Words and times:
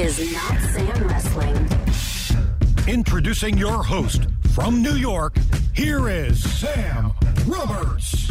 is 0.00 0.32
Not 0.32 0.58
Sam 0.60 1.08
Wrestling. 1.08 1.68
Introducing 2.88 3.58
your 3.58 3.82
host 3.82 4.28
from 4.54 4.80
New 4.80 4.94
York, 4.94 5.36
here 5.74 6.08
is 6.08 6.42
Sam 6.58 7.12
Roberts. 7.46 8.30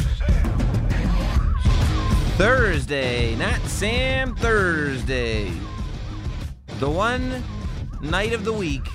Thursday, 2.38 3.36
not 3.36 3.62
Sam 3.62 4.36
Thursday. 4.36 5.52
The 6.80 6.90
one 6.90 7.44
night 8.02 8.34
of 8.34 8.46
the 8.46 8.54
week 8.54 8.88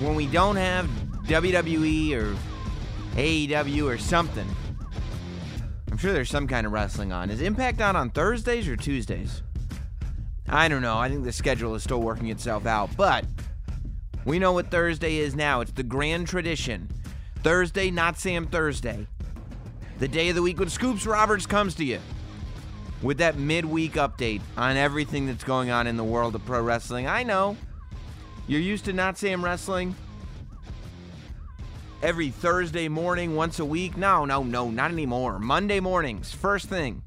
when 0.00 0.16
we 0.16 0.26
don't 0.26 0.56
have 0.56 0.86
WWE 1.26 2.14
or 2.14 2.36
AEW 3.14 3.84
or 3.84 3.96
something. 3.96 4.48
I'm 5.88 5.98
sure 5.98 6.12
there's 6.12 6.30
some 6.30 6.48
kind 6.48 6.66
of 6.66 6.72
wrestling 6.72 7.12
on. 7.12 7.30
Is 7.30 7.40
Impact 7.40 7.80
on 7.80 7.94
on 7.94 8.10
Thursdays 8.10 8.66
or 8.66 8.74
Tuesdays? 8.74 9.42
I 10.52 10.68
don't 10.68 10.82
know. 10.82 10.98
I 10.98 11.08
think 11.08 11.24
the 11.24 11.32
schedule 11.32 11.74
is 11.74 11.82
still 11.82 12.02
working 12.02 12.28
itself 12.28 12.66
out, 12.66 12.94
but 12.94 13.24
we 14.26 14.38
know 14.38 14.52
what 14.52 14.70
Thursday 14.70 15.16
is 15.16 15.34
now. 15.34 15.62
It's 15.62 15.72
the 15.72 15.82
grand 15.82 16.28
tradition. 16.28 16.90
Thursday, 17.42 17.90
not 17.90 18.18
Sam 18.18 18.46
Thursday. 18.46 19.06
The 19.98 20.08
day 20.08 20.28
of 20.28 20.34
the 20.34 20.42
week 20.42 20.58
when 20.58 20.68
Scoops 20.68 21.06
Roberts 21.06 21.46
comes 21.46 21.74
to 21.76 21.84
you 21.86 22.00
with 23.00 23.16
that 23.16 23.38
midweek 23.38 23.94
update 23.94 24.42
on 24.58 24.76
everything 24.76 25.26
that's 25.26 25.42
going 25.42 25.70
on 25.70 25.86
in 25.86 25.96
the 25.96 26.04
world 26.04 26.34
of 26.34 26.44
pro 26.44 26.60
wrestling. 26.60 27.06
I 27.06 27.22
know 27.22 27.56
you're 28.46 28.60
used 28.60 28.84
to 28.84 28.92
not 28.92 29.16
Sam 29.16 29.42
wrestling 29.42 29.96
every 32.02 32.28
Thursday 32.28 32.88
morning, 32.88 33.34
once 33.34 33.58
a 33.58 33.64
week. 33.64 33.96
No, 33.96 34.26
no, 34.26 34.42
no, 34.42 34.70
not 34.70 34.90
anymore. 34.90 35.38
Monday 35.38 35.80
mornings, 35.80 36.30
first 36.30 36.68
thing. 36.68 37.02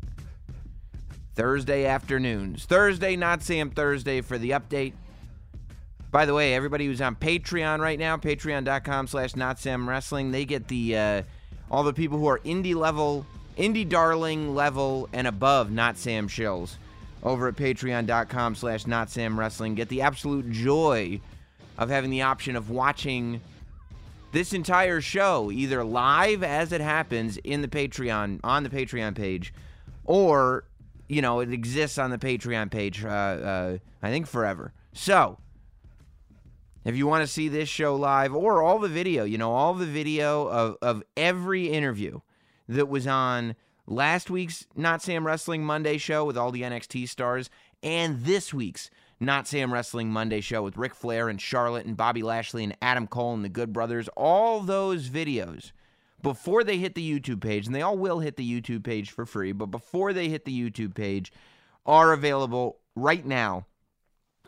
Thursday 1.36 1.86
afternoons. 1.86 2.66
Thursday, 2.66 3.16
not 3.16 3.44
Sam 3.44 3.70
Thursday 3.70 4.22
for 4.22 4.38
the 4.38 4.52
update. 4.52 4.94
By 6.12 6.26
the 6.26 6.34
way, 6.34 6.56
everybody 6.56 6.86
who's 6.86 7.02
on 7.02 7.16
Patreon 7.16 7.80
right 7.80 8.00
now, 8.00 8.16
patreon.com 8.16 9.08
slash 9.08 9.36
not 9.36 9.60
Sam 9.60 9.88
Wrestling, 9.88 10.32
they 10.32 10.46
get 10.46 10.70
the 10.70 10.98
uh, 10.98 11.22
all 11.70 11.84
the 11.84 11.94
people 11.94 12.18
who 12.18 12.28
are 12.28 12.40
indie 12.40 12.76
level, 12.76 13.26
indie 13.58 13.88
darling 13.88 14.56
level 14.56 15.10
and 15.12 15.28
above 15.28 15.72
not 15.72 15.98
Sam 15.98 16.30
Shills 16.30 16.76
over 17.22 17.48
at 17.50 17.56
patreon.com 17.56 18.56
slash 18.56 18.88
not 18.88 19.10
Sam 19.10 19.38
Wrestling 19.38 19.76
get 19.76 19.90
the 19.90 20.04
absolute 20.04 20.50
joy 20.52 21.20
of 21.78 21.90
having 21.90 22.12
the 22.12 22.22
option 22.22 22.56
of 22.56 22.70
watching 22.70 23.42
this 24.32 24.54
entire 24.54 25.02
show 25.02 25.52
either 25.52 25.84
live 25.84 26.44
as 26.44 26.72
it 26.72 26.82
happens 26.82 27.38
in 27.38 27.62
the 27.62 27.68
Patreon 27.68 28.40
on 28.44 28.64
the 28.64 28.70
Patreon 28.70 29.16
page, 29.16 29.54
or 30.06 30.64
you 31.08 31.22
know 31.22 31.40
it 31.40 31.52
exists 31.52 31.98
on 31.98 32.10
the 32.10 32.18
Patreon 32.18 32.72
page. 32.72 33.04
Uh, 33.04 33.08
uh, 33.08 33.78
I 34.02 34.10
think 34.10 34.28
forever. 34.28 34.74
So 34.94 35.38
if 36.84 36.96
you 36.96 37.08
want 37.08 37.24
to 37.24 37.32
see 37.32 37.48
this 37.48 37.70
show 37.70 37.96
live 37.96 38.34
or 38.34 38.62
all 38.62 38.80
the 38.80 38.88
video, 38.88 39.24
you 39.24 39.38
know 39.38 39.52
all 39.52 39.74
the 39.74 39.86
video 39.86 40.48
of 40.48 40.78
of 40.82 41.04
every 41.18 41.70
interview 41.70 42.20
that 42.68 42.88
was 42.88 43.08
on 43.08 43.56
last 43.88 44.30
week's 44.30 44.66
Not 44.76 45.02
Sam 45.02 45.26
Wrestling 45.26 45.64
Monday 45.64 45.98
show 45.98 46.26
with 46.26 46.38
all 46.38 46.52
the 46.52 46.64
NXT 46.64 47.08
stars 47.08 47.50
and 47.84 48.24
this 48.24 48.54
week's 48.54 48.90
not 49.20 49.48
Sam 49.48 49.72
Wrestling 49.72 50.10
Monday 50.12 50.42
show 50.42 50.64
with 50.64 50.76
Ric 50.76 50.94
Flair 50.94 51.30
and 51.30 51.40
Charlotte 51.40 51.86
and 51.86 51.96
Bobby 51.96 52.24
Lashley 52.24 52.64
and 52.64 52.76
Adam 52.82 53.08
Cole 53.08 53.34
and 53.34 53.46
the 53.46 53.50
Good 53.50 53.72
Brothers. 53.72 54.10
All 54.18 54.60
those 54.60 55.08
videos 55.10 55.72
before 56.26 56.64
they 56.64 56.78
hit 56.78 56.96
the 56.96 57.20
YouTube 57.20 57.42
page, 57.42 57.68
and 57.68 57.76
they 57.76 57.82
all 57.82 57.98
will 57.98 58.20
hit 58.20 58.36
the 58.36 58.62
YouTube 58.62 58.84
page 58.84 59.12
for 59.12 59.26
free, 59.26 59.52
but 59.52 59.68
before 59.68 60.12
they 60.12 60.28
hit 60.28 60.46
the 60.46 60.60
YouTube 60.60 60.96
page, 60.96 61.32
are 61.86 62.14
available 62.14 62.80
right 62.96 63.26
now 63.26 63.68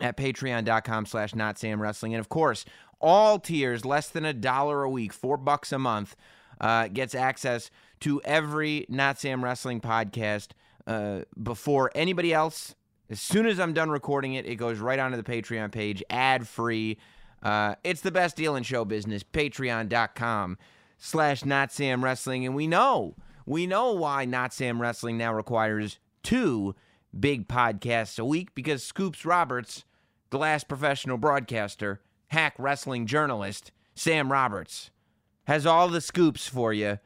at 0.02 0.18
patreon.com 0.18 1.06
slash 1.06 1.36
not 1.36 1.60
Sam 1.60 1.82
Wrestling. 1.82 2.14
And 2.14 2.20
of 2.20 2.30
course, 2.30 2.66
all 3.00 3.40
tiers 3.40 3.86
less 3.86 4.10
than 4.10 4.26
a 4.26 4.34
dollar 4.34 4.84
a 4.84 4.90
week, 4.90 5.14
four 5.14 5.38
bucks 5.38 5.72
a 5.72 5.78
month, 5.78 6.16
uh, 6.60 6.88
gets 6.88 7.14
access 7.14 7.70
to 8.00 8.22
every 8.24 8.86
Not 8.90 9.20
Sam 9.20 9.44
Wrestling 9.44 9.80
podcast 9.80 10.50
uh, 10.88 11.22
before 11.42 11.92
anybody 11.94 12.34
else 12.34 12.74
as 13.10 13.22
soon 13.22 13.46
as 13.46 13.60
I'm 13.60 13.74
done 13.74 13.90
recording 13.90 14.34
it, 14.34 14.46
it 14.46 14.56
goes 14.56 14.80
right 14.80 15.00
onto 15.00 15.18
the 15.18 15.24
Patreon 15.24 15.72
page, 15.72 16.04
ad 16.10 16.48
free. 16.48 16.98
Uh, 17.42 17.76
it's 17.84 18.02
the 18.02 18.12
best 18.12 18.36
deal 18.36 18.56
in 18.56 18.64
show 18.64 18.84
business. 18.84 19.24
Patreon.com 19.24 20.58
slash 20.98 21.46
Not 21.46 21.72
Sam 21.72 22.04
Wrestling. 22.04 22.46
And 22.46 22.56
we 22.56 22.68
know, 22.68 23.16
we 23.46 23.68
know 23.68 23.94
why 23.94 24.26
Not 24.26 24.54
Sam 24.54 24.82
Wrestling 24.82 25.18
now 25.18 25.34
requires 25.34 26.00
two 26.24 26.76
big 27.18 27.48
podcasts 27.48 28.20
a 28.20 28.26
week 28.26 28.54
because 28.54 28.84
Scoops 28.84 29.26
Roberts, 29.26 29.86
the 30.30 30.38
last 30.38 30.68
professional 30.68 31.18
broadcaster, 31.18 32.02
hack 32.28 32.54
wrestling 32.58 33.06
journalist, 33.06 33.72
Sam 33.96 34.32
Roberts, 34.32 34.92
has 35.46 35.66
all 35.66 35.88
the 35.88 36.02
scoops 36.02 36.48
for 36.48 36.74
you 36.74 37.00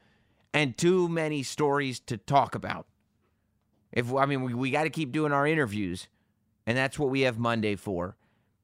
and 0.52 0.76
too 0.76 1.08
many 1.08 1.42
stories 1.42 2.00
to 2.00 2.16
talk 2.16 2.54
about. 2.54 2.86
If 3.92 4.12
I 4.12 4.26
mean, 4.26 4.42
we, 4.42 4.54
we 4.54 4.70
got 4.70 4.84
to 4.84 4.90
keep 4.90 5.12
doing 5.12 5.32
our 5.32 5.46
interviews, 5.46 6.08
and 6.66 6.76
that's 6.76 6.98
what 6.98 7.10
we 7.10 7.22
have 7.22 7.38
Monday 7.38 7.76
for. 7.76 8.16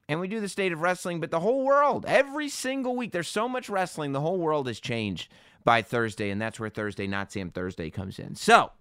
And 0.09 0.21
we 0.21 0.29
do 0.29 0.41
the 0.41 0.49
state 0.49 0.73
of 0.73 0.81
wrestling, 0.81 1.21
but 1.21 1.31
the 1.31 1.41
whole 1.41 1.65
world, 1.65 2.07
every 2.09 2.49
single 2.49 2.97
week, 2.97 3.13
there's 3.13 3.29
so 3.29 3.49
much 3.49 3.69
wrestling. 3.69 4.13
The 4.13 4.23
whole 4.23 4.39
world 4.39 4.67
has 4.67 4.81
changed 4.81 5.31
by 5.65 5.83
Thursday, 5.83 6.31
and 6.31 6.41
that's 6.41 6.59
where 6.59 6.71
Thursday, 6.71 7.07
not 7.07 7.31
Sam 7.31 7.51
Thursday, 7.51 7.91
comes 7.91 8.19
in. 8.19 8.35
So 8.35 8.73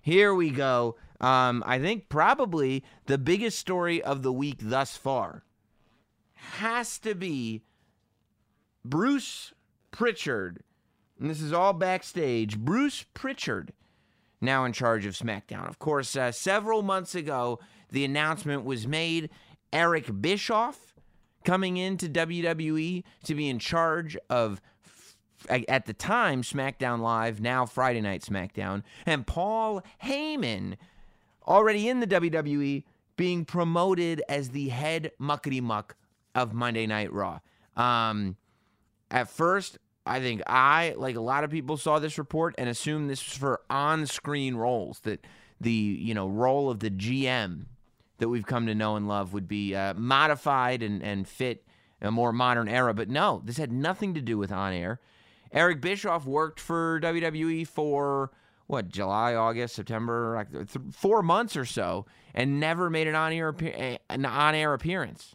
here 0.00 0.34
we 0.34 0.50
go. 0.50 0.96
Um, 1.20 1.62
I 1.66 1.78
think 1.78 2.08
probably 2.08 2.82
the 3.04 3.18
biggest 3.18 3.58
story 3.58 4.02
of 4.02 4.22
the 4.22 4.32
week 4.32 4.58
thus 4.60 4.96
far 4.96 5.44
has 6.32 6.98
to 7.00 7.14
be 7.14 7.62
Bruce 8.82 9.52
Pritchard. 9.90 10.62
And 11.20 11.28
this 11.28 11.42
is 11.42 11.52
all 11.52 11.74
backstage. 11.74 12.58
Bruce 12.58 13.04
Pritchard 13.12 13.74
now 14.40 14.64
in 14.64 14.72
charge 14.72 15.04
of 15.04 15.14
SmackDown. 15.14 15.68
Of 15.68 15.78
course, 15.78 16.16
uh, 16.16 16.32
several 16.32 16.80
months 16.80 17.14
ago, 17.14 17.60
the 17.90 18.04
announcement 18.06 18.64
was 18.64 18.86
made 18.86 19.28
Eric 19.72 20.20
Bischoff 20.20 20.94
coming 21.44 21.76
into 21.76 22.08
WWE 22.08 23.02
to 23.24 23.34
be 23.34 23.48
in 23.48 23.58
charge 23.58 24.16
of, 24.28 24.60
at 25.48 25.86
the 25.86 25.92
time, 25.92 26.42
SmackDown 26.42 27.00
Live, 27.00 27.40
now 27.40 27.66
Friday 27.66 28.00
Night 28.00 28.22
SmackDown, 28.22 28.82
and 29.06 29.26
Paul 29.26 29.82
Heyman, 30.02 30.76
already 31.46 31.88
in 31.88 32.00
the 32.00 32.06
WWE, 32.06 32.84
being 33.16 33.44
promoted 33.44 34.22
as 34.28 34.50
the 34.50 34.68
head 34.68 35.12
muckety 35.20 35.60
muck 35.60 35.96
of 36.34 36.52
Monday 36.52 36.86
Night 36.86 37.12
Raw. 37.12 37.40
Um, 37.76 38.36
at 39.10 39.28
first, 39.28 39.78
I 40.06 40.20
think 40.20 40.42
I, 40.46 40.94
like 40.96 41.16
a 41.16 41.20
lot 41.20 41.44
of 41.44 41.50
people, 41.50 41.76
saw 41.76 41.98
this 41.98 42.18
report 42.18 42.54
and 42.58 42.68
assumed 42.68 43.10
this 43.10 43.24
was 43.24 43.36
for 43.36 43.60
on-screen 43.68 44.56
roles. 44.56 45.00
That 45.00 45.26
the 45.60 45.70
you 45.70 46.14
know 46.14 46.28
role 46.28 46.70
of 46.70 46.80
the 46.80 46.90
GM 46.90 47.66
that 48.20 48.28
we've 48.28 48.46
come 48.46 48.66
to 48.66 48.74
know 48.74 48.96
and 48.96 49.08
love 49.08 49.32
would 49.32 49.48
be 49.48 49.74
uh, 49.74 49.94
modified 49.94 50.82
and 50.82 51.02
and 51.02 51.26
fit 51.26 51.66
a 52.00 52.10
more 52.10 52.32
modern 52.32 52.68
era. 52.68 52.94
But 52.94 53.08
no, 53.08 53.42
this 53.44 53.56
had 53.56 53.72
nothing 53.72 54.14
to 54.14 54.20
do 54.20 54.38
with 54.38 54.52
on 54.52 54.72
air. 54.72 55.00
Eric 55.52 55.80
Bischoff 55.80 56.24
worked 56.24 56.60
for 56.60 57.00
WWE 57.00 57.66
for 57.66 58.30
what 58.66 58.88
July, 58.88 59.34
August, 59.34 59.74
September, 59.74 60.34
like 60.36 60.52
th- 60.52 60.94
four 60.94 61.22
months 61.22 61.56
or 61.56 61.64
so, 61.64 62.06
and 62.32 62.60
never 62.60 62.88
made 62.88 63.08
an 63.08 63.16
on 63.16 63.32
air 63.32 63.54
an 64.08 64.24
on 64.24 64.54
air 64.54 64.72
appearance. 64.74 65.34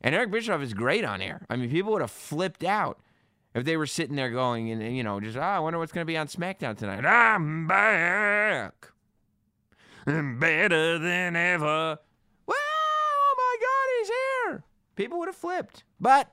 And 0.00 0.14
Eric 0.14 0.30
Bischoff 0.30 0.62
is 0.62 0.74
great 0.74 1.04
on 1.04 1.20
air. 1.20 1.44
I 1.50 1.56
mean, 1.56 1.70
people 1.70 1.92
would 1.92 2.00
have 2.00 2.10
flipped 2.10 2.64
out 2.64 3.00
if 3.54 3.64
they 3.64 3.76
were 3.76 3.86
sitting 3.86 4.16
there 4.16 4.30
going 4.30 4.70
and, 4.70 4.96
you 4.96 5.02
know, 5.02 5.20
just, 5.20 5.36
oh, 5.36 5.40
I 5.40 5.60
wonder 5.60 5.78
what's 5.78 5.92
going 5.92 6.04
to 6.04 6.10
be 6.10 6.16
on 6.16 6.26
SmackDown 6.26 6.76
tonight. 6.76 7.04
I'm 7.04 7.66
back. 7.66 8.88
And 10.04 10.40
better 10.40 10.98
than 10.98 11.36
ever. 11.36 11.98
Well, 12.46 12.56
oh 12.58 13.34
my 13.36 13.56
God, 13.60 13.88
he's 13.98 14.08
here. 14.08 14.64
People 14.96 15.18
would 15.18 15.28
have 15.28 15.36
flipped. 15.36 15.84
But 16.00 16.32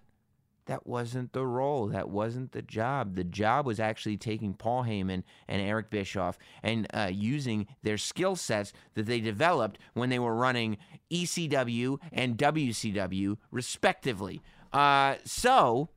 that 0.65 0.85
wasn't 0.85 1.33
the 1.33 1.45
role. 1.45 1.87
That 1.87 2.09
wasn't 2.09 2.51
the 2.51 2.61
job. 2.61 3.15
The 3.15 3.23
job 3.23 3.65
was 3.65 3.79
actually 3.79 4.17
taking 4.17 4.53
Paul 4.53 4.83
Heyman 4.83 5.23
and 5.47 5.61
Eric 5.61 5.89
Bischoff 5.89 6.37
and 6.61 6.87
uh, 6.93 7.09
using 7.11 7.67
their 7.81 7.97
skill 7.97 8.35
sets 8.35 8.71
that 8.93 9.07
they 9.07 9.19
developed 9.19 9.79
when 9.93 10.09
they 10.09 10.19
were 10.19 10.35
running 10.35 10.77
ECW 11.11 11.97
and 12.11 12.37
WCW, 12.37 13.37
respectively. 13.51 14.41
Uh, 14.71 15.15
so 15.25 15.89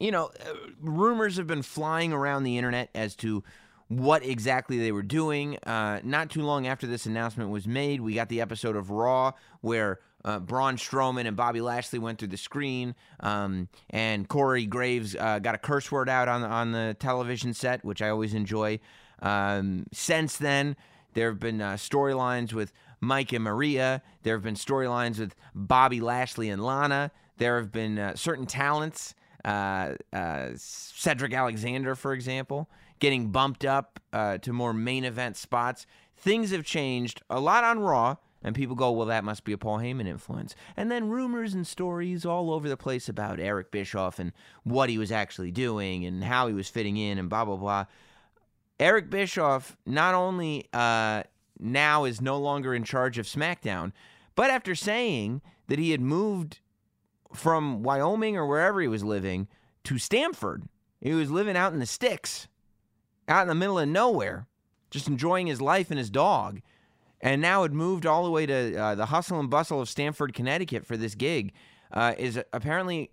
you 0.00 0.10
know, 0.10 0.30
uh, 0.40 0.54
rumors 0.80 1.36
have 1.36 1.46
been 1.46 1.62
flying 1.62 2.12
around 2.12 2.42
the 2.42 2.56
internet 2.56 2.88
as 2.94 3.14
to 3.16 3.44
what 3.88 4.24
exactly 4.24 4.78
they 4.78 4.90
were 4.90 5.02
doing. 5.02 5.58
Uh, 5.58 6.00
not 6.02 6.30
too 6.30 6.42
long 6.42 6.66
after 6.66 6.86
this 6.86 7.06
announcement 7.06 7.50
was 7.50 7.68
made, 7.68 8.00
we 8.00 8.14
got 8.14 8.28
the 8.28 8.40
episode 8.40 8.76
of 8.76 8.90
Raw 8.90 9.32
where 9.60 10.00
uh, 10.24 10.38
Braun 10.38 10.76
Strowman 10.76 11.26
and 11.26 11.36
Bobby 11.36 11.60
Lashley 11.60 11.98
went 11.98 12.18
through 12.18 12.28
the 12.28 12.36
screen, 12.36 12.94
um, 13.20 13.68
and 13.90 14.28
Corey 14.28 14.66
Graves 14.66 15.16
uh, 15.16 15.38
got 15.38 15.54
a 15.54 15.58
curse 15.58 15.90
word 15.90 16.08
out 16.08 16.28
on 16.28 16.42
on 16.42 16.72
the 16.72 16.96
television 16.98 17.54
set, 17.54 17.84
which 17.84 18.02
I 18.02 18.08
always 18.08 18.34
enjoy. 18.34 18.80
Um, 19.22 19.86
since 19.92 20.36
then, 20.36 20.76
There 21.14 21.28
have 21.28 21.40
been 21.40 21.60
uh, 21.60 21.72
storylines 21.74 22.52
with 22.52 22.72
Mike 23.00 23.32
and 23.32 23.44
Maria. 23.44 24.02
There 24.22 24.34
have 24.34 24.42
been 24.42 24.54
storylines 24.54 25.18
with 25.18 25.34
Bobby 25.54 26.00
Lashley 26.00 26.48
and 26.50 26.64
Lana. 26.64 27.10
There 27.38 27.56
have 27.58 27.72
been 27.72 27.98
uh, 27.98 28.14
certain 28.16 28.46
talents, 28.46 29.14
uh, 29.44 29.94
uh, 30.12 30.48
Cedric 30.54 31.32
Alexander, 31.32 31.94
for 31.94 32.12
example, 32.12 32.68
getting 32.98 33.30
bumped 33.30 33.64
up 33.64 33.98
to 34.12 34.52
more 34.52 34.72
main 34.74 35.04
event 35.04 35.36
spots. 35.36 35.86
Things 36.16 36.50
have 36.50 36.64
changed 36.64 37.22
a 37.30 37.40
lot 37.40 37.64
on 37.64 37.78
Raw, 37.78 38.16
and 38.42 38.54
people 38.54 38.74
go, 38.74 38.90
well, 38.90 39.06
that 39.06 39.24
must 39.24 39.44
be 39.44 39.52
a 39.52 39.58
Paul 39.58 39.78
Heyman 39.78 40.06
influence. 40.06 40.54
And 40.76 40.90
then 40.90 41.10
rumors 41.10 41.52
and 41.52 41.66
stories 41.66 42.24
all 42.24 42.52
over 42.52 42.68
the 42.68 42.76
place 42.76 43.08
about 43.08 43.38
Eric 43.38 43.70
Bischoff 43.70 44.18
and 44.18 44.32
what 44.64 44.88
he 44.88 44.98
was 44.98 45.12
actually 45.12 45.50
doing 45.50 46.04
and 46.04 46.24
how 46.24 46.46
he 46.46 46.54
was 46.54 46.68
fitting 46.68 46.96
in 46.96 47.18
and 47.18 47.28
blah, 47.28 47.44
blah, 47.44 47.56
blah. 47.56 47.84
Eric 48.78 49.10
Bischoff 49.10 49.76
not 49.84 50.14
only 50.14 50.68
uh, 50.72 51.22
now 51.58 52.04
is 52.04 52.20
no 52.20 52.38
longer 52.38 52.74
in 52.74 52.82
charge 52.82 53.18
of 53.18 53.26
SmackDown, 53.26 53.92
but 54.34 54.50
after 54.50 54.74
saying 54.74 55.42
that 55.68 55.78
he 55.78 55.90
had 55.90 56.00
moved 56.00 56.60
from 57.34 57.82
Wyoming 57.82 58.36
or 58.36 58.46
wherever 58.46 58.80
he 58.80 58.88
was 58.88 59.04
living 59.04 59.48
to 59.84 59.98
Stamford, 59.98 60.64
he 61.00 61.12
was 61.12 61.30
living 61.30 61.56
out 61.56 61.74
in 61.74 61.78
the 61.78 61.86
sticks, 61.86 62.48
out 63.28 63.42
in 63.42 63.48
the 63.48 63.54
middle 63.54 63.78
of 63.78 63.88
nowhere, 63.88 64.46
just 64.90 65.08
enjoying 65.08 65.46
his 65.46 65.60
life 65.60 65.90
and 65.90 65.98
his 65.98 66.10
dog, 66.10 66.60
and 67.20 67.42
now 67.42 67.62
had 67.62 67.72
moved 67.72 68.06
all 68.06 68.24
the 68.24 68.30
way 68.30 68.46
to 68.46 68.76
uh, 68.76 68.94
the 68.94 69.06
hustle 69.06 69.38
and 69.40 69.50
bustle 69.50 69.80
of 69.80 69.88
Stamford, 69.88 70.34
Connecticut 70.34 70.86
for 70.86 70.96
this 70.96 71.14
gig, 71.14 71.52
uh, 71.92 72.14
is 72.18 72.40
apparently, 72.52 73.10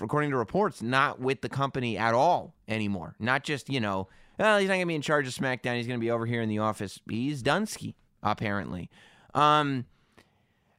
according 0.00 0.30
to 0.30 0.36
reports, 0.36 0.82
not 0.82 1.20
with 1.20 1.40
the 1.40 1.48
company 1.48 1.98
at 1.98 2.14
all 2.14 2.54
anymore. 2.68 3.16
Not 3.18 3.42
just, 3.42 3.68
you 3.68 3.80
know, 3.80 4.08
well, 4.38 4.58
he's 4.58 4.68
not 4.68 4.74
going 4.74 4.86
to 4.86 4.88
be 4.88 4.94
in 4.94 5.02
charge 5.02 5.26
of 5.26 5.34
SmackDown. 5.34 5.76
He's 5.76 5.86
going 5.86 5.98
to 5.98 6.04
be 6.04 6.10
over 6.10 6.26
here 6.26 6.42
in 6.42 6.48
the 6.48 6.58
office. 6.58 7.00
He's 7.08 7.42
Dunsky, 7.42 7.94
apparently. 8.22 8.90
Um, 9.34 9.86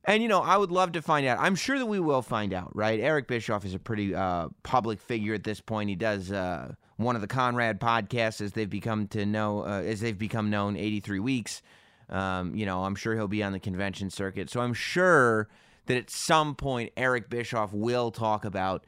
and, 0.06 0.22
you 0.22 0.30
know, 0.30 0.42
I 0.42 0.58
would 0.58 0.72
love 0.72 0.94
to 0.94 1.02
find 1.02 1.26
out. 1.26 1.40
I'm 1.40 1.56
sure 1.56 1.78
that 1.78 1.86
we 1.86 2.00
will 2.00 2.22
find 2.22 2.54
out, 2.54 2.76
right? 2.76 3.00
Eric 3.00 3.28
Bischoff 3.28 3.64
is 3.64 3.74
a 3.74 3.80
pretty 3.80 4.14
uh, 4.14 4.50
public 4.64 5.00
figure 5.00 5.34
at 5.34 5.44
this 5.44 5.62
point. 5.62 5.90
He 5.90 5.96
does 5.96 6.32
uh, 6.32 6.74
one 6.98 7.16
of 7.16 7.22
the 7.22 7.28
Conrad 7.28 7.80
podcasts 7.80 8.42
as 8.42 8.52
they've 8.52 8.70
become 8.70 9.08
to 9.10 9.26
know, 9.26 9.62
uh, 9.62 9.82
as 9.86 10.02
they've 10.02 10.18
become 10.18 10.50
known 10.50 10.76
83 10.76 11.20
weeks. 11.20 11.62
Um, 12.10 12.56
you 12.56 12.66
know, 12.66 12.84
I'm 12.84 12.96
sure 12.96 13.16
he'll 13.16 13.28
be 13.28 13.44
on 13.44 13.54
the 13.54 13.60
convention 13.60 14.10
circuit. 14.10 14.50
So 14.50 14.62
I'm 14.62 14.74
sure 14.74 15.50
that 15.86 15.98
at 15.98 16.10
some 16.10 16.56
point 16.56 16.92
Eric 16.96 17.30
Bischoff 17.30 17.74
will 17.74 18.12
talk 18.12 18.46
about 18.46 18.86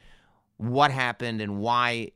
what 0.58 0.92
happened 0.92 1.42
and 1.42 1.60
why 1.60 2.12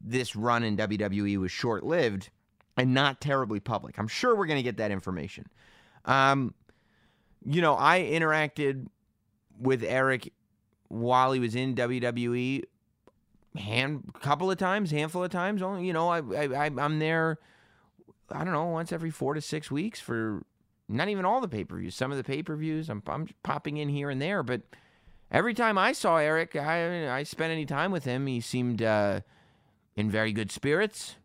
this 0.00 0.34
run 0.34 0.62
in 0.62 0.76
WWE 0.76 1.36
was 1.38 1.50
short 1.50 1.84
lived 1.84 2.30
and 2.76 2.94
not 2.94 3.20
terribly 3.20 3.60
public. 3.60 3.98
I'm 3.98 4.08
sure 4.08 4.34
we're 4.34 4.46
going 4.46 4.58
to 4.58 4.62
get 4.62 4.78
that 4.78 4.90
information. 4.90 5.46
Um, 6.04 6.54
you 7.44 7.60
know, 7.60 7.76
I 7.76 8.00
interacted 8.00 8.86
with 9.58 9.82
Eric 9.82 10.32
while 10.88 11.32
he 11.32 11.40
was 11.40 11.54
in 11.54 11.74
WWE 11.74 12.62
hand 13.56 14.12
couple 14.20 14.50
of 14.50 14.56
times, 14.58 14.90
handful 14.90 15.24
of 15.24 15.30
times. 15.30 15.62
Only 15.62 15.86
you 15.86 15.92
know, 15.92 16.08
I, 16.08 16.20
I 16.20 16.66
I'm 16.66 16.98
there. 16.98 17.38
I 18.30 18.44
don't 18.44 18.52
know, 18.52 18.66
once 18.66 18.92
every 18.92 19.10
four 19.10 19.34
to 19.34 19.40
six 19.40 19.70
weeks 19.70 20.00
for 20.00 20.44
not 20.88 21.08
even 21.08 21.24
all 21.24 21.40
the 21.40 21.48
pay 21.48 21.64
per 21.64 21.76
views. 21.78 21.94
Some 21.94 22.10
of 22.10 22.16
the 22.16 22.24
pay 22.24 22.42
per 22.42 22.56
views, 22.56 22.88
I'm 22.88 23.02
I'm 23.06 23.28
popping 23.42 23.76
in 23.76 23.88
here 23.88 24.10
and 24.10 24.20
there, 24.20 24.42
but 24.42 24.62
every 25.30 25.54
time 25.54 25.78
I 25.78 25.92
saw 25.92 26.16
Eric, 26.16 26.56
I 26.56 27.08
I 27.08 27.22
spent 27.22 27.52
any 27.52 27.66
time 27.66 27.92
with 27.92 28.04
him, 28.04 28.26
he 28.26 28.40
seemed 28.40 28.82
uh, 28.82 29.20
in 29.96 30.10
very 30.10 30.32
good 30.32 30.50
spirits. 30.50 31.16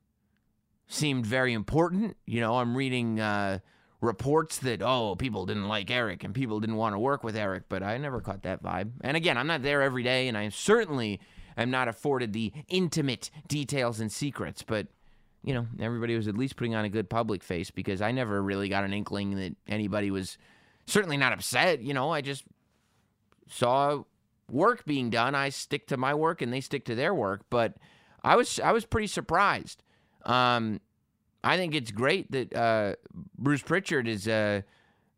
Seemed 0.88 1.25
very 1.25 1.53
important. 1.53 2.17
You 2.25 2.41
know, 2.41 2.57
I'm 2.57 2.75
reading. 2.75 3.19
Uh, 3.19 3.59
reports 4.03 4.57
that 4.57 4.81
oh 4.83 5.15
people 5.15 5.45
didn't 5.45 5.67
like 5.67 5.89
Eric 5.89 6.23
and 6.23 6.35
people 6.35 6.59
didn't 6.59 6.75
want 6.75 6.94
to 6.94 6.99
work 6.99 7.23
with 7.23 7.35
Eric, 7.35 7.63
but 7.69 7.81
I 7.81 7.97
never 7.97 8.19
caught 8.19 8.44
that 8.44 8.61
vibe. 8.61 8.91
And 9.01 9.15
again, 9.17 9.38
I'm 9.38 9.47
not 9.47 9.63
there 9.63 9.81
every 9.81 10.03
day, 10.03 10.27
and 10.27 10.38
I 10.38 10.49
certainly 10.49 11.19
am 11.57 11.71
not 11.71 11.88
afforded 11.88 12.33
the 12.33 12.51
intimate 12.67 13.31
details 13.47 13.99
and 13.99 14.11
secrets. 14.11 14.61
But 14.61 14.88
you 15.44 15.54
know, 15.54 15.68
everybody 15.80 16.16
was 16.16 16.28
at 16.28 16.38
least 16.38 16.56
putting 16.56 16.75
on 16.75 16.86
a 16.86 16.90
good 16.90 17.10
public 17.10 17.44
face 17.44 17.69
because 17.69 18.01
I 18.01 18.12
never 18.12 18.42
really 18.42 18.69
got 18.69 18.84
an 18.84 18.94
inkling 18.94 19.36
that 19.36 19.56
anybody 19.68 20.10
was 20.10 20.38
certainly 20.88 21.18
not 21.18 21.34
upset. 21.34 21.81
You 21.81 21.94
know, 21.94 22.12
I 22.12 22.22
just 22.22 22.45
saw 23.50 24.04
work 24.50 24.86
being 24.86 25.10
done. 25.10 25.36
I 25.36 25.50
stick 25.50 25.88
to 25.88 25.98
my 25.98 26.13
work 26.13 26.42
and 26.42 26.51
they 26.51 26.62
stick 26.62 26.86
to 26.86 26.95
their 26.95 27.13
work. 27.13 27.42
But 27.50 27.75
I 28.24 28.36
was 28.36 28.60
I 28.60 28.72
was 28.72 28.86
pretty 28.86 29.07
surprised. 29.07 29.84
Um, 30.25 30.80
I 31.44 31.57
think 31.57 31.75
it's 31.75 31.92
great 31.92 32.31
that 32.31 32.56
uh, 32.56 32.95
Bruce 33.38 33.62
Pritchard 33.62 34.07
is 34.07 34.28
uh, 34.30 34.62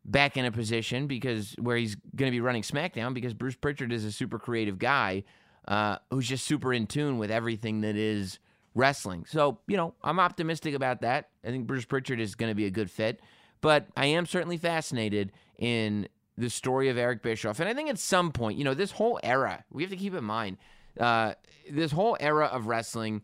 back 0.04 0.36
in 0.36 0.44
a 0.44 0.50
position 0.50 1.06
because 1.06 1.54
where 1.60 1.76
he's 1.76 1.94
going 2.16 2.30
to 2.30 2.34
be 2.34 2.40
running 2.40 2.62
SmackDown 2.62 3.14
because 3.14 3.32
Bruce 3.32 3.54
Pritchard 3.54 3.92
is 3.92 4.04
a 4.04 4.10
super 4.10 4.40
creative 4.40 4.78
guy 4.78 5.22
uh, 5.68 5.98
who's 6.10 6.28
just 6.28 6.44
super 6.44 6.72
in 6.72 6.88
tune 6.88 7.18
with 7.18 7.30
everything 7.30 7.82
that 7.82 7.94
is 7.94 8.40
wrestling. 8.76 9.24
So 9.26 9.58
you 9.66 9.76
know, 9.76 9.94
I'm 10.04 10.20
optimistic 10.20 10.74
about 10.74 11.00
that. 11.00 11.30
I 11.44 11.48
think 11.48 11.66
Bruce 11.66 11.84
Pritchard 11.84 12.20
is 12.20 12.36
going 12.36 12.50
to 12.50 12.54
be 12.54 12.66
a 12.66 12.70
good 12.70 12.90
fit, 12.90 13.20
but 13.60 13.88
I 13.96 14.06
am 14.06 14.26
certainly 14.26 14.58
fascinated 14.58 15.32
in 15.58 16.08
the 16.38 16.50
story 16.50 16.88
of 16.90 16.98
Eric 16.98 17.22
Bischoff, 17.22 17.58
and 17.58 17.68
I 17.68 17.74
think 17.74 17.88
at 17.88 17.98
some 17.98 18.30
point, 18.30 18.58
you 18.58 18.64
know, 18.64 18.74
this 18.74 18.92
whole 18.92 19.18
era 19.24 19.64
we 19.72 19.82
have 19.82 19.90
to 19.90 19.96
keep 19.96 20.14
in 20.14 20.24
mind. 20.24 20.58
Uh, 21.00 21.34
this 21.70 21.92
whole 21.92 22.16
era 22.20 22.46
of 22.46 22.68
wrestling 22.68 23.22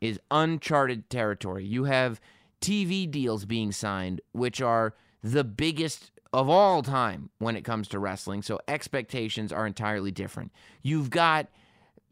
is 0.00 0.18
uncharted 0.30 1.10
territory. 1.10 1.64
You 1.64 1.84
have 1.84 2.20
TV 2.60 3.10
deals 3.10 3.44
being 3.44 3.70
signed, 3.72 4.20
which 4.32 4.62
are 4.62 4.94
the 5.22 5.44
biggest 5.44 6.10
of 6.32 6.48
all 6.48 6.82
time 6.82 7.30
when 7.38 7.56
it 7.56 7.62
comes 7.62 7.88
to 7.88 7.98
wrestling. 7.98 8.42
So 8.42 8.58
expectations 8.66 9.52
are 9.52 9.66
entirely 9.66 10.10
different. 10.10 10.50
You've 10.82 11.10
got 11.10 11.48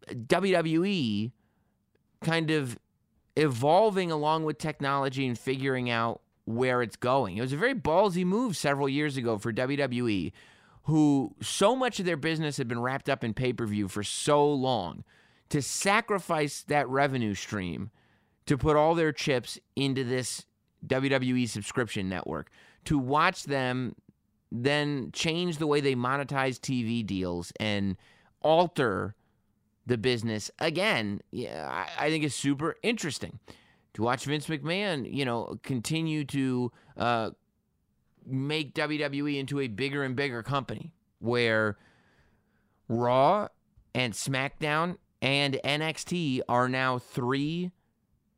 WWE 0.08 1.32
kind 2.22 2.50
of 2.50 2.78
evolving 3.36 4.10
along 4.10 4.44
with 4.44 4.58
technology 4.58 5.26
and 5.26 5.38
figuring 5.38 5.88
out 5.88 6.20
where 6.44 6.82
it's 6.82 6.96
going. 6.96 7.36
It 7.36 7.40
was 7.40 7.52
a 7.52 7.56
very 7.56 7.74
ballsy 7.74 8.24
move 8.24 8.56
several 8.56 8.88
years 8.88 9.16
ago 9.16 9.38
for 9.38 9.52
WWE, 9.52 10.32
who 10.84 11.34
so 11.40 11.76
much 11.76 12.00
of 12.00 12.06
their 12.06 12.16
business 12.16 12.56
had 12.56 12.68
been 12.68 12.80
wrapped 12.80 13.08
up 13.08 13.22
in 13.22 13.34
pay 13.34 13.52
per 13.52 13.66
view 13.66 13.88
for 13.88 14.02
so 14.02 14.50
long, 14.52 15.04
to 15.48 15.62
sacrifice 15.62 16.62
that 16.68 16.88
revenue 16.88 17.34
stream 17.34 17.90
to 18.46 18.58
put 18.58 18.76
all 18.76 18.94
their 18.94 19.12
chips 19.12 19.58
into 19.76 20.02
this 20.04 20.44
WWE 20.86 21.48
subscription 21.48 22.08
network, 22.08 22.50
to 22.84 22.98
watch 22.98 23.44
them 23.44 23.94
then 24.52 25.10
change 25.12 25.58
the 25.58 25.66
way 25.66 25.80
they 25.80 25.94
monetize 25.94 26.58
TV 26.58 27.06
deals 27.06 27.52
and 27.60 27.96
alter 28.40 29.14
the 29.86 29.98
business 29.98 30.50
again. 30.58 31.20
Yeah, 31.30 31.86
I, 31.98 32.08
think 32.08 32.24
is 32.24 32.34
super 32.34 32.76
interesting 32.82 33.38
to 33.94 34.02
watch 34.02 34.24
Vince 34.24 34.46
McMahon, 34.46 35.12
you 35.12 35.24
know, 35.24 35.58
continue 35.62 36.24
to 36.26 36.72
uh, 36.96 37.30
make 38.26 38.74
WWE 38.74 39.38
into 39.38 39.60
a 39.60 39.68
bigger 39.68 40.04
and 40.04 40.14
bigger 40.14 40.42
company 40.42 40.92
where 41.18 41.76
Raw 42.88 43.48
and 43.94 44.12
SmackDown 44.12 44.96
and 45.20 45.58
NXT 45.64 46.40
are 46.48 46.68
now 46.68 46.98
three 46.98 47.72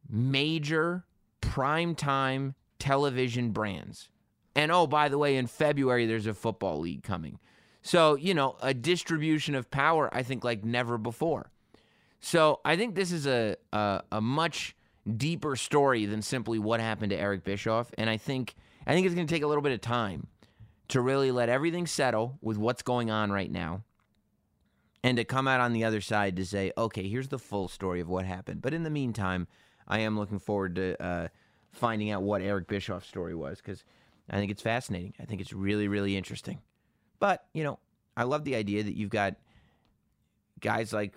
major 0.08 1.04
prime-time 1.40 2.54
television 2.78 3.50
brands. 3.50 4.08
And 4.54 4.70
oh, 4.70 4.86
by 4.86 5.08
the 5.08 5.18
way, 5.18 5.36
in 5.36 5.46
February, 5.46 6.06
there's 6.06 6.26
a 6.26 6.34
football 6.34 6.80
league 6.80 7.02
coming. 7.02 7.38
So, 7.82 8.14
you 8.14 8.32
know, 8.32 8.56
a 8.62 8.72
distribution 8.72 9.54
of 9.54 9.70
power, 9.70 10.08
I 10.12 10.22
think, 10.22 10.44
like 10.44 10.64
never 10.64 10.98
before. 10.98 11.50
So 12.20 12.60
I 12.64 12.76
think 12.76 12.94
this 12.94 13.10
is 13.10 13.26
a, 13.26 13.56
a, 13.72 14.02
a 14.12 14.20
much 14.20 14.76
deeper 15.16 15.56
story 15.56 16.06
than 16.06 16.22
simply 16.22 16.60
what 16.60 16.80
happened 16.80 17.10
to 17.10 17.16
Eric 17.16 17.42
Bischoff. 17.42 17.90
And 17.98 18.08
I 18.08 18.16
think 18.16 18.54
I 18.86 18.92
think 18.92 19.06
it's 19.06 19.14
going 19.14 19.26
to 19.26 19.34
take 19.34 19.42
a 19.42 19.46
little 19.46 19.62
bit 19.62 19.72
of 19.72 19.80
time 19.80 20.28
to 20.88 21.00
really 21.00 21.30
let 21.30 21.48
everything 21.48 21.86
settle 21.86 22.38
with 22.40 22.56
what's 22.56 22.82
going 22.82 23.10
on 23.10 23.30
right 23.30 23.50
now 23.50 23.82
and 25.04 25.16
to 25.16 25.24
come 25.24 25.48
out 25.48 25.60
on 25.60 25.72
the 25.72 25.84
other 25.84 26.00
side 26.00 26.36
to 26.36 26.44
say, 26.44 26.72
okay, 26.76 27.08
here's 27.08 27.28
the 27.28 27.38
full 27.38 27.68
story 27.68 28.00
of 28.00 28.08
what 28.08 28.24
happened. 28.24 28.62
But 28.62 28.74
in 28.74 28.82
the 28.82 28.90
meantime, 28.90 29.48
I 29.88 30.00
am 30.00 30.18
looking 30.18 30.38
forward 30.38 30.76
to 30.76 31.02
uh, 31.02 31.28
finding 31.72 32.10
out 32.10 32.22
what 32.22 32.42
Eric 32.42 32.68
Bischoff's 32.68 33.08
story 33.08 33.34
was 33.34 33.58
because 33.58 33.84
I 34.30 34.36
think 34.36 34.50
it's 34.50 34.62
fascinating. 34.62 35.14
I 35.20 35.24
think 35.24 35.40
it's 35.40 35.52
really, 35.52 35.88
really 35.88 36.16
interesting. 36.16 36.60
But, 37.22 37.44
you 37.54 37.62
know, 37.62 37.78
I 38.16 38.24
love 38.24 38.42
the 38.42 38.56
idea 38.56 38.82
that 38.82 38.96
you've 38.96 39.08
got 39.08 39.36
guys 40.58 40.92
like 40.92 41.14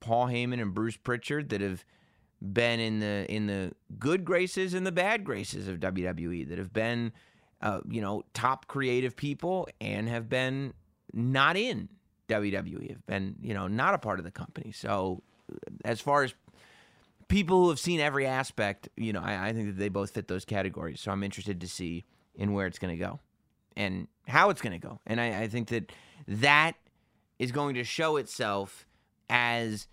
Paul 0.00 0.26
Heyman 0.26 0.60
and 0.60 0.74
Bruce 0.74 0.96
Pritchard 0.96 1.50
that 1.50 1.60
have 1.60 1.84
been 2.42 2.80
in 2.80 2.98
the 2.98 3.24
in 3.32 3.46
the 3.46 3.70
good 4.00 4.24
graces 4.24 4.74
and 4.74 4.84
the 4.84 4.90
bad 4.90 5.22
graces 5.22 5.68
of 5.68 5.78
WWE 5.78 6.48
that 6.48 6.58
have 6.58 6.72
been 6.72 7.12
uh, 7.62 7.82
you 7.88 8.00
know 8.00 8.24
top 8.34 8.66
creative 8.66 9.14
people 9.14 9.68
and 9.80 10.08
have 10.08 10.28
been 10.28 10.74
not 11.12 11.56
in 11.56 11.88
WWE 12.28 12.90
have 12.90 13.06
been 13.06 13.36
you 13.40 13.54
know 13.54 13.68
not 13.68 13.94
a 13.94 13.98
part 13.98 14.18
of 14.18 14.24
the 14.24 14.32
company 14.32 14.72
so 14.72 15.22
as 15.84 16.00
far 16.00 16.24
as 16.24 16.34
people 17.28 17.62
who 17.62 17.68
have 17.68 17.78
seen 17.78 18.00
every 18.00 18.26
aspect, 18.26 18.88
you 18.96 19.12
know, 19.12 19.20
I, 19.20 19.48
I, 19.48 19.52
think 19.52 19.66
that 19.66 19.78
they 19.78 19.88
both 19.88 20.10
fit 20.10 20.28
those 20.28 20.44
categories. 20.46 21.00
So 21.00 21.10
I'm 21.10 21.22
interested 21.22 21.60
to 21.60 21.68
see 21.68 22.04
in 22.34 22.54
where 22.54 22.66
it's 22.66 22.78
going 22.78 22.96
to 22.96 23.02
go 23.02 23.20
and 23.78 24.08
how 24.28 24.50
it's 24.50 24.60
going 24.60 24.78
to 24.78 24.86
go. 24.86 25.00
And 25.06 25.20
I, 25.20 25.42
I 25.42 25.48
think 25.48 25.68
that 25.68 25.90
that 26.26 26.74
is 27.38 27.52
going 27.52 27.74
to 27.74 27.84
show 27.84 28.16
itself 28.16 28.86
as 29.30 29.88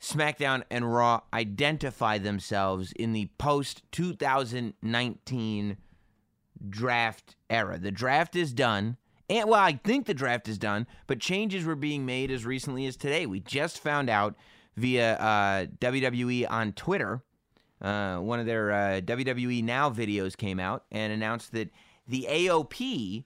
SmackDown 0.00 0.62
and 0.70 0.92
Raw 0.92 1.22
identify 1.32 2.18
themselves 2.18 2.92
in 2.92 3.12
the 3.12 3.28
post 3.38 3.82
2019 3.92 5.76
draft 6.68 7.36
era. 7.50 7.78
The 7.78 7.90
draft 7.90 8.36
is 8.36 8.52
done. 8.52 8.96
And 9.30 9.48
well, 9.48 9.60
I 9.60 9.72
think 9.84 10.06
the 10.06 10.14
draft 10.14 10.48
is 10.48 10.58
done, 10.58 10.86
but 11.06 11.20
changes 11.20 11.64
were 11.64 11.74
being 11.74 12.06
made 12.06 12.30
as 12.30 12.46
recently 12.46 12.86
as 12.86 12.96
today. 12.96 13.26
We 13.26 13.40
just 13.40 13.78
found 13.78 14.08
out 14.08 14.34
via 14.76 15.14
uh, 15.16 15.66
WWE 15.80 16.46
on 16.48 16.72
Twitter. 16.72 17.22
Uh, 17.80 18.18
one 18.18 18.40
of 18.40 18.46
their 18.46 18.72
uh, 18.72 19.00
WWE 19.02 19.62
Now 19.62 19.90
videos 19.90 20.36
came 20.36 20.58
out 20.58 20.84
and 20.90 21.12
announced 21.12 21.52
that 21.52 21.70
the 22.06 22.26
AOP 22.28 23.24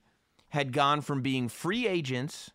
had 0.53 0.71
gone 0.71 1.01
from 1.01 1.23
being 1.23 1.49
free 1.49 1.87
agents 1.87 2.51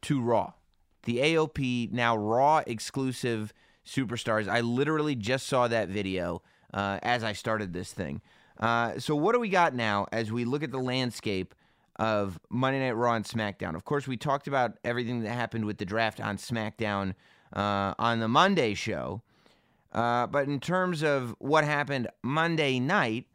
to 0.00 0.22
Raw. 0.22 0.54
The 1.02 1.18
AOP 1.18 1.92
now 1.92 2.16
Raw 2.16 2.62
exclusive 2.66 3.52
superstars. 3.86 4.48
I 4.48 4.62
literally 4.62 5.14
just 5.14 5.46
saw 5.46 5.68
that 5.68 5.90
video 5.90 6.40
uh, 6.72 6.98
as 7.02 7.22
I 7.22 7.34
started 7.34 7.74
this 7.74 7.92
thing. 7.92 8.22
Uh, 8.58 8.98
so 8.98 9.14
what 9.14 9.34
do 9.34 9.38
we 9.38 9.50
got 9.50 9.74
now 9.74 10.06
as 10.12 10.32
we 10.32 10.46
look 10.46 10.62
at 10.62 10.70
the 10.70 10.78
landscape 10.78 11.54
of 11.96 12.40
Monday 12.48 12.80
Night 12.80 12.96
Raw 12.96 13.16
and 13.16 13.24
SmackDown? 13.26 13.74
Of 13.74 13.84
course, 13.84 14.08
we 14.08 14.16
talked 14.16 14.48
about 14.48 14.78
everything 14.82 15.24
that 15.24 15.34
happened 15.34 15.66
with 15.66 15.76
the 15.76 15.84
draft 15.84 16.22
on 16.22 16.38
SmackDown 16.38 17.16
uh, 17.52 17.92
on 17.98 18.20
the 18.20 18.28
Monday 18.28 18.72
show. 18.72 19.20
Uh, 19.92 20.26
but 20.26 20.48
in 20.48 20.58
terms 20.58 21.02
of 21.02 21.34
what 21.38 21.64
happened 21.64 22.08
Monday 22.22 22.80
night, 22.80 23.26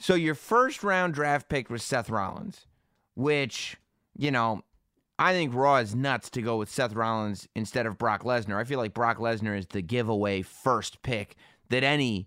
so 0.00 0.14
your 0.14 0.34
first 0.34 0.82
round 0.82 1.14
draft 1.14 1.48
pick 1.48 1.70
was 1.70 1.82
Seth 1.82 2.08
Rollins, 2.08 2.66
which, 3.14 3.76
you 4.16 4.30
know, 4.30 4.64
I 5.18 5.34
think 5.34 5.54
Raw 5.54 5.76
is 5.76 5.94
nuts 5.94 6.30
to 6.30 6.40
go 6.40 6.56
with 6.56 6.70
Seth 6.70 6.94
Rollins 6.94 7.46
instead 7.54 7.84
of 7.84 7.98
Brock 7.98 8.24
Lesnar. 8.24 8.56
I 8.58 8.64
feel 8.64 8.78
like 8.78 8.94
Brock 8.94 9.18
Lesnar 9.18 9.56
is 9.56 9.66
the 9.66 9.82
giveaway 9.82 10.40
first 10.40 11.02
pick 11.02 11.36
that 11.68 11.84
any, 11.84 12.26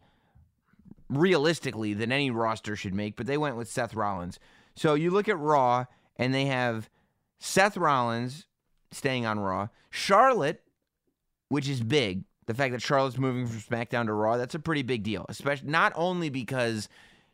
realistically, 1.10 1.96
that 1.96 2.12
any 2.12 2.30
roster 2.30 2.76
should 2.76 2.94
make, 2.94 3.16
but 3.16 3.26
they 3.26 3.40
went 3.40 3.58
with 3.58 3.68
Seth 3.68 3.96
Rollins. 3.96 4.38
So 4.76 4.94
you 4.94 5.10
look 5.10 5.28
at 5.28 5.40
Raw, 5.40 5.86
and 6.18 6.32
they 6.32 6.46
have 6.46 6.92
Seth 7.40 7.76
Rollins 7.76 8.46
staying 8.92 9.26
on 9.26 9.40
Raw, 9.40 9.70
Charlotte, 9.90 10.62
which 11.50 11.68
is 11.68 11.82
big. 11.82 12.26
The 12.46 12.54
fact 12.54 12.74
that 12.74 12.82
Charlotte's 12.84 13.18
moving 13.18 13.48
from 13.48 13.60
SmackDown 13.60 14.06
to 14.06 14.14
Raw, 14.14 14.38
that's 14.38 14.54
a 14.54 14.60
pretty 14.60 14.84
big 14.84 15.02
deal, 15.02 15.26
especially 15.30 15.70
not 15.70 15.94
only 15.96 16.30
because 16.30 16.88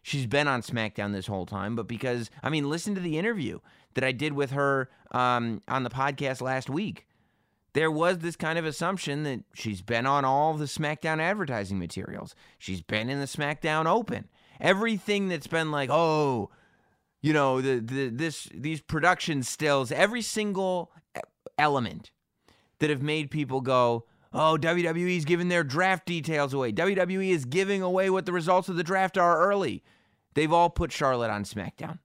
she's 0.10 0.26
been 0.26 0.48
on 0.48 0.62
SmackDown 0.62 1.14
this 1.14 1.28
whole 1.28 1.46
time, 1.46 1.76
but 1.76 1.88
because, 1.88 2.32
I 2.42 2.50
mean, 2.50 2.68
listen 2.70 2.96
to 2.96 3.02
the 3.02 3.18
interview 3.18 3.60
that 3.94 4.04
I 4.04 4.12
did 4.12 4.34
with 4.34 4.52
her 4.52 4.90
um, 5.12 5.62
on 5.68 5.84
the 5.84 5.90
podcast 5.90 6.42
last 6.42 6.70
week. 6.70 7.06
There 7.74 7.92
was 7.92 8.18
this 8.18 8.36
kind 8.36 8.58
of 8.58 8.66
assumption 8.66 9.24
that 9.24 9.44
she's 9.54 9.84
been 9.84 10.08
on 10.08 10.26
all 10.26 10.56
the 10.56 10.66
SmackDown 10.66 11.20
advertising 11.20 11.78
materials. 11.78 12.34
She's 12.58 12.82
been 12.82 13.10
in 13.10 13.20
the 13.20 13.28
SmackDown 13.28 13.86
Open. 13.86 14.28
Everything 14.60 15.28
that's 15.28 15.46
been 15.46 15.70
like, 15.70 15.92
oh, 15.92 16.50
you 17.22 17.32
know, 17.32 17.62
the, 17.62 17.80
the 17.80 18.10
this 18.10 18.50
these 18.54 18.82
production 18.82 19.44
stills, 19.44 19.92
every 19.92 20.24
single 20.24 20.92
element 21.60 22.10
that 22.80 22.90
have 22.90 23.04
made 23.04 23.30
people 23.30 23.62
go, 23.62 24.06
oh, 24.34 24.58
WWE's 24.60 25.26
giving 25.26 25.50
their 25.50 25.64
draft 25.64 26.08
details 26.08 26.54
away. 26.54 26.72
WWE 26.72 27.30
is 27.30 27.46
giving 27.46 27.84
away 27.84 28.10
what 28.10 28.26
the 28.26 28.34
results 28.34 28.68
of 28.68 28.78
the 28.78 28.84
draft 28.84 29.18
are 29.18 29.40
early. 29.40 29.84
They've 30.40 30.54
all 30.54 30.70
put 30.70 30.94
Charlotte 30.94 31.32
on 31.32 31.44
SmackDown. 31.44 32.00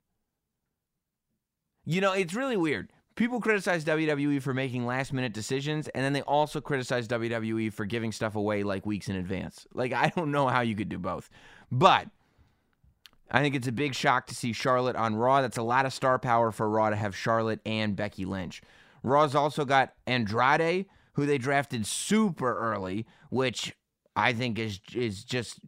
You 1.85 2.01
know, 2.01 2.15
it's 2.15 2.35
really 2.35 2.57
weird. 2.57 2.91
People 3.15 3.41
criticize 3.41 3.85
WWE 3.85 4.43
for 4.43 4.53
making 4.53 4.87
last 4.87 5.13
minute 5.13 5.33
decisions, 5.33 5.87
and 5.87 6.05
then 6.05 6.15
they 6.15 6.23
also 6.23 6.61
criticize 6.61 7.07
WWE 7.07 7.73
for 7.73 7.85
giving 7.85 8.11
stuff 8.11 8.35
away 8.35 8.65
like 8.65 8.85
weeks 8.87 9.09
in 9.09 9.15
advance. 9.15 9.69
Like, 9.73 9.93
I 9.93 10.09
don't 10.17 10.33
know 10.33 10.49
how 10.49 10.63
you 10.63 10.75
could 10.75 10.89
do 10.89 10.99
both. 10.99 11.31
But 11.71 12.09
I 13.31 13.41
think 13.41 13.55
it's 13.55 13.69
a 13.69 13.73
big 13.73 13.95
shock 13.95 14.27
to 14.27 14.35
see 14.35 14.53
Charlotte 14.53 14.97
on 14.97 15.15
Raw. 15.15 15.41
That's 15.41 15.59
a 15.59 15.63
lot 15.63 15.87
of 15.87 15.93
star 15.93 16.19
power 16.19 16.51
for 16.51 16.69
Raw 16.69 16.91
to 16.91 16.97
have 16.97 17.15
Charlotte 17.15 17.61
and 17.65 17.95
Becky 17.95 18.25
Lynch. 18.25 18.63
Raw's 19.05 19.37
also 19.37 19.65
got 19.65 19.95
Andrade, 20.09 20.87
who 21.13 21.25
they 21.25 21.39
drafted 21.39 21.87
super 21.87 22.59
early, 22.59 23.07
which 23.31 23.77
I 24.17 24.33
think 24.33 24.59
is 24.59 24.81
is 24.93 25.23
just 25.23 25.61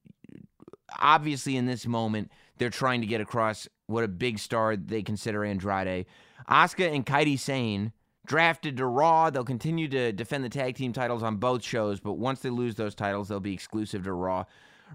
obviously 0.99 1.57
in 1.57 1.67
this 1.67 1.87
moment 1.87 2.33
they're 2.59 2.71
trying 2.71 3.01
to 3.01 3.07
get 3.07 3.21
across 3.21 3.69
what 3.87 4.05
a 4.05 4.09
big 4.09 4.39
star 4.39 4.77
they 4.77 5.03
consider 5.03 5.45
Andrade. 5.45 6.07
Asuka 6.49 6.95
and 6.95 7.05
Kairi 7.05 7.39
Sane 7.39 7.93
drafted 8.27 8.77
to 8.77 8.87
Raw. 8.87 9.31
They'll 9.31 9.45
continue 9.45 9.89
to 9.89 10.13
defend 10.13 10.45
the 10.45 10.49
tag 10.49 10.77
team 10.77 10.93
titles 10.93 11.23
on 11.23 11.37
both 11.37 11.63
shows, 11.63 12.01
but 12.01 12.15
once 12.15 12.41
they 12.41 12.51
lose 12.51 12.75
those 12.75 12.95
titles, 12.95 13.29
they'll 13.29 13.41
be 13.41 13.55
exclusive 13.55 14.05
to 14.05 14.13
Raw. 14.13 14.45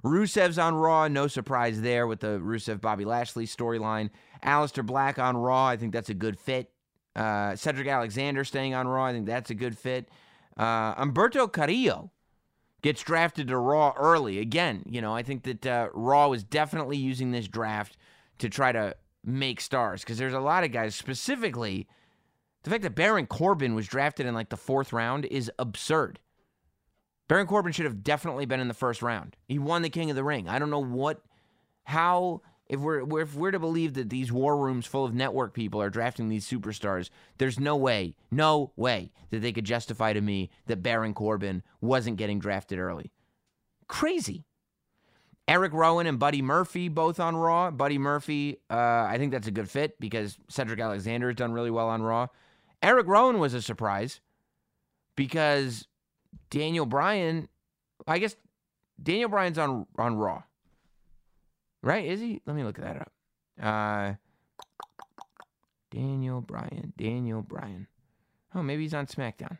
Rusev's 0.03 0.58
on 0.58 0.75
Raw, 0.75 1.08
no 1.08 1.27
surprise 1.27 1.82
there 1.82 2.08
with 2.08 2.22
the 2.22 2.39
Rusev 2.39 2.80
Bobby 2.80 3.06
Lashley 3.06 3.46
storyline. 3.46 4.10
Aleister 4.44 4.86
Black 4.86 5.20
on 5.20 5.36
Raw, 5.36 5.68
I 5.68 5.77
think 5.77 5.94
that's 5.94 6.10
a 6.10 6.13
good 6.13 6.39
fit. 6.39 6.72
Uh, 7.15 7.56
Cedric 7.56 7.88
Alexander 7.88 8.44
staying 8.44 8.74
on 8.74 8.88
Raw, 8.88 9.06
I 9.06 9.12
think 9.12 9.25
that's 9.25 9.50
a 9.50 9.56
good 9.56 9.77
fit. 9.77 10.08
Uh, 10.58 10.96
Humberto 10.96 11.51
Carrillo 11.51 12.12
gets 12.82 13.04
drafted 13.04 13.48
to 13.48 13.58
Raw 13.58 13.94
early. 13.98 14.40
Again, 14.40 14.84
you 14.88 15.02
know, 15.02 15.16
I 15.16 15.24
think 15.24 15.44
that 15.44 15.66
uh, 15.66 15.90
Raw 15.94 16.28
was 16.28 16.44
definitely 16.44 16.98
using 16.98 17.32
this 17.32 17.48
draft 17.48 17.98
to 18.40 18.50
try 18.50 18.72
to 18.72 18.96
make 19.24 19.62
stars 19.62 20.02
because 20.02 20.18
there's 20.18 20.34
a 20.34 20.40
lot 20.40 20.64
of 20.64 20.72
guys, 20.72 20.96
specifically 20.96 21.88
the 22.64 22.70
fact 22.70 22.84
that 22.84 22.96
Baron 22.96 23.28
Corbin 23.28 23.76
was 23.76 23.88
drafted 23.88 24.26
in 24.26 24.34
like 24.34 24.50
the 24.50 24.58
fourth 24.58 24.94
round 24.94 25.26
is 25.26 25.52
absurd. 25.58 26.20
Baron 27.28 27.48
Corbin 27.48 27.72
should 27.72 27.86
have 27.86 28.04
definitely 28.04 28.46
been 28.46 28.60
in 28.60 28.68
the 28.68 28.74
first 28.74 29.02
round. 29.02 29.38
He 29.48 29.58
won 29.58 29.82
the 29.82 29.90
King 29.90 30.10
of 30.10 30.16
the 30.16 30.24
Ring. 30.24 30.50
I 30.50 30.60
don't 30.60 30.70
know 30.70 30.84
what, 30.84 31.22
how, 31.86 32.42
if 32.72 32.80
we're 32.80 33.22
if 33.22 33.36
we're 33.36 33.51
to 33.51 33.60
believe 33.60 33.96
that 33.96 34.10
these 34.10 34.32
war 34.32 34.58
rooms 34.58 34.86
full 34.86 35.04
of 35.04 35.13
network 35.13 35.54
people 35.54 35.82
are 35.82 35.90
drafting 35.90 36.30
these 36.30 36.50
superstars, 36.50 37.10
there's 37.38 37.60
no 37.60 37.75
way, 37.75 38.16
no 38.32 38.72
way 38.78 39.12
that 39.30 39.40
they 39.40 39.51
could 39.51 39.66
justify 39.66 40.13
to 40.13 40.22
me 40.22 40.50
that 40.68 40.82
Baron 40.82 41.13
Corbin 41.13 41.63
wasn't 41.82 42.16
getting 42.16 42.40
drafted 42.40 42.80
early. 42.80 43.12
Crazy. 43.90 44.46
Eric 45.50 45.74
Rowan 45.74 46.08
and 46.08 46.18
Buddy 46.18 46.42
Murphy 46.42 46.88
both 46.88 47.20
on 47.20 47.36
Raw. 47.36 47.72
Buddy 47.72 47.98
Murphy, 47.98 48.62
uh, 48.70 49.06
I 49.06 49.18
think 49.18 49.34
that's 49.34 49.48
a 49.48 49.51
good 49.51 49.70
fit 49.70 50.00
because 50.00 50.38
Cedric 50.48 50.80
Alexander 50.80 51.28
has 51.28 51.36
done 51.36 51.51
really 51.51 51.72
well 51.72 51.90
on 51.90 52.01
Raw. 52.01 52.28
Eric 52.82 53.06
Rowan 53.06 53.40
was 53.40 53.54
a 53.54 53.62
surprise 53.62 54.22
because 55.18 55.88
Daniel 56.50 56.86
Bryan, 56.86 57.50
I 58.08 58.20
guess 58.20 58.38
Daniel 59.04 59.28
Bryan's 59.28 59.58
on 59.58 59.88
on 59.98 60.16
Raw. 60.16 60.44
Right? 61.82 62.06
Is 62.06 62.20
he? 62.20 62.42
Let 62.46 62.56
me 62.56 62.64
look 62.64 62.78
that 62.78 62.98
up. 62.98 63.12
Uh, 63.62 64.14
Daniel 65.90 66.42
Bryan. 66.42 66.94
Daniel 66.98 67.42
Bryan. 67.42 67.88
Oh, 68.54 68.64
maybe 68.64 68.84
he's 68.84 68.94
on 68.94 69.08
SmackDown. 69.08 69.58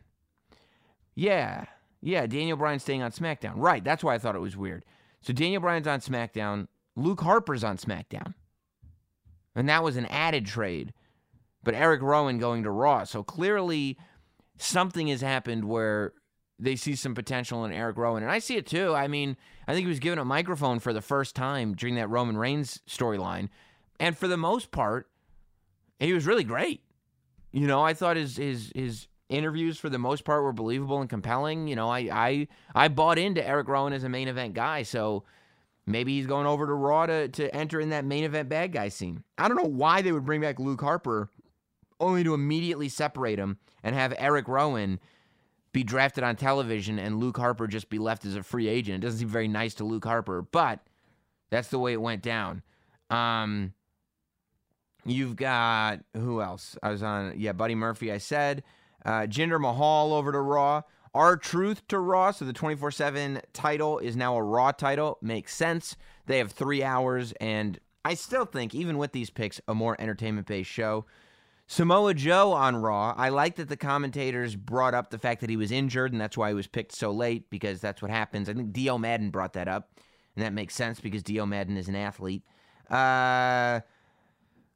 Yeah. 1.14 1.66
Yeah, 2.00 2.26
Daniel 2.26 2.56
Bryan's 2.56 2.82
staying 2.82 3.02
on 3.02 3.12
SmackDown. 3.12 3.54
Right. 3.56 3.84
That's 3.84 4.02
why 4.02 4.14
I 4.14 4.18
thought 4.18 4.34
it 4.34 4.40
was 4.40 4.56
weird. 4.56 4.84
So 5.20 5.32
Daniel 5.32 5.60
Bryan's 5.60 5.86
on 5.86 6.00
SmackDown. 6.00 6.68
Luke 6.96 7.20
Harper's 7.20 7.64
on 7.64 7.76
SmackDown. 7.76 8.34
And 9.54 9.68
that 9.68 9.84
was 9.84 9.96
an 9.96 10.06
added 10.06 10.46
trade. 10.46 10.92
But 11.62 11.74
Eric 11.74 12.02
Rowan 12.02 12.38
going 12.38 12.64
to 12.64 12.70
Raw. 12.70 13.04
So 13.04 13.22
clearly 13.22 13.98
something 14.58 15.08
has 15.08 15.20
happened 15.20 15.64
where 15.64 16.12
they 16.62 16.76
see 16.76 16.94
some 16.94 17.14
potential 17.14 17.64
in 17.64 17.72
Eric 17.72 17.96
Rowan. 17.96 18.22
And 18.22 18.30
I 18.30 18.38
see 18.38 18.56
it 18.56 18.66
too. 18.66 18.94
I 18.94 19.08
mean, 19.08 19.36
I 19.66 19.72
think 19.72 19.84
he 19.84 19.88
was 19.88 19.98
given 19.98 20.18
a 20.18 20.24
microphone 20.24 20.78
for 20.78 20.92
the 20.92 21.00
first 21.00 21.34
time 21.34 21.74
during 21.74 21.96
that 21.96 22.08
Roman 22.08 22.36
Reigns 22.36 22.80
storyline. 22.88 23.48
And 23.98 24.16
for 24.16 24.28
the 24.28 24.36
most 24.36 24.70
part, 24.70 25.08
he 25.98 26.12
was 26.12 26.26
really 26.26 26.44
great. 26.44 26.82
You 27.52 27.66
know, 27.66 27.82
I 27.82 27.94
thought 27.94 28.16
his 28.16 28.36
his 28.36 28.72
his 28.74 29.08
interviews 29.28 29.78
for 29.78 29.88
the 29.88 29.98
most 29.98 30.24
part 30.24 30.42
were 30.42 30.52
believable 30.52 31.00
and 31.00 31.10
compelling. 31.10 31.68
You 31.68 31.76
know, 31.76 31.88
I 31.88 32.08
I 32.10 32.48
I 32.74 32.88
bought 32.88 33.18
into 33.18 33.46
Eric 33.46 33.68
Rowan 33.68 33.92
as 33.92 34.04
a 34.04 34.08
main 34.08 34.28
event 34.28 34.54
guy, 34.54 34.84
so 34.84 35.24
maybe 35.86 36.16
he's 36.16 36.26
going 36.26 36.46
over 36.46 36.66
to 36.66 36.74
Raw 36.74 37.06
to, 37.06 37.28
to 37.28 37.54
enter 37.54 37.80
in 37.80 37.90
that 37.90 38.04
main 38.04 38.24
event 38.24 38.48
bad 38.48 38.72
guy 38.72 38.88
scene. 38.88 39.22
I 39.36 39.48
don't 39.48 39.56
know 39.56 39.68
why 39.68 40.02
they 40.02 40.12
would 40.12 40.24
bring 40.24 40.40
back 40.40 40.58
Luke 40.58 40.80
Harper 40.80 41.28
only 42.00 42.24
to 42.24 42.34
immediately 42.34 42.88
separate 42.88 43.38
him 43.38 43.58
and 43.82 43.94
have 43.94 44.14
Eric 44.18 44.48
Rowan 44.48 44.98
be 45.72 45.82
drafted 45.82 46.22
on 46.22 46.36
television 46.36 46.98
and 46.98 47.18
Luke 47.18 47.38
Harper 47.38 47.66
just 47.66 47.88
be 47.88 47.98
left 47.98 48.24
as 48.24 48.36
a 48.36 48.42
free 48.42 48.68
agent. 48.68 49.02
It 49.02 49.06
doesn't 49.06 49.20
seem 49.20 49.28
very 49.28 49.48
nice 49.48 49.74
to 49.74 49.84
Luke 49.84 50.04
Harper, 50.04 50.42
but 50.42 50.80
that's 51.50 51.68
the 51.68 51.78
way 51.78 51.92
it 51.92 52.00
went 52.00 52.22
down. 52.22 52.62
Um, 53.10 53.72
you've 55.04 55.36
got 55.36 56.00
who 56.14 56.42
else? 56.42 56.76
I 56.82 56.90
was 56.90 57.02
on 57.02 57.34
yeah, 57.36 57.52
Buddy 57.52 57.74
Murphy. 57.74 58.12
I 58.12 58.18
said 58.18 58.62
uh, 59.04 59.22
Jinder 59.22 59.60
Mahal 59.60 60.12
over 60.12 60.32
to 60.32 60.40
Raw. 60.40 60.82
R-Truth 61.14 61.86
to 61.88 61.98
Raw. 61.98 62.30
So 62.30 62.44
the 62.44 62.54
24 62.54 62.90
7 62.90 63.40
title 63.52 63.98
is 63.98 64.16
now 64.16 64.36
a 64.36 64.42
Raw 64.42 64.72
title. 64.72 65.18
Makes 65.20 65.54
sense. 65.54 65.96
They 66.26 66.38
have 66.38 66.52
three 66.52 66.82
hours, 66.82 67.32
and 67.40 67.78
I 68.04 68.14
still 68.14 68.44
think, 68.44 68.74
even 68.74 68.96
with 68.96 69.12
these 69.12 69.28
picks, 69.28 69.60
a 69.68 69.74
more 69.74 69.96
entertainment 70.00 70.46
based 70.46 70.70
show. 70.70 71.04
Samoa 71.66 72.14
Joe 72.14 72.52
on 72.52 72.76
Raw. 72.76 73.14
I 73.16 73.30
like 73.30 73.56
that 73.56 73.68
the 73.68 73.76
commentators 73.76 74.56
brought 74.56 74.94
up 74.94 75.10
the 75.10 75.18
fact 75.18 75.40
that 75.40 75.50
he 75.50 75.56
was 75.56 75.72
injured 75.72 76.12
and 76.12 76.20
that's 76.20 76.36
why 76.36 76.48
he 76.48 76.54
was 76.54 76.66
picked 76.66 76.92
so 76.92 77.10
late 77.10 77.48
because 77.50 77.80
that's 77.80 78.02
what 78.02 78.10
happens. 78.10 78.48
I 78.48 78.54
think 78.54 78.72
Dio 78.72 78.98
Maddin 78.98 79.30
brought 79.30 79.54
that 79.54 79.68
up, 79.68 79.90
and 80.36 80.44
that 80.44 80.52
makes 80.52 80.74
sense 80.74 81.00
because 81.00 81.22
Dio 81.22 81.46
Maddin 81.46 81.76
is 81.76 81.88
an 81.88 81.96
athlete. 81.96 82.42
Uh, 82.90 83.80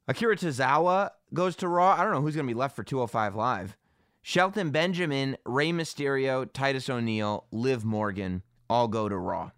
Akira 0.07 0.35
Tozawa 0.35 1.11
goes 1.33 1.55
to 1.57 1.67
Raw. 1.67 1.95
I 1.97 2.03
don't 2.03 2.13
know 2.13 2.21
who's 2.21 2.35
going 2.35 2.47
to 2.47 2.53
be 2.53 2.57
left 2.57 2.75
for 2.75 2.83
205 2.83 3.35
Live. 3.35 3.77
Shelton 4.21 4.71
Benjamin, 4.71 5.37
Rey 5.45 5.71
Mysterio, 5.71 6.51
Titus 6.51 6.89
O'Neil, 6.89 7.45
Liv 7.51 7.85
Morgan 7.85 8.43
all 8.69 8.87
go 8.87 9.07
to 9.07 9.17
Raw. 9.17 9.51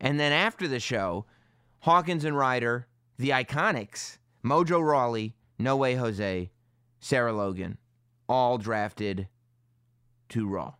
And 0.00 0.20
then 0.20 0.32
after 0.32 0.68
the 0.68 0.80
show, 0.80 1.26
Hawkins 1.80 2.24
and 2.24 2.36
Ryder, 2.36 2.86
the 3.18 3.30
Iconics, 3.30 4.18
Mojo 4.44 4.80
Rawley, 4.80 5.34
No 5.58 5.76
Way 5.76 5.94
Jose, 5.94 6.50
Sarah 7.00 7.32
Logan, 7.32 7.78
all 8.28 8.58
drafted 8.58 9.28
to 10.30 10.46
Raw, 10.46 10.74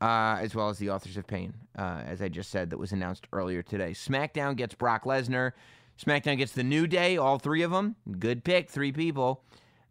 uh, 0.00 0.38
as 0.40 0.54
well 0.54 0.68
as 0.68 0.78
the 0.78 0.90
Authors 0.90 1.16
of 1.16 1.26
Pain, 1.26 1.54
uh, 1.78 2.02
as 2.06 2.22
I 2.22 2.28
just 2.28 2.50
said, 2.50 2.70
that 2.70 2.78
was 2.78 2.92
announced 2.92 3.26
earlier 3.32 3.62
today. 3.62 3.90
SmackDown 3.90 4.56
gets 4.56 4.74
Brock 4.74 5.04
Lesnar. 5.04 5.52
SmackDown 5.98 6.38
gets 6.38 6.52
the 6.52 6.64
New 6.64 6.86
Day, 6.86 7.16
all 7.16 7.38
three 7.38 7.62
of 7.62 7.70
them. 7.70 7.96
Good 8.18 8.44
pick, 8.44 8.68
three 8.68 8.92
people. 8.92 9.44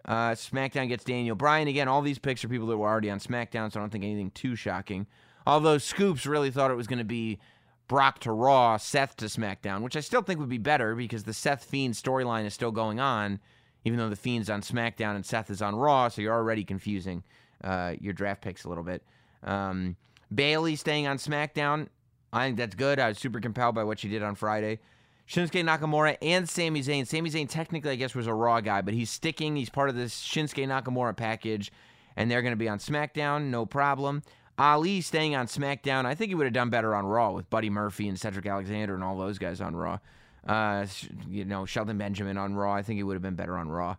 Uh, 0.04 0.32
SmackDown 0.32 0.88
gets 0.88 1.04
Daniel 1.04 1.36
Bryan. 1.36 1.68
Again, 1.68 1.88
all 1.88 2.02
these 2.02 2.20
picks 2.20 2.44
are 2.44 2.48
people 2.48 2.68
that 2.68 2.78
were 2.78 2.88
already 2.88 3.10
on 3.10 3.20
SmackDown, 3.20 3.72
so 3.72 3.80
I 3.80 3.84
don't 3.84 3.90
think 3.90 4.04
anything 4.04 4.32
too 4.32 4.56
shocking. 4.56 5.08
Although 5.48 5.80
Scoops 5.80 6.26
really 6.26 6.52
thought 6.52 6.72
it 6.72 6.76
was 6.76 6.88
going 6.88 7.00
to 7.00 7.06
be 7.06 7.40
Brock 7.88 8.20
to 8.20 8.32
Raw, 8.32 8.78
Seth 8.78 9.16
to 9.18 9.26
SmackDown, 9.26 9.82
which 9.82 9.96
I 9.96 10.00
still 10.00 10.22
think 10.22 10.40
would 10.40 10.50
be 10.50 10.58
better 10.58 10.96
because 10.96 11.24
the 11.24 11.34
Seth 11.34 11.64
Fiend 11.64 11.94
storyline 11.96 12.46
is 12.46 12.54
still 12.54 12.72
going 12.72 13.00
on, 13.00 13.40
even 13.86 13.98
though 13.98 14.10
the 14.10 14.16
Fiend's 14.16 14.50
on 14.50 14.62
SmackDown 14.62 15.16
and 15.16 15.26
Seth 15.26 15.50
is 15.50 15.62
on 15.62 15.76
Raw, 15.76 16.10
so 16.10 16.22
you're 16.22 16.34
already 16.34 16.64
confusing 16.64 17.24
uh, 17.64 17.94
your 18.00 18.14
draft 18.14 18.42
picks 18.42 18.66
a 18.66 18.70
little 18.70 18.84
bit. 18.84 19.04
Um, 19.44 19.96
Bayley 20.34 20.76
staying 20.76 21.08
on 21.08 21.18
SmackDown, 21.18 21.88
I 22.34 22.48
think 22.48 22.58
that's 22.58 22.76
good. 22.76 23.00
I 23.00 23.08
was 23.08 23.18
super 23.18 23.40
compelled 23.40 23.76
by 23.76 23.84
what 23.84 24.00
she 24.00 24.10
did 24.10 24.24
on 24.24 24.36
Friday. 24.36 24.80
Shinsuke 25.28 25.64
Nakamura 25.64 26.18
and 26.22 26.48
Sami 26.48 26.84
Zayn. 26.84 27.08
Sami 27.08 27.30
Zayn 27.30 27.50
technically, 27.50 27.92
I 27.92 27.96
guess, 27.96 28.14
was 28.14 28.28
a 28.28 28.34
Raw 28.34 28.60
guy, 28.62 28.82
but 28.82 28.94
he's 28.94 29.10
sticking. 29.10 29.56
He's 29.56 29.70
part 29.70 29.90
of 29.90 29.96
this 29.96 30.22
Shinsuke 30.22 30.68
Nakamura 30.68 31.16
package, 31.16 31.72
and 32.16 32.30
they're 32.30 32.42
going 32.42 32.52
to 32.52 32.58
be 32.58 32.70
on 32.70 32.80
SmackDown, 32.80 33.46
no 33.46 33.66
problem. 33.66 34.22
Ali 34.58 35.02
staying 35.02 35.36
on 35.36 35.48
SmackDown. 35.48 36.06
I 36.06 36.16
think 36.16 36.30
he 36.30 36.36
would 36.36 36.46
have 36.46 36.54
done 36.54 36.70
better 36.70 36.96
on 36.96 37.06
Raw 37.06 37.32
with 37.32 37.50
Buddy 37.50 37.70
Murphy 37.70 38.08
and 38.08 38.20
Cedric 38.20 38.46
Alexander 38.46 38.96
and 38.96 39.04
all 39.04 39.18
those 39.18 39.38
guys 39.38 39.62
on 39.62 39.76
Raw. 39.76 40.00
Uh, 40.46 40.86
you 41.28 41.46
know, 41.46 41.66
Shelton 41.66 41.98
Benjamin 41.98 42.38
on 42.38 42.56
Raw. 42.56 42.74
I 42.74 42.84
think 42.84 42.98
he 42.98 43.04
would 43.04 43.16
have 43.16 43.22
been 43.22 43.36
better 43.36 43.58
on 43.58 43.70
Raw. 43.70 43.98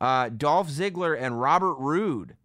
Uh, 0.00 0.28
Dolph 0.28 0.68
Ziggler 0.68 1.16
and 1.20 1.40
Robert 1.40 1.74
Roode. 1.74 2.36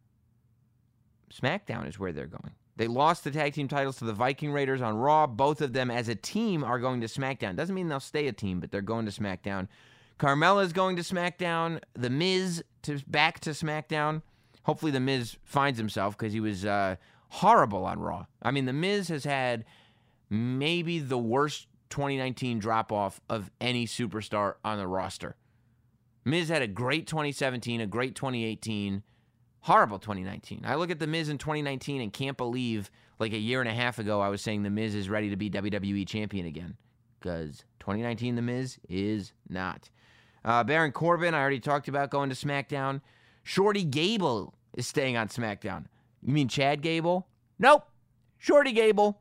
SmackDown 1.33 1.87
is 1.87 1.97
where 1.97 2.11
they're 2.11 2.27
going. 2.27 2.51
They 2.75 2.87
lost 2.87 3.23
the 3.23 3.31
tag 3.31 3.53
team 3.53 3.67
titles 3.67 3.97
to 3.97 4.05
the 4.05 4.13
Viking 4.13 4.51
Raiders 4.51 4.81
on 4.81 4.95
Raw. 4.95 5.27
Both 5.27 5.61
of 5.61 5.73
them, 5.73 5.91
as 5.91 6.07
a 6.07 6.15
team, 6.15 6.63
are 6.63 6.79
going 6.79 7.01
to 7.01 7.07
SmackDown. 7.07 7.55
Doesn't 7.55 7.75
mean 7.75 7.87
they'll 7.87 7.99
stay 7.99 8.27
a 8.27 8.33
team, 8.33 8.59
but 8.59 8.71
they're 8.71 8.81
going 8.81 9.05
to 9.05 9.11
SmackDown. 9.11 9.67
Carmella 10.19 10.63
is 10.63 10.73
going 10.73 10.95
to 10.95 11.03
SmackDown. 11.03 11.81
The 11.93 12.09
Miz 12.09 12.63
to 12.83 12.99
back 13.07 13.39
to 13.41 13.51
SmackDown. 13.51 14.21
Hopefully, 14.63 14.91
the 14.91 14.99
Miz 14.99 15.37
finds 15.43 15.77
himself 15.77 16.17
because 16.17 16.33
he 16.33 16.39
was 16.39 16.65
uh, 16.65 16.95
horrible 17.29 17.85
on 17.85 17.99
Raw. 17.99 18.25
I 18.41 18.51
mean, 18.51 18.65
The 18.65 18.73
Miz 18.73 19.09
has 19.09 19.23
had 19.23 19.65
maybe 20.29 20.99
the 20.99 21.17
worst 21.17 21.67
2019 21.93 22.57
drop 22.57 22.91
off 22.91 23.21
of 23.29 23.51
any 23.61 23.85
superstar 23.85 24.55
on 24.65 24.79
the 24.79 24.87
roster. 24.87 25.35
Miz 26.25 26.49
had 26.49 26.63
a 26.63 26.67
great 26.67 27.05
2017, 27.05 27.81
a 27.81 27.85
great 27.85 28.15
2018, 28.15 29.03
horrible 29.59 29.99
2019. 29.99 30.63
I 30.65 30.73
look 30.73 30.89
at 30.89 30.97
The 30.97 31.05
Miz 31.05 31.29
in 31.29 31.37
2019 31.37 32.01
and 32.01 32.11
can't 32.11 32.35
believe, 32.35 32.89
like 33.19 33.31
a 33.31 33.37
year 33.37 33.59
and 33.59 33.69
a 33.69 33.73
half 33.75 33.99
ago, 33.99 34.21
I 34.21 34.29
was 34.29 34.41
saying 34.41 34.63
The 34.63 34.71
Miz 34.71 34.95
is 34.95 35.07
ready 35.07 35.29
to 35.29 35.35
be 35.35 35.51
WWE 35.51 36.07
champion 36.07 36.47
again. 36.47 36.77
Because 37.19 37.63
2019, 37.81 38.37
The 38.37 38.41
Miz 38.41 38.79
is 38.89 39.33
not. 39.47 39.91
Uh, 40.43 40.63
Baron 40.63 40.93
Corbin, 40.93 41.35
I 41.35 41.41
already 41.41 41.59
talked 41.59 41.87
about 41.87 42.09
going 42.09 42.31
to 42.31 42.35
SmackDown. 42.35 43.01
Shorty 43.43 43.83
Gable 43.83 44.55
is 44.73 44.87
staying 44.87 45.15
on 45.15 45.27
SmackDown. 45.27 45.85
You 46.23 46.33
mean 46.33 46.47
Chad 46.47 46.81
Gable? 46.81 47.27
Nope. 47.59 47.85
Shorty 48.39 48.71
Gable. 48.71 49.19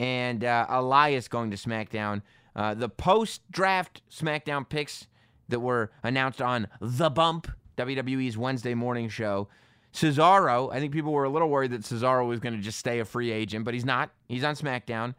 And 0.00 0.44
uh, 0.44 0.64
Elias 0.70 1.28
going 1.28 1.50
to 1.50 1.58
SmackDown. 1.58 2.22
Uh, 2.56 2.72
the 2.72 2.88
post 2.88 3.42
draft 3.50 4.00
SmackDown 4.10 4.66
picks 4.66 5.06
that 5.50 5.60
were 5.60 5.92
announced 6.02 6.40
on 6.40 6.68
The 6.80 7.10
Bump, 7.10 7.48
WWE's 7.76 8.38
Wednesday 8.38 8.72
morning 8.72 9.10
show. 9.10 9.48
Cesaro, 9.92 10.72
I 10.72 10.80
think 10.80 10.94
people 10.94 11.12
were 11.12 11.24
a 11.24 11.28
little 11.28 11.50
worried 11.50 11.72
that 11.72 11.82
Cesaro 11.82 12.26
was 12.26 12.40
going 12.40 12.54
to 12.54 12.62
just 12.62 12.78
stay 12.78 13.00
a 13.00 13.04
free 13.04 13.30
agent, 13.30 13.66
but 13.66 13.74
he's 13.74 13.84
not. 13.84 14.10
He's 14.26 14.42
on 14.42 14.54
SmackDown. 14.54 15.14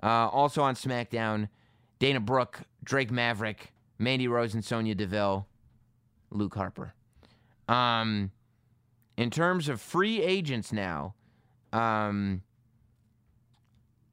Uh, 0.00 0.28
also 0.28 0.62
on 0.62 0.76
SmackDown, 0.76 1.48
Dana 1.98 2.20
Brooke, 2.20 2.60
Drake 2.84 3.10
Maverick, 3.10 3.72
Mandy 3.98 4.28
Rose, 4.28 4.54
and 4.54 4.64
Sonya 4.64 4.94
Deville, 4.94 5.46
Luke 6.30 6.54
Harper. 6.54 6.94
Um, 7.68 8.30
in 9.16 9.30
terms 9.30 9.68
of 9.68 9.80
free 9.80 10.22
agents 10.22 10.72
now, 10.72 11.14
um, 11.72 12.42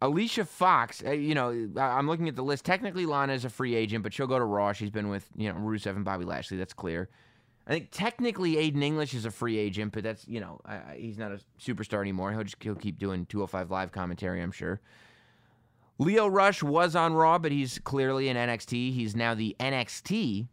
Alicia 0.02 0.46
Fox, 0.46 1.04
uh, 1.06 1.12
you 1.12 1.34
know, 1.34 1.70
I'm 1.78 2.08
looking 2.08 2.28
at 2.28 2.36
the 2.36 2.44
list. 2.44 2.66
Technically, 2.66 3.06
Lana 3.06 3.34
is 3.34 3.46
a 3.46 3.50
free 3.50 3.74
agent, 3.74 4.04
but 4.04 4.14
she'll 4.14 4.28
go 4.28 4.38
to 4.38 4.46
Raw. 4.46 4.72
She's 4.72 4.92
been 4.92 5.10
with, 5.10 5.28
you 5.36 5.52
know, 5.52 5.58
Rusev 5.60 5.96
and 5.96 6.06
Bobby 6.06 6.26
Lashley. 6.26 6.58
That's 6.58 6.74
clear. 6.74 7.10
I 7.66 7.72
think 7.72 7.90
technically 7.92 8.56
Aiden 8.56 8.84
English 8.84 9.14
is 9.14 9.26
a 9.26 9.32
free 9.32 9.58
agent, 9.58 9.92
but 9.92 10.04
that's, 10.04 10.28
you 10.28 10.40
know, 10.40 10.62
I, 10.66 10.96
he's 10.98 11.18
not 11.18 11.32
a 11.32 11.40
superstar 11.60 12.00
anymore. 12.00 12.32
He'll 12.32 12.44
just 12.44 12.62
he'll 12.62 12.76
keep 12.76 12.98
doing 13.00 13.26
205 13.26 13.72
live 13.72 13.92
commentary, 13.92 14.42
I'm 14.42 14.52
sure. 14.52 14.80
Lio 16.00 16.28
Rush 16.28 16.62
was 16.62 16.96
on 16.96 17.14
Raw, 17.14 17.40
but 17.40 17.52
he's 17.52 17.80
clearly 17.80 18.30
in 18.30 18.38
NXT. 18.38 18.94
He's 18.94 19.16
now 19.16 19.34
the 19.34 19.56
NXT 19.60 20.48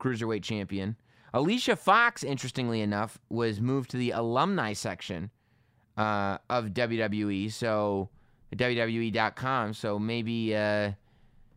Cruiserweight 0.00 0.42
Champion. 0.42 0.96
Alicia 1.32 1.76
Fox, 1.76 2.24
interestingly 2.24 2.80
enough, 2.80 3.18
was 3.28 3.60
moved 3.60 3.90
to 3.90 3.96
the 3.96 4.10
alumni 4.10 4.72
section 4.72 5.30
uh, 5.96 6.38
of 6.50 6.66
WWE. 6.66 7.52
So 7.52 8.08
WWE.com. 8.56 9.74
So 9.74 9.98
maybe 9.98 10.54
uh, 10.54 10.92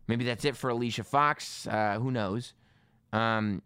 maybe 0.08 0.24
that's 0.24 0.44
it 0.44 0.56
for 0.56 0.70
Alicia 0.70 1.04
Fox. 1.04 1.66
Uh, 1.66 1.98
who 2.00 2.10
knows? 2.10 2.54
Um, 3.12 3.62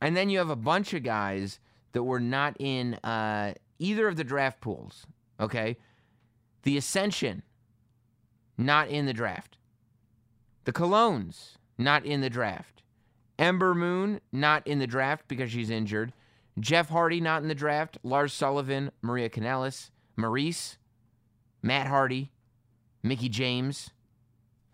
and 0.00 0.16
then 0.16 0.30
you 0.30 0.38
have 0.38 0.50
a 0.50 0.56
bunch 0.56 0.94
of 0.94 1.02
guys 1.02 1.58
that 1.92 2.02
were 2.02 2.20
not 2.20 2.56
in 2.58 2.94
uh, 3.04 3.54
either 3.78 4.08
of 4.08 4.16
the 4.16 4.24
draft 4.24 4.60
pools. 4.60 5.06
Okay, 5.40 5.76
the 6.62 6.76
Ascension, 6.76 7.42
not 8.56 8.88
in 8.88 9.06
the 9.06 9.12
draft. 9.12 9.56
The 10.64 10.72
Colons, 10.72 11.58
not 11.78 12.04
in 12.04 12.20
the 12.20 12.30
draft. 12.30 12.82
Ember 13.38 13.74
Moon, 13.74 14.20
not 14.32 14.66
in 14.66 14.80
the 14.80 14.86
draft 14.86 15.28
because 15.28 15.50
she's 15.50 15.70
injured. 15.70 16.12
Jeff 16.58 16.88
Hardy, 16.88 17.20
not 17.20 17.42
in 17.42 17.48
the 17.48 17.54
draft. 17.54 17.98
Lars 18.02 18.32
Sullivan, 18.32 18.90
Maria 19.00 19.30
Kanellis, 19.30 19.90
Maurice, 20.16 20.76
Matt 21.62 21.86
Hardy, 21.86 22.32
Mickie 23.08 23.28
James. 23.28 23.90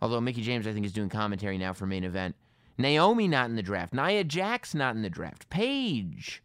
Although 0.02 0.20
Mickie 0.20 0.42
James, 0.42 0.66
I 0.66 0.72
think, 0.72 0.84
is 0.84 0.92
doing 0.92 1.08
commentary 1.08 1.56
now 1.56 1.72
for 1.72 1.86
main 1.86 2.04
event. 2.04 2.34
Naomi, 2.76 3.28
not 3.28 3.48
in 3.48 3.56
the 3.56 3.62
draft. 3.62 3.94
Nia 3.94 4.24
Jax, 4.24 4.74
not 4.74 4.96
in 4.96 5.02
the 5.02 5.08
draft. 5.08 5.48
Paige, 5.48 6.42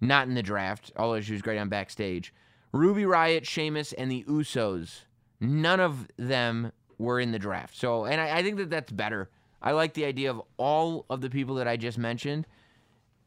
not 0.00 0.26
in 0.26 0.34
the 0.34 0.42
draft, 0.42 0.92
although 0.96 1.20
she 1.20 1.32
was 1.32 1.42
great 1.42 1.58
on 1.58 1.68
backstage. 1.68 2.34
Ruby 2.72 3.02
Riott, 3.04 3.44
Sheamus, 3.44 3.92
and 3.92 4.10
the 4.10 4.24
Usos. 4.28 5.04
None 5.40 5.80
of 5.80 6.08
them 6.16 6.72
were 6.98 7.20
in 7.20 7.30
the 7.30 7.38
draft. 7.38 7.76
So, 7.76 8.04
and 8.04 8.20
I, 8.20 8.38
I 8.38 8.42
think 8.42 8.56
that 8.58 8.70
that's 8.70 8.92
better. 8.92 9.30
I 9.62 9.72
like 9.72 9.94
the 9.94 10.04
idea 10.04 10.30
of 10.30 10.42
all 10.56 11.06
of 11.08 11.20
the 11.20 11.30
people 11.30 11.54
that 11.56 11.68
I 11.68 11.76
just 11.76 11.98
mentioned, 11.98 12.46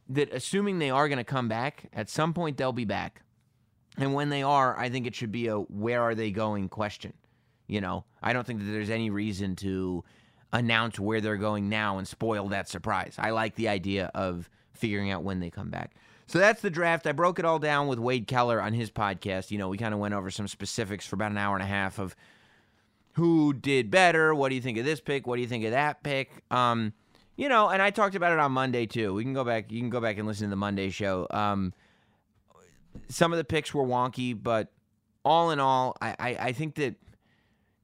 that 0.10 0.34
assuming 0.34 0.79
they 0.79 0.89
are 0.89 1.07
going 1.07 1.17
to 1.17 1.23
come 1.23 1.47
back, 1.47 1.89
at 1.93 2.10
some 2.10 2.34
point 2.34 2.57
they'll 2.57 2.73
be 2.73 2.86
back. 2.86 3.21
And 3.97 4.13
when 4.13 4.29
they 4.29 4.43
are, 4.43 4.77
I 4.77 4.89
think 4.89 5.07
it 5.07 5.15
should 5.15 5.31
be 5.31 5.47
a 5.47 5.57
where 5.57 6.01
are 6.01 6.15
they 6.15 6.31
going 6.31 6.69
question. 6.69 7.13
You 7.71 7.79
know, 7.79 8.03
I 8.21 8.34
don't 8.34 8.45
think 8.45 8.60
that 8.60 8.65
there's 8.65 8.89
any 8.89 9.10
reason 9.10 9.55
to 9.57 10.03
announce 10.51 10.99
where 10.99 11.21
they're 11.21 11.38
going 11.38 11.69
now 11.69 11.99
and 11.99 12.05
spoil 12.05 12.49
that 12.49 12.67
surprise. 12.67 13.15
I 13.17 13.29
like 13.29 13.55
the 13.55 13.69
idea 13.69 14.12
of 14.13 14.49
figuring 14.73 15.10
out 15.10 15.23
when 15.23 15.39
they 15.39 15.49
come 15.49 15.69
back. 15.69 15.95
So 16.27 16.38
that's 16.38 16.62
the 16.62 16.69
draft. 16.69 17.07
I 17.07 17.13
broke 17.13 17.39
it 17.39 17.45
all 17.45 17.60
down 17.60 17.88
with 17.88 17.97
Wade 17.97 18.27
Keller 18.27 18.62
on 18.62 18.73
his 18.73 18.91
podcast. 18.91 19.51
You 19.51 19.57
know, 19.57 19.69
we 19.69 19.77
kind 19.77 19.93
of 19.93 20.01
went 20.01 20.13
over 20.13 20.29
some 20.29 20.49
specifics 20.49 21.07
for 21.07 21.15
about 21.15 21.31
an 21.31 21.38
hour 21.38 21.55
and 21.55 21.63
a 21.63 21.67
half 21.67 21.97
of 21.97 22.13
who 23.13 23.53
did 23.53 23.89
better, 23.89 24.36
what 24.36 24.49
do 24.49 24.55
you 24.55 24.62
think 24.62 24.77
of 24.77 24.84
this 24.84 24.99
pick, 24.99 25.25
what 25.25 25.38
do 25.38 25.41
you 25.41 25.47
think 25.47 25.63
of 25.63 25.71
that 25.71 26.03
pick. 26.03 26.43
Um, 26.51 26.91
you 27.38 27.47
know, 27.47 27.69
and 27.69 27.81
I 27.81 27.89
talked 27.89 28.15
about 28.15 28.34
it 28.34 28.39
on 28.39 28.51
Monday 28.51 28.86
too. 28.86 29.13
We 29.13 29.23
can 29.23 29.34
go 29.34 29.45
back. 29.45 29.71
You 29.71 29.79
can 29.79 29.89
go 29.89 30.01
back 30.01 30.17
and 30.17 30.27
listen 30.27 30.47
to 30.47 30.49
the 30.49 30.57
Monday 30.57 30.89
show. 30.89 31.25
Um, 31.31 31.73
some 33.07 33.31
of 33.31 33.38
the 33.38 33.45
picks 33.45 33.73
were 33.73 33.86
wonky, 33.86 34.38
but 34.41 34.73
all 35.23 35.51
in 35.51 35.60
all, 35.62 35.95
I, 36.01 36.15
I, 36.19 36.29
I 36.39 36.51
think 36.51 36.75
that 36.75 36.95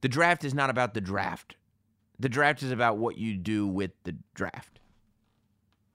the 0.02 0.08
draft 0.10 0.44
is 0.44 0.54
not 0.54 0.70
about 0.70 0.94
the 0.94 1.02
draft. 1.02 1.56
the 2.20 2.30
draft 2.30 2.64
is 2.64 2.72
about 2.72 2.98
what 2.98 3.18
you 3.18 3.36
do 3.36 3.68
with 3.68 3.92
the 4.04 4.16
draft. 4.34 4.80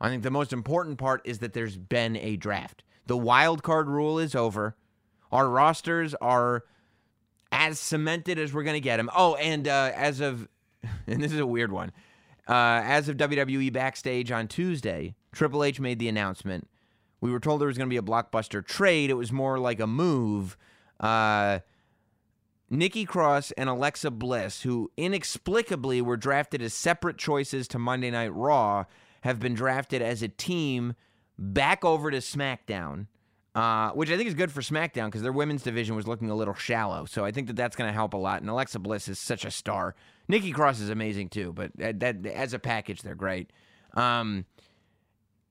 I 0.00 0.08
think 0.08 0.22
the 0.22 0.30
most 0.30 0.52
important 0.52 0.98
part 0.98 1.20
is 1.24 1.38
that 1.40 1.52
there's 1.52 1.76
been 1.76 2.16
a 2.16 2.36
draft. 2.36 2.82
The 3.06 3.16
wild 3.16 3.62
card 3.62 3.88
rule 3.88 4.18
is 4.18 4.34
over. 4.34 4.76
Our 5.30 5.48
rosters 5.48 6.14
are 6.20 6.64
as 7.50 7.78
cemented 7.78 8.38
as 8.38 8.52
we're 8.52 8.62
going 8.62 8.74
to 8.74 8.80
get 8.80 8.96
them. 8.98 9.10
Oh, 9.16 9.34
and 9.36 9.66
uh, 9.66 9.92
as 9.94 10.20
of, 10.20 10.48
and 11.06 11.22
this 11.22 11.32
is 11.32 11.40
a 11.40 11.46
weird 11.46 11.72
one, 11.72 11.92
uh, 12.48 12.82
as 12.84 13.08
of 13.08 13.16
WWE 13.16 13.72
backstage 13.72 14.30
on 14.30 14.48
Tuesday, 14.48 15.14
Triple 15.32 15.64
H 15.64 15.80
made 15.80 15.98
the 15.98 16.08
announcement. 16.08 16.68
We 17.20 17.30
were 17.30 17.40
told 17.40 17.60
there 17.60 17.68
was 17.68 17.78
going 17.78 17.88
to 17.88 17.92
be 17.92 17.96
a 17.96 18.02
blockbuster 18.02 18.64
trade. 18.64 19.10
It 19.10 19.14
was 19.14 19.30
more 19.30 19.58
like 19.58 19.78
a 19.80 19.86
move. 19.86 20.56
Uh, 20.98 21.60
Nikki 22.72 23.04
Cross 23.04 23.50
and 23.52 23.68
Alexa 23.68 24.10
Bliss, 24.10 24.62
who 24.62 24.90
inexplicably 24.96 26.00
were 26.00 26.16
drafted 26.16 26.62
as 26.62 26.72
separate 26.72 27.18
choices 27.18 27.68
to 27.68 27.78
Monday 27.78 28.10
Night 28.10 28.32
Raw, 28.34 28.86
have 29.20 29.38
been 29.38 29.52
drafted 29.52 30.00
as 30.00 30.22
a 30.22 30.28
team 30.28 30.94
back 31.38 31.84
over 31.84 32.10
to 32.10 32.16
SmackDown, 32.16 33.08
uh, 33.54 33.90
which 33.90 34.10
I 34.10 34.16
think 34.16 34.26
is 34.26 34.34
good 34.34 34.50
for 34.50 34.62
SmackDown 34.62 35.08
because 35.08 35.20
their 35.20 35.32
women's 35.32 35.62
division 35.62 35.94
was 35.94 36.08
looking 36.08 36.30
a 36.30 36.34
little 36.34 36.54
shallow. 36.54 37.04
So 37.04 37.26
I 37.26 37.30
think 37.30 37.48
that 37.48 37.56
that's 37.56 37.76
going 37.76 37.88
to 37.88 37.92
help 37.92 38.14
a 38.14 38.16
lot. 38.16 38.40
And 38.40 38.48
Alexa 38.48 38.78
Bliss 38.78 39.06
is 39.06 39.18
such 39.18 39.44
a 39.44 39.50
star. 39.50 39.94
Nikki 40.26 40.50
Cross 40.50 40.80
is 40.80 40.88
amazing 40.88 41.28
too, 41.28 41.52
but 41.52 41.72
that, 41.76 42.00
that 42.00 42.24
as 42.24 42.54
a 42.54 42.58
package, 42.58 43.02
they're 43.02 43.14
great. 43.14 43.50
Um, 43.92 44.46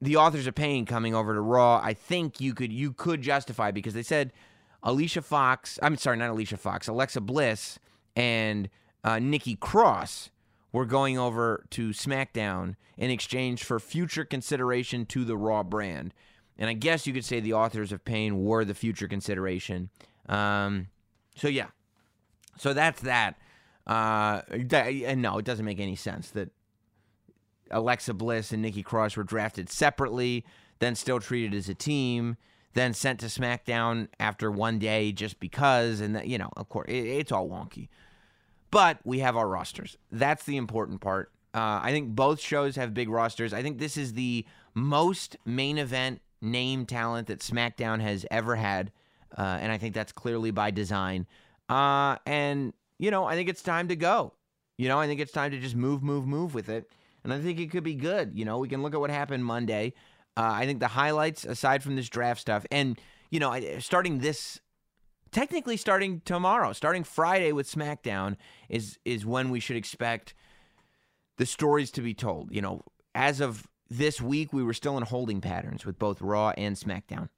the 0.02 0.16
authors 0.16 0.48
of 0.48 0.56
pain 0.56 0.88
coming 0.88 1.14
over 1.14 1.36
to 1.36 1.42
Raw, 1.42 1.80
I 1.84 1.94
think 1.94 2.42
you 2.42 2.56
could 2.56 2.74
you 2.74 2.94
could 2.94 3.22
justify 3.22 3.70
because 3.70 3.94
they 3.94 4.02
said 4.02 4.34
Alicia 4.84 5.22
Fox, 5.22 5.80
I'm 5.82 5.98
sorry, 5.98 6.18
not 6.18 6.30
Alicia 6.30 6.58
Fox, 6.58 6.88
Alexa 6.88 7.22
Bliss 7.22 7.80
and 8.16 8.70
uh, 9.04 9.20
Nikki 9.20 9.56
Cross 9.56 10.32
were 10.72 10.86
going 10.86 11.18
over 11.18 11.66
to 11.72 11.90
SmackDown 11.90 12.76
in 12.98 13.12
exchange 13.12 13.64
for 13.64 13.80
future 13.80 14.26
consideration 14.26 15.06
to 15.08 15.26
the 15.26 15.36
Raw 15.36 15.64
brand. 15.64 16.14
And 16.58 16.70
I 16.70 16.74
guess 16.74 17.08
you 17.08 17.14
could 17.14 17.26
say 17.26 17.40
the 17.40 17.54
authors 17.54 17.92
of 17.92 18.06
pain 18.06 18.44
were 18.44 18.64
the 18.64 18.74
future 18.74 19.08
consideration. 19.08 19.90
Um, 20.30 20.88
so 21.36 21.48
yeah, 21.48 21.68
so 22.58 22.74
that's 22.74 23.02
that. 23.02 23.36
Uh, 23.88 24.42
and 24.50 25.22
no, 25.22 25.38
it 25.40 25.46
doesn't 25.46 25.66
make 25.66 25.80
any 25.80 25.96
sense 25.96 26.30
that 26.32 26.50
Alexa 27.72 28.14
Bliss 28.14 28.52
and 28.52 28.62
Nikki 28.62 28.84
Cross 28.84 29.18
were 29.18 29.24
drafted 29.24 29.70
separately, 29.70 30.46
then 30.80 30.96
still 30.96 31.20
treated 31.20 31.54
as 31.54 31.68
a 31.70 31.74
team, 31.74 32.38
then 32.74 32.94
sent 32.94 33.20
to 33.20 33.28
SmackDown 33.28 34.08
after 34.20 34.50
one 34.52 34.80
day 34.80 35.12
just 35.12 35.40
because. 35.40 36.02
And, 36.02 36.16
that, 36.16 36.28
you 36.28 36.38
know, 36.38 36.50
of 36.58 36.70
course, 36.70 36.88
it, 36.90 37.06
it's 37.06 37.32
all 37.32 37.50
wonky. 37.50 37.90
But 38.70 39.00
we 39.04 39.20
have 39.20 39.36
our 39.36 39.48
rosters. 39.48 39.98
That's 40.12 40.44
the 40.46 40.58
important 40.58 41.02
part. 41.02 41.32
Uh, 41.54 41.82
I 41.84 41.92
think 41.92 42.16
both 42.16 42.40
shows 42.40 42.78
have 42.78 42.94
big 42.94 43.10
rosters. 43.10 43.54
I 43.54 43.62
think 43.62 43.78
this 43.78 43.98
is 43.98 44.14
the 44.14 44.46
most 44.74 45.36
main 45.46 45.78
event 45.78 46.22
name 46.42 46.86
talent 46.86 47.28
that 47.28 47.40
SmackDown 47.40 48.00
has 48.00 48.26
ever 48.32 48.56
had. 48.56 48.92
Uh, 49.38 49.60
and 49.62 49.72
I 49.72 49.78
think 49.78 49.94
that's 49.94 50.14
clearly 50.14 50.52
by 50.52 50.72
design. 50.72 51.28
Uh, 51.68 52.16
and, 52.26 52.74
you 53.00 53.12
know, 53.12 53.26
I 53.26 53.36
think 53.36 53.50
it's 53.50 53.62
time 53.62 53.90
to 53.90 53.96
go. 53.96 54.34
You 54.78 54.88
know, 54.88 55.00
I 55.00 55.08
think 55.08 55.20
it's 55.20 55.32
time 55.32 55.52
to 55.52 55.60
just 55.60 55.76
move, 55.76 56.02
move, 56.02 56.26
move 56.26 56.54
with 56.54 56.70
it 56.70 56.90
and 57.24 57.34
I 57.34 57.40
think 57.40 57.60
it 57.60 57.72
could 57.72 57.84
be 57.84 57.96
good. 57.96 58.32
You 58.34 58.46
know, 58.46 58.58
we 58.58 58.68
can 58.68 58.82
look 58.82 58.94
at 58.94 59.00
what 59.00 59.10
happened 59.10 59.46
Monday. 59.46 59.94
Uh, 60.42 60.54
I 60.54 60.66
think 60.66 60.80
the 60.80 60.88
highlights, 60.88 61.46
aside 61.46 61.84
from 61.84 61.96
this 61.96 62.10
draft 62.10 62.42
stuff, 62.42 62.66
and 62.72 63.00
you 63.30 63.40
know, 63.40 63.56
starting 63.78 64.20
this, 64.20 64.60
technically 65.32 65.78
starting 65.78 66.22
tomorrow, 66.26 66.74
starting 66.74 67.04
Friday 67.04 67.52
with 67.52 67.72
SmackDown, 67.72 68.38
is 68.68 68.98
is 69.06 69.24
when 69.24 69.52
we 69.52 69.60
should 69.60 69.76
expect 69.78 70.34
the 71.38 71.46
stories 71.46 71.92
to 71.92 72.02
be 72.02 72.16
told. 72.16 72.52
You 72.52 72.64
know, 72.64 72.82
as 73.14 73.40
of 73.40 73.68
this 73.88 74.20
week, 74.20 74.52
we 74.52 74.64
were 74.64 74.74
still 74.74 74.98
in 74.98 75.04
holding 75.04 75.42
patterns 75.42 75.86
with 75.86 76.00
both 76.00 76.24
Raw 76.24 76.54
and 76.58 76.76
SmackDown 76.76 77.30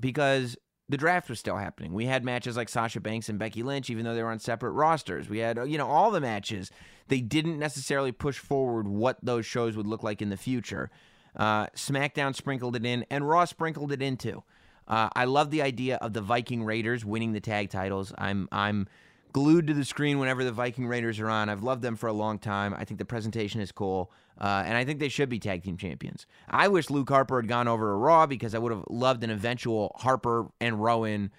because 0.00 0.56
the 0.88 0.96
draft 0.96 1.28
was 1.28 1.38
still 1.38 1.58
happening. 1.58 1.92
We 1.92 2.06
had 2.06 2.24
matches 2.24 2.56
like 2.56 2.70
Sasha 2.70 3.00
Banks 3.00 3.28
and 3.28 3.38
Becky 3.38 3.62
Lynch, 3.62 3.90
even 3.90 4.06
though 4.06 4.14
they 4.14 4.22
were 4.22 4.30
on 4.30 4.38
separate 4.38 4.70
rosters. 4.70 5.28
We 5.28 5.40
had, 5.40 5.58
you 5.66 5.76
know, 5.76 5.88
all 5.88 6.10
the 6.10 6.20
matches. 6.20 6.70
They 7.08 7.20
didn't 7.20 7.58
necessarily 7.58 8.10
push 8.10 8.38
forward 8.38 8.88
what 8.88 9.18
those 9.22 9.44
shows 9.44 9.76
would 9.76 9.86
look 9.86 10.02
like 10.02 10.22
in 10.22 10.30
the 10.30 10.38
future. 10.38 10.90
Uh, 11.36 11.66
SmackDown 11.68 12.34
sprinkled 12.34 12.76
it 12.76 12.84
in, 12.84 13.04
and 13.10 13.28
Raw 13.28 13.44
sprinkled 13.44 13.92
it 13.92 14.02
into. 14.02 14.42
Uh, 14.86 15.08
I 15.14 15.24
love 15.24 15.50
the 15.50 15.62
idea 15.62 15.96
of 15.96 16.12
the 16.12 16.22
Viking 16.22 16.64
Raiders 16.64 17.04
winning 17.04 17.32
the 17.32 17.40
tag 17.40 17.70
titles. 17.70 18.12
I'm, 18.16 18.48
I'm 18.50 18.88
glued 19.32 19.66
to 19.66 19.74
the 19.74 19.84
screen 19.84 20.18
whenever 20.18 20.44
the 20.44 20.52
Viking 20.52 20.86
Raiders 20.86 21.20
are 21.20 21.28
on. 21.28 21.48
I've 21.48 21.62
loved 21.62 21.82
them 21.82 21.96
for 21.96 22.06
a 22.06 22.12
long 22.12 22.38
time. 22.38 22.74
I 22.74 22.84
think 22.84 22.98
the 22.98 23.04
presentation 23.04 23.60
is 23.60 23.70
cool, 23.70 24.10
uh, 24.40 24.62
and 24.66 24.76
I 24.76 24.84
think 24.84 24.98
they 24.98 25.10
should 25.10 25.28
be 25.28 25.38
tag 25.38 25.62
team 25.62 25.76
champions. 25.76 26.26
I 26.48 26.68
wish 26.68 26.90
Luke 26.90 27.08
Harper 27.08 27.40
had 27.40 27.48
gone 27.48 27.68
over 27.68 27.86
to 27.86 27.92
Raw 27.92 28.26
because 28.26 28.54
I 28.54 28.58
would 28.58 28.72
have 28.72 28.84
loved 28.88 29.22
an 29.24 29.30
eventual 29.30 29.94
Harper 29.98 30.46
and 30.60 30.82
Rowan 30.82 31.30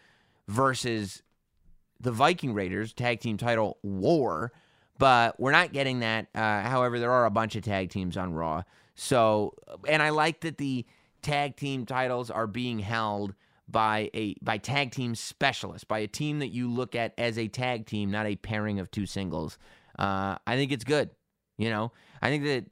versus 0.47 1.23
the 1.99 2.11
Viking 2.11 2.53
Raiders 2.53 2.93
tag 2.93 3.19
team 3.19 3.37
title 3.37 3.77
war. 3.81 4.51
But 4.97 5.39
we're 5.39 5.51
not 5.51 5.71
getting 5.71 6.01
that. 6.01 6.27
Uh, 6.35 6.61
however, 6.61 6.99
there 6.99 7.11
are 7.11 7.25
a 7.25 7.31
bunch 7.31 7.55
of 7.55 7.63
tag 7.63 7.89
teams 7.89 8.17
on 8.17 8.33
Raw. 8.33 8.63
So, 9.01 9.53
and 9.87 10.03
I 10.03 10.09
like 10.09 10.41
that 10.41 10.57
the 10.57 10.85
tag 11.21 11.55
team 11.55 11.85
titles 11.85 12.29
are 12.29 12.47
being 12.47 12.79
held 12.79 13.33
by 13.65 14.09
a 14.13 14.35
by 14.41 14.57
tag 14.57 14.91
team 14.91 15.15
specialists, 15.15 15.85
by 15.85 15.99
a 15.99 16.07
team 16.07 16.39
that 16.39 16.49
you 16.49 16.69
look 16.69 16.95
at 16.95 17.13
as 17.17 17.37
a 17.37 17.47
tag 17.47 17.85
team, 17.85 18.11
not 18.11 18.25
a 18.25 18.35
pairing 18.35 18.77
of 18.77 18.91
two 18.91 19.05
singles. 19.05 19.57
Uh, 19.97 20.35
I 20.45 20.57
think 20.57 20.73
it's 20.73 20.83
good. 20.83 21.11
You 21.57 21.69
know, 21.69 21.93
I 22.21 22.29
think 22.29 22.43
that 22.43 22.65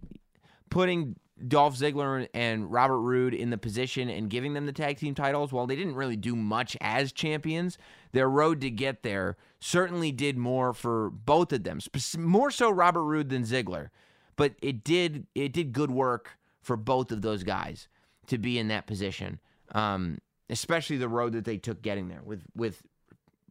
putting 0.70 1.16
Dolph 1.48 1.78
Ziggler 1.78 2.28
and 2.34 2.70
Robert 2.70 3.00
Roode 3.00 3.34
in 3.34 3.50
the 3.50 3.58
position 3.58 4.10
and 4.10 4.30
giving 4.30 4.54
them 4.54 4.66
the 4.66 4.74
tag 4.74 4.98
team 4.98 5.16
titles, 5.16 5.54
while 5.54 5.66
they 5.66 5.78
didn't 5.78 5.96
really 5.96 6.18
do 6.18 6.36
much 6.36 6.76
as 6.82 7.14
champions, 7.14 7.78
their 8.12 8.30
road 8.30 8.60
to 8.62 8.70
get 8.70 9.02
there 9.02 9.38
certainly 9.62 10.12
did 10.12 10.38
more 10.38 10.74
for 10.74 11.10
both 11.10 11.54
of 11.54 11.64
them. 11.64 11.80
More 12.18 12.52
so 12.52 12.70
Robert 12.70 13.04
Roode 13.04 13.30
than 13.30 13.44
Ziggler, 13.44 13.90
but 14.38 14.54
it 14.62 14.86
did 14.86 15.28
it 15.36 15.52
did 15.52 15.74
good 15.74 15.92
work 15.92 16.38
for 16.62 16.78
both 16.78 17.12
of 17.12 17.22
those 17.22 17.44
guys 17.44 17.90
to 18.28 18.38
be 18.38 18.58
in 18.58 18.70
that 18.70 18.88
position. 18.88 19.40
Um, 19.74 20.20
especially 20.50 20.96
the 20.96 21.10
road 21.10 21.34
that 21.34 21.44
they 21.44 21.58
took 21.58 21.82
getting 21.82 22.08
there 22.08 22.22
with 22.24 22.44
with 22.56 22.82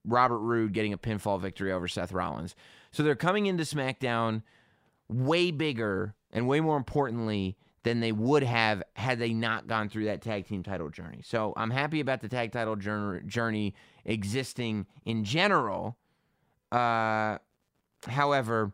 Robert 0.06 0.38
Roode 0.38 0.72
getting 0.72 0.92
a 0.92 0.98
pinfall 0.98 1.38
victory 1.40 1.72
over 1.72 1.88
Seth 1.88 2.12
Rollins. 2.12 2.54
So 2.92 3.02
they're 3.02 3.14
coming 3.14 3.46
into 3.46 3.64
SmackDown 3.64 4.42
way 5.08 5.50
bigger 5.50 6.14
and 6.32 6.48
way 6.48 6.60
more 6.60 6.76
importantly 6.76 7.56
than 7.82 8.00
they 8.00 8.12
would 8.12 8.42
have 8.42 8.82
had 8.94 9.18
they 9.18 9.32
not 9.32 9.66
gone 9.66 9.88
through 9.88 10.06
that 10.06 10.22
tag 10.22 10.46
team 10.46 10.62
title 10.62 10.90
journey. 10.90 11.20
So 11.24 11.52
I'm 11.56 11.70
happy 11.70 12.00
about 12.00 12.20
the 12.20 12.28
tag 12.28 12.52
title 12.52 12.76
journey 12.76 13.74
existing 14.04 14.86
in 15.04 15.24
general. 15.24 15.96
Uh, 16.72 17.38
however, 18.08 18.72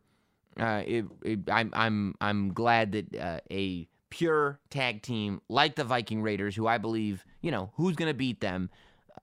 uh, 0.59 0.83
it, 0.87 1.05
it, 1.25 1.41
I'm 1.51 1.71
I'm 1.73 2.15
I'm 2.21 2.53
glad 2.53 2.93
that 2.93 3.17
uh, 3.17 3.41
a 3.51 3.89
pure 4.11 4.61
tag 4.71 5.03
team 5.03 5.41
like 5.49 5.75
the 5.75 5.85
Viking 5.85 6.23
Raiders, 6.23 6.55
who 6.55 6.67
I 6.67 6.79
believe, 6.79 7.25
you 7.41 7.51
know, 7.51 7.71
who's 7.77 7.97
going 7.97 8.11
to 8.11 8.15
beat 8.15 8.41
them, 8.41 8.71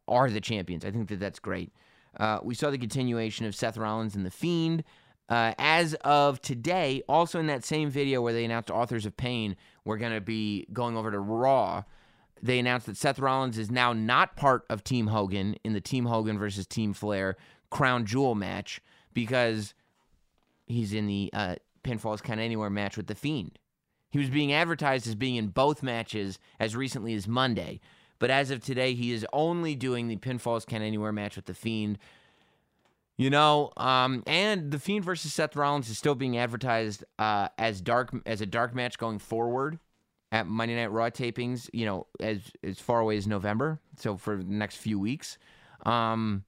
are 0.08 0.30
the 0.30 0.42
champions. 0.42 0.84
I 0.84 0.92
think 0.92 1.10
that 1.10 1.20
that's 1.20 1.40
great. 1.40 1.72
Uh, 2.20 2.40
we 2.42 2.56
saw 2.56 2.72
the 2.72 2.78
continuation 2.78 3.46
of 3.46 3.56
Seth 3.56 3.78
Rollins 3.78 4.16
and 4.16 4.26
The 4.26 4.32
Fiend. 4.32 4.84
Uh, 5.30 5.54
as 5.60 5.94
of 6.04 6.42
today, 6.42 7.04
also 7.08 7.40
in 7.40 7.46
that 7.46 7.64
same 7.64 7.92
video 7.92 8.20
where 8.20 8.34
they 8.34 8.44
announced 8.44 8.72
Authors 8.72 9.06
of 9.06 9.16
Pain, 9.16 9.56
we're 9.86 9.98
going 9.98 10.12
to 10.12 10.22
be 10.22 10.66
going 10.74 10.98
over 10.98 11.12
to 11.12 11.20
Raw. 11.20 11.84
They 12.42 12.58
announced 12.58 12.88
that 12.88 12.98
Seth 12.98 13.20
Rollins 13.20 13.60
is 13.60 13.70
now 13.70 13.94
not 13.94 14.36
part 14.36 14.66
of 14.72 14.84
Team 14.84 15.08
Hogan 15.08 15.56
in 15.64 15.74
the 15.74 15.82
Team 15.82 16.06
Hogan 16.06 16.40
versus 16.40 16.66
Team 16.66 16.94
Flair 16.94 17.38
Crown 17.70 18.06
Jewel 18.06 18.34
match 18.34 18.82
because 19.14 19.76
he's 20.70 20.94
in 20.94 21.08
the 21.08 21.30
uh, 21.34 21.56
Pinfalls 21.84 22.24
Count 22.24 22.40
Anywhere 22.40 22.70
match 22.70 22.96
with 22.96 23.08
The 23.08 23.16
Fiend. 23.16 23.60
He 24.12 24.20
was 24.20 24.30
being 24.30 24.54
advertised 24.54 25.08
as 25.08 25.16
being 25.16 25.36
in 25.36 25.48
both 25.48 25.84
matches 25.84 26.40
as 26.60 26.76
recently 26.76 27.14
as 27.14 27.28
Monday. 27.28 27.80
But 28.18 28.30
as 28.30 28.52
of 28.52 28.62
today, 28.62 28.94
he 28.94 29.12
is 29.12 29.26
only 29.34 29.76
doing 29.76 30.08
the 30.08 30.18
Pinfalls 30.18 30.66
Count 30.66 30.84
Anywhere 30.84 31.12
match 31.12 31.36
with 31.36 31.46
The 31.46 31.54
Fiend. 31.54 31.98
You 33.18 33.30
know, 33.30 33.72
um, 33.76 34.24
and 34.26 34.72
The 34.72 34.80
Fiend 34.80 35.04
versus 35.04 35.34
Seth 35.34 35.56
Rollins 35.56 35.90
is 35.90 35.98
still 35.98 36.16
being 36.16 36.38
advertised 36.38 37.04
uh, 37.18 37.50
as 37.58 37.82
dark 37.82 38.16
as 38.26 38.40
a 38.40 38.46
dark 38.46 38.74
match 38.74 38.98
going 38.98 39.20
forward 39.20 39.80
at 40.32 40.48
Monday 40.48 40.76
Night 40.76 40.92
Raw 40.92 41.10
tapings, 41.10 41.70
you 41.74 41.86
know, 41.86 42.08
as 42.20 42.40
as 42.64 42.80
far 42.80 43.00
away 43.00 43.18
as 43.18 43.28
November, 43.28 43.80
so 43.98 44.16
for 44.16 44.38
the 44.38 44.44
next 44.44 44.78
few 44.78 45.00
weeks. 45.00 45.38
Um, 45.86 46.46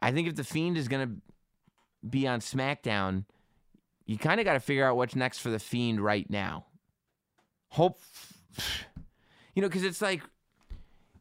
I 0.00 0.12
think 0.12 0.28
if 0.28 0.36
the 0.36 0.44
Fiend 0.44 0.78
is 0.78 0.88
going 0.88 1.08
to 1.08 1.14
be 2.10 2.26
on 2.26 2.40
SmackDown, 2.40 3.24
you 4.04 4.18
kind 4.18 4.40
of 4.40 4.44
got 4.44 4.54
to 4.54 4.60
figure 4.60 4.86
out 4.86 4.96
what's 4.96 5.16
next 5.16 5.38
for 5.38 5.50
the 5.50 5.58
Fiend 5.58 6.00
right 6.00 6.28
now. 6.30 6.66
Hope, 7.70 8.00
you 9.54 9.62
know, 9.62 9.68
because 9.68 9.84
it's 9.84 10.02
like 10.02 10.22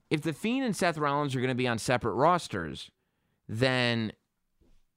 if 0.09 0.21
the 0.21 0.33
Fiend 0.33 0.65
and 0.65 0.75
Seth 0.75 0.97
Rollins 0.97 1.35
are 1.35 1.39
going 1.39 1.49
to 1.49 1.55
be 1.55 1.67
on 1.67 1.79
separate 1.79 2.13
rosters, 2.13 2.91
then 3.47 4.11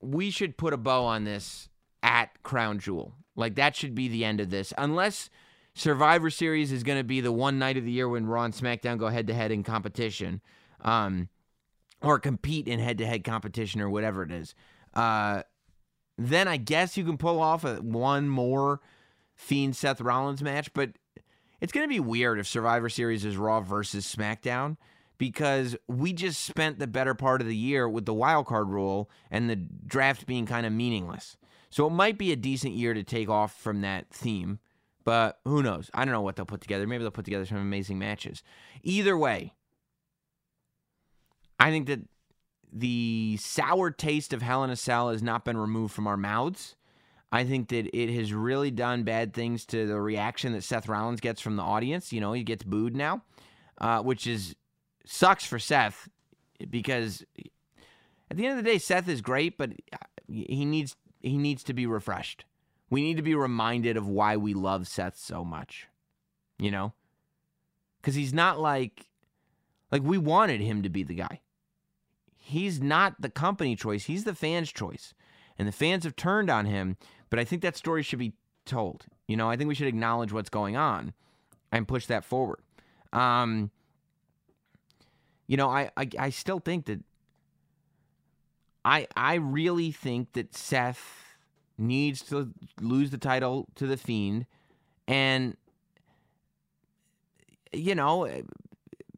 we 0.01 0.31
should 0.31 0.57
put 0.57 0.73
a 0.73 0.79
bow 0.79 1.05
on 1.05 1.25
this 1.25 1.69
at 2.03 2.43
Crown 2.43 2.79
Jewel. 2.79 3.15
Like 3.37 3.55
that 3.57 3.77
should 3.77 3.95
be 3.95 4.09
the 4.09 4.25
end 4.25 4.41
of 4.41 4.51
this. 4.51 4.73
Unless 4.77 5.31
Survivor 5.75 6.31
Series 6.31 6.73
is 6.73 6.83
going 6.83 6.99
to 6.99 7.05
be 7.05 7.21
the 7.21 7.33
one 7.33 7.59
night 7.59 7.77
of 7.77 7.85
the 7.85 7.93
year 7.93 8.09
when 8.09 8.27
Raw 8.27 8.45
and 8.45 8.55
SmackDown 8.55 8.99
go 8.99 9.09
head 9.09 9.27
to 9.29 9.35
head 9.35 9.53
in 9.53 9.63
competition, 9.63 10.41
um, 10.83 11.29
or 12.03 12.19
compete 12.19 12.69
in 12.69 12.81
head 12.81 12.99
to 12.99 13.07
head 13.07 13.25
competition 13.25 13.81
or 13.81 13.91
whatever 13.91 14.23
it 14.23 14.31
is. 14.31 14.55
Uh, 14.95 15.43
then 16.19 16.49
I 16.49 16.57
guess 16.57 16.97
you 16.97 17.05
can 17.05 17.17
pull 17.17 17.41
off 17.41 17.65
a, 17.65 17.77
one 17.77 18.29
more 18.29 18.81
Fiend 19.37 19.77
Seth 19.77 20.01
Rollins 20.01 20.43
match, 20.43 20.73
but 20.75 20.91
it's 21.61 21.73
going 21.73 21.85
to 21.85 21.89
be 21.89 22.01
weird 22.01 22.39
if 22.39 22.47
Survivor 22.47 22.89
Series 22.89 23.25
is 23.25 23.37
Raw 23.37 23.61
versus 23.61 24.13
SmackDown 24.13 24.77
because 25.17 25.77
we 25.87 26.13
just 26.13 26.43
spent 26.45 26.79
the 26.79 26.87
better 26.87 27.15
part 27.15 27.41
of 27.41 27.47
the 27.47 27.57
year 27.57 27.89
with 27.89 28.05
the 28.05 28.15
wild 28.15 28.47
card 28.47 28.69
rule 28.69 29.11
and 29.31 29.49
the 29.49 29.57
draft 29.57 30.27
being 30.27 30.45
kind 30.45 30.67
of 30.67 30.73
meaningless. 30.73 31.37
So 31.71 31.87
it 31.87 31.91
might 31.91 32.19
be 32.19 32.33
a 32.33 32.37
decent 32.37 32.75
year 32.75 32.95
to 32.95 33.03
take 33.03 33.29
off 33.29 33.57
from 33.57 33.81
that 33.83 34.11
theme, 34.11 34.59
but 35.05 35.39
who 35.45 35.63
knows? 35.63 35.91
I 35.95 36.05
don't 36.05 36.13
know 36.13 36.21
what 36.21 36.37
they'll 36.37 36.47
put 36.47 36.61
together. 36.61 36.87
Maybe 36.87 37.05
they'll 37.05 37.11
put 37.11 37.25
together 37.25 37.47
some 37.47 37.59
amazing 37.59 37.99
matches. 37.99 38.43
Either 38.83 39.17
way, 39.17 39.55
I 41.61 41.71
think 41.71 41.87
that 41.89 42.01
the 42.73 43.39
sour 43.41 43.91
taste 43.91 44.33
of 44.33 44.43
Hell 44.43 44.65
in 44.65 44.71
a 44.71 44.77
Cell 44.77 45.11
has 45.11 45.23
not 45.23 45.45
been 45.45 45.57
removed 45.57 45.95
from 45.95 46.07
our 46.07 46.17
mouths. 46.17 46.77
I 47.31 47.45
think 47.45 47.69
that 47.69 47.95
it 47.97 48.15
has 48.15 48.33
really 48.33 48.71
done 48.71 49.03
bad 49.03 49.35
things 49.35 49.67
to 49.67 49.87
the 49.87 50.01
reaction 50.01 50.53
that 50.53 50.65
Seth 50.65 50.89
Rollins 50.89 51.21
gets 51.21 51.41
from 51.41 51.57
the 51.57 51.63
audience. 51.63 52.13
You 52.13 52.21
know, 52.21 52.33
he 52.33 52.43
gets 52.43 52.65
booed 52.65 52.97
now, 52.97 53.23
uh, 53.79 54.03
which 54.03 54.27
is 54.27 54.57
sucks 55.05 55.45
for 55.45 55.59
Seth 55.59 56.09
because 56.71 57.25
at 58.31 58.37
the 58.37 58.47
end 58.47 58.59
of 58.59 58.65
the 58.65 58.71
day, 58.71 58.79
Seth 58.79 59.09
is 59.09 59.21
great, 59.21 59.59
but 59.59 59.73
he 60.27 60.65
needs 60.65 60.97
he 61.21 61.37
needs 61.37 61.63
to 61.65 61.75
be 61.75 61.87
refreshed. 61.87 62.45
We 62.91 63.03
need 63.03 63.17
to 63.19 63.23
be 63.23 63.35
reminded 63.35 63.97
of 63.97 64.09
why 64.09 64.37
we 64.37 64.55
love 64.55 64.89
Seth 64.89 65.17
so 65.17 65.45
much. 65.45 65.87
You 66.59 66.71
know? 66.71 66.95
Cuz 68.03 68.15
he's 68.15 68.33
not 68.33 68.59
like 68.59 69.09
like 69.93 70.03
we 70.03 70.17
wanted 70.17 70.61
him 70.61 70.83
to 70.83 70.89
be 70.89 71.03
the 71.03 71.15
guy. 71.15 71.41
He's 72.49 72.81
not 72.81 73.21
the 73.21 73.29
company 73.29 73.77
choice, 73.77 74.05
he's 74.05 74.25
the 74.25 74.35
fans' 74.35 74.73
choice. 74.73 75.13
And 75.59 75.69
the 75.69 75.73
fans 75.73 76.05
have 76.05 76.17
turned 76.17 76.49
on 76.49 76.65
him, 76.65 76.97
but 77.29 77.39
I 77.39 77.45
think 77.45 77.61
that 77.61 77.77
story 77.77 78.03
should 78.03 78.21
be 78.21 78.33
told. 78.65 79.05
You 79.27 79.37
know, 79.37 79.51
I 79.51 79.57
think 79.57 79.69
we 79.69 79.75
should 79.75 79.87
acknowledge 79.87 80.33
what's 80.33 80.49
going 80.49 80.75
on 80.75 81.13
and 81.71 81.87
push 81.87 82.07
that 82.07 82.25
forward. 82.25 82.61
Um, 83.13 83.71
you 85.47 85.59
know, 85.59 85.69
I, 85.69 85.91
I 85.95 86.09
I 86.19 86.31
still 86.31 86.59
think 86.59 86.87
that 86.87 87.01
I 88.83 89.09
I 89.15 89.35
really 89.35 89.93
think 89.93 90.33
that 90.33 90.55
Seth 90.57 91.37
needs 91.77 92.23
to 92.23 92.55
lose 92.81 93.11
the 93.11 93.19
title 93.19 93.67
to 93.75 93.87
the 93.87 93.99
Fiend, 93.99 94.47
and 95.07 95.55
you 97.75 97.95
know, 97.95 98.25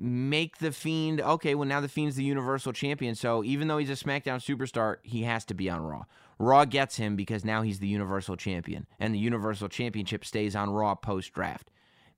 make 0.01 0.59
the 0.59 0.73
Fiend 0.73 1.21
okay. 1.21 1.55
Well, 1.55 1.69
now 1.69 1.81
the 1.81 1.89
Fiend's 1.89 2.17
the 2.17 2.25
Universal 2.25 2.73
Champion, 2.73 3.15
so 3.15 3.45
even 3.45 3.69
though 3.69 3.79
he's 3.79 3.91
a 3.91 4.05
SmackDown 4.05 4.41
superstar, 4.41 4.97
he 5.03 5.23
has 5.25 5.45
to 5.47 5.55
be 5.55 5.69
on 5.69 5.83
Raw. 5.83 6.05
Raw 6.39 6.65
gets 6.65 6.97
him 6.97 7.17
because 7.17 7.45
now 7.45 7.63
he's 7.63 7.81
the 7.81 7.87
Universal 7.87 8.37
Champion, 8.37 8.87
and 8.99 9.15
the 9.15 9.19
Universal 9.19 9.69
Championship 9.69 10.25
stays 10.25 10.57
on 10.57 10.71
Raw 10.71 10.95
post 10.95 11.33
draft. 11.33 11.71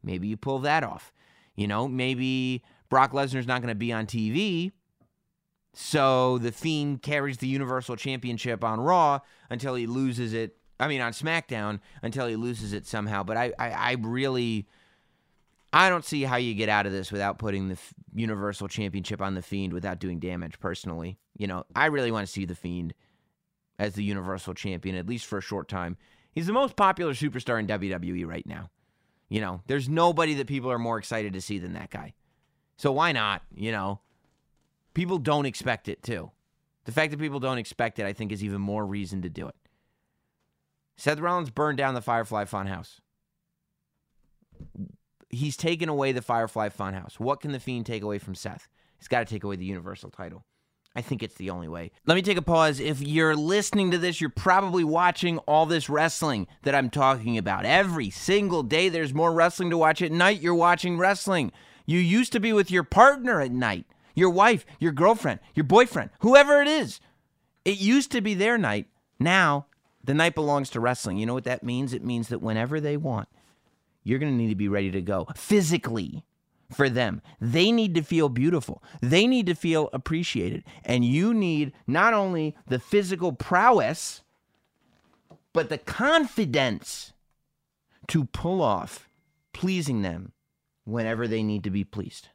Maybe 0.02 0.28
you 0.28 0.36
pull 0.36 0.60
that 0.60 0.84
off. 0.84 1.12
You 1.56 1.66
know, 1.66 1.88
maybe 1.88 2.62
Brock 2.88 3.12
Lesnar's 3.12 3.46
not 3.46 3.60
going 3.60 3.68
to 3.68 3.74
be 3.74 3.92
on 3.92 4.06
TV. 4.06 4.72
So 5.74 6.38
the 6.38 6.52
Fiend 6.52 7.02
carries 7.02 7.38
the 7.38 7.48
Universal 7.48 7.96
Championship 7.96 8.62
on 8.62 8.80
Raw 8.80 9.20
until 9.50 9.74
he 9.74 9.86
loses 9.86 10.34
it. 10.34 10.56
I 10.78 10.88
mean, 10.88 11.00
on 11.00 11.12
SmackDown 11.12 11.80
until 12.02 12.26
he 12.26 12.36
loses 12.36 12.72
it 12.72 12.86
somehow. 12.86 13.22
But 13.22 13.36
I, 13.36 13.52
I, 13.58 13.70
I 13.70 13.96
really, 14.00 14.66
I 15.72 15.88
don't 15.88 16.04
see 16.04 16.22
how 16.22 16.36
you 16.36 16.54
get 16.54 16.68
out 16.68 16.86
of 16.86 16.92
this 16.92 17.10
without 17.10 17.38
putting 17.38 17.68
the 17.68 17.78
Universal 18.14 18.68
Championship 18.68 19.22
on 19.22 19.34
the 19.34 19.42
Fiend 19.42 19.72
without 19.72 19.98
doing 19.98 20.18
damage. 20.18 20.60
Personally, 20.60 21.18
you 21.36 21.46
know, 21.46 21.64
I 21.74 21.86
really 21.86 22.10
want 22.10 22.26
to 22.26 22.32
see 22.32 22.44
the 22.44 22.54
Fiend 22.54 22.92
as 23.78 23.94
the 23.94 24.04
Universal 24.04 24.54
Champion 24.54 24.96
at 24.96 25.06
least 25.06 25.26
for 25.26 25.38
a 25.38 25.42
short 25.42 25.68
time. 25.68 25.96
He's 26.32 26.46
the 26.46 26.52
most 26.52 26.76
popular 26.76 27.14
superstar 27.14 27.58
in 27.58 27.66
WWE 27.66 28.26
right 28.26 28.46
now. 28.46 28.70
You 29.28 29.40
know, 29.40 29.62
there's 29.66 29.88
nobody 29.88 30.34
that 30.34 30.46
people 30.46 30.70
are 30.70 30.78
more 30.78 30.98
excited 30.98 31.32
to 31.32 31.40
see 31.40 31.58
than 31.58 31.72
that 31.72 31.90
guy. 31.90 32.12
So 32.76 32.92
why 32.92 33.12
not? 33.12 33.42
You 33.54 33.72
know, 33.72 34.00
people 34.92 35.18
don't 35.18 35.46
expect 35.46 35.88
it 35.88 36.02
too. 36.02 36.30
The 36.84 36.92
fact 36.92 37.12
that 37.12 37.20
people 37.20 37.40
don't 37.40 37.58
expect 37.58 37.98
it, 37.98 38.06
I 38.06 38.12
think, 38.12 38.32
is 38.32 38.44
even 38.44 38.60
more 38.60 38.84
reason 38.84 39.22
to 39.22 39.30
do 39.30 39.48
it. 39.48 39.54
Seth 40.96 41.20
Rollins 41.20 41.50
burned 41.50 41.78
down 41.78 41.94
the 41.94 42.02
Firefly 42.02 42.44
Funhouse. 42.44 43.00
He's 45.32 45.56
taken 45.56 45.88
away 45.88 46.12
the 46.12 46.22
Firefly 46.22 46.68
Funhouse. 46.68 47.18
What 47.18 47.40
can 47.40 47.52
the 47.52 47.58
Fiend 47.58 47.86
take 47.86 48.02
away 48.02 48.18
from 48.18 48.34
Seth? 48.34 48.68
He's 48.98 49.08
got 49.08 49.26
to 49.26 49.34
take 49.34 49.42
away 49.42 49.56
the 49.56 49.64
Universal 49.64 50.10
title. 50.10 50.44
I 50.94 51.00
think 51.00 51.22
it's 51.22 51.36
the 51.36 51.48
only 51.48 51.68
way. 51.68 51.90
Let 52.06 52.16
me 52.16 52.22
take 52.22 52.36
a 52.36 52.42
pause. 52.42 52.78
If 52.78 53.00
you're 53.00 53.34
listening 53.34 53.90
to 53.92 53.98
this, 53.98 54.20
you're 54.20 54.28
probably 54.28 54.84
watching 54.84 55.38
all 55.38 55.64
this 55.64 55.88
wrestling 55.88 56.46
that 56.64 56.74
I'm 56.74 56.90
talking 56.90 57.38
about. 57.38 57.64
Every 57.64 58.10
single 58.10 58.62
day, 58.62 58.90
there's 58.90 59.14
more 59.14 59.32
wrestling 59.32 59.70
to 59.70 59.78
watch 59.78 60.02
at 60.02 60.12
night. 60.12 60.42
You're 60.42 60.54
watching 60.54 60.98
wrestling. 60.98 61.50
You 61.86 61.98
used 61.98 62.32
to 62.32 62.40
be 62.40 62.52
with 62.52 62.70
your 62.70 62.84
partner 62.84 63.40
at 63.40 63.52
night, 63.52 63.86
your 64.14 64.28
wife, 64.28 64.66
your 64.78 64.92
girlfriend, 64.92 65.40
your 65.54 65.64
boyfriend, 65.64 66.10
whoever 66.20 66.60
it 66.60 66.68
is. 66.68 67.00
It 67.64 67.78
used 67.78 68.12
to 68.12 68.20
be 68.20 68.34
their 68.34 68.58
night. 68.58 68.86
Now, 69.18 69.66
the 70.04 70.14
night 70.14 70.34
belongs 70.34 70.68
to 70.70 70.80
wrestling. 70.80 71.16
You 71.16 71.24
know 71.24 71.34
what 71.34 71.44
that 71.44 71.62
means? 71.62 71.94
It 71.94 72.04
means 72.04 72.28
that 72.28 72.42
whenever 72.42 72.80
they 72.80 72.98
want, 72.98 73.28
you're 74.04 74.18
going 74.18 74.32
to 74.32 74.38
need 74.38 74.50
to 74.50 74.54
be 74.54 74.68
ready 74.68 74.90
to 74.90 75.02
go 75.02 75.28
physically 75.36 76.24
for 76.72 76.88
them. 76.88 77.22
They 77.40 77.70
need 77.70 77.94
to 77.94 78.02
feel 78.02 78.28
beautiful. 78.28 78.82
They 79.00 79.26
need 79.26 79.46
to 79.46 79.54
feel 79.54 79.90
appreciated. 79.92 80.64
And 80.84 81.04
you 81.04 81.34
need 81.34 81.72
not 81.86 82.14
only 82.14 82.56
the 82.66 82.78
physical 82.78 83.32
prowess, 83.32 84.22
but 85.52 85.68
the 85.68 85.78
confidence 85.78 87.12
to 88.08 88.24
pull 88.24 88.62
off 88.62 89.08
pleasing 89.52 90.02
them 90.02 90.32
whenever 90.84 91.28
they 91.28 91.42
need 91.42 91.62
to 91.64 91.70
be 91.70 91.84
pleased. 91.84 92.28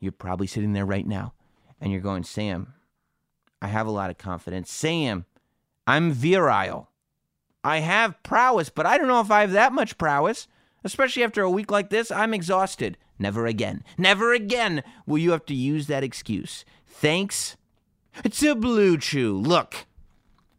You're 0.00 0.12
probably 0.12 0.46
sitting 0.46 0.72
there 0.72 0.84
right 0.84 1.06
now 1.06 1.32
and 1.80 1.92
you're 1.92 2.00
going, 2.00 2.24
Sam, 2.24 2.74
I 3.62 3.68
have 3.68 3.86
a 3.86 3.92
lot 3.92 4.10
of 4.10 4.18
confidence. 4.18 4.70
Sam, 4.70 5.24
I'm 5.86 6.12
virile. 6.12 6.90
I 7.64 7.78
have 7.78 8.22
prowess, 8.22 8.68
but 8.68 8.86
I 8.86 8.98
don't 8.98 9.08
know 9.08 9.20
if 9.20 9.30
I 9.30 9.40
have 9.40 9.52
that 9.52 9.72
much 9.72 9.98
prowess. 9.98 10.46
Especially 10.86 11.24
after 11.24 11.42
a 11.42 11.50
week 11.50 11.72
like 11.72 11.90
this, 11.90 12.12
I'm 12.12 12.32
exhausted. 12.32 12.96
Never 13.18 13.44
again. 13.44 13.82
Never 13.98 14.32
again 14.32 14.84
will 15.04 15.18
you 15.18 15.32
have 15.32 15.44
to 15.46 15.54
use 15.54 15.88
that 15.88 16.04
excuse. 16.04 16.64
Thanks 16.86 17.56
to 18.22 18.54
Blue 18.54 18.96
Chew. 18.96 19.36
Look, 19.36 19.86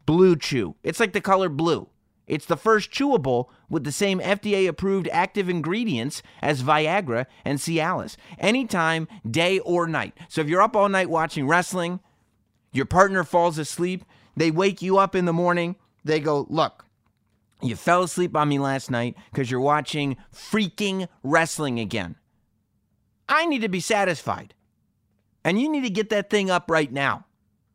Blue 0.04 0.36
Chew. 0.36 0.74
It's 0.82 1.00
like 1.00 1.14
the 1.14 1.22
color 1.22 1.48
blue. 1.48 1.88
It's 2.26 2.44
the 2.44 2.58
first 2.58 2.90
chewable 2.90 3.46
with 3.70 3.84
the 3.84 3.90
same 3.90 4.20
FDA 4.20 4.68
approved 4.68 5.08
active 5.08 5.48
ingredients 5.48 6.22
as 6.42 6.62
Viagra 6.62 7.24
and 7.42 7.58
Cialis, 7.58 8.18
anytime, 8.38 9.08
day 9.28 9.60
or 9.60 9.86
night. 9.86 10.12
So 10.28 10.42
if 10.42 10.48
you're 10.48 10.60
up 10.60 10.76
all 10.76 10.90
night 10.90 11.08
watching 11.08 11.48
wrestling, 11.48 12.00
your 12.70 12.84
partner 12.84 13.24
falls 13.24 13.56
asleep, 13.56 14.04
they 14.36 14.50
wake 14.50 14.82
you 14.82 14.98
up 14.98 15.14
in 15.14 15.24
the 15.24 15.32
morning, 15.32 15.76
they 16.04 16.20
go, 16.20 16.46
Look, 16.50 16.84
you 17.60 17.76
fell 17.76 18.02
asleep 18.02 18.36
on 18.36 18.48
me 18.48 18.58
last 18.58 18.90
night 18.90 19.16
because 19.32 19.50
you're 19.50 19.60
watching 19.60 20.16
freaking 20.34 21.08
wrestling 21.22 21.80
again. 21.80 22.16
I 23.28 23.46
need 23.46 23.62
to 23.62 23.68
be 23.68 23.80
satisfied. 23.80 24.54
And 25.44 25.60
you 25.60 25.68
need 25.68 25.82
to 25.82 25.90
get 25.90 26.10
that 26.10 26.30
thing 26.30 26.50
up 26.50 26.70
right 26.70 26.92
now, 26.92 27.26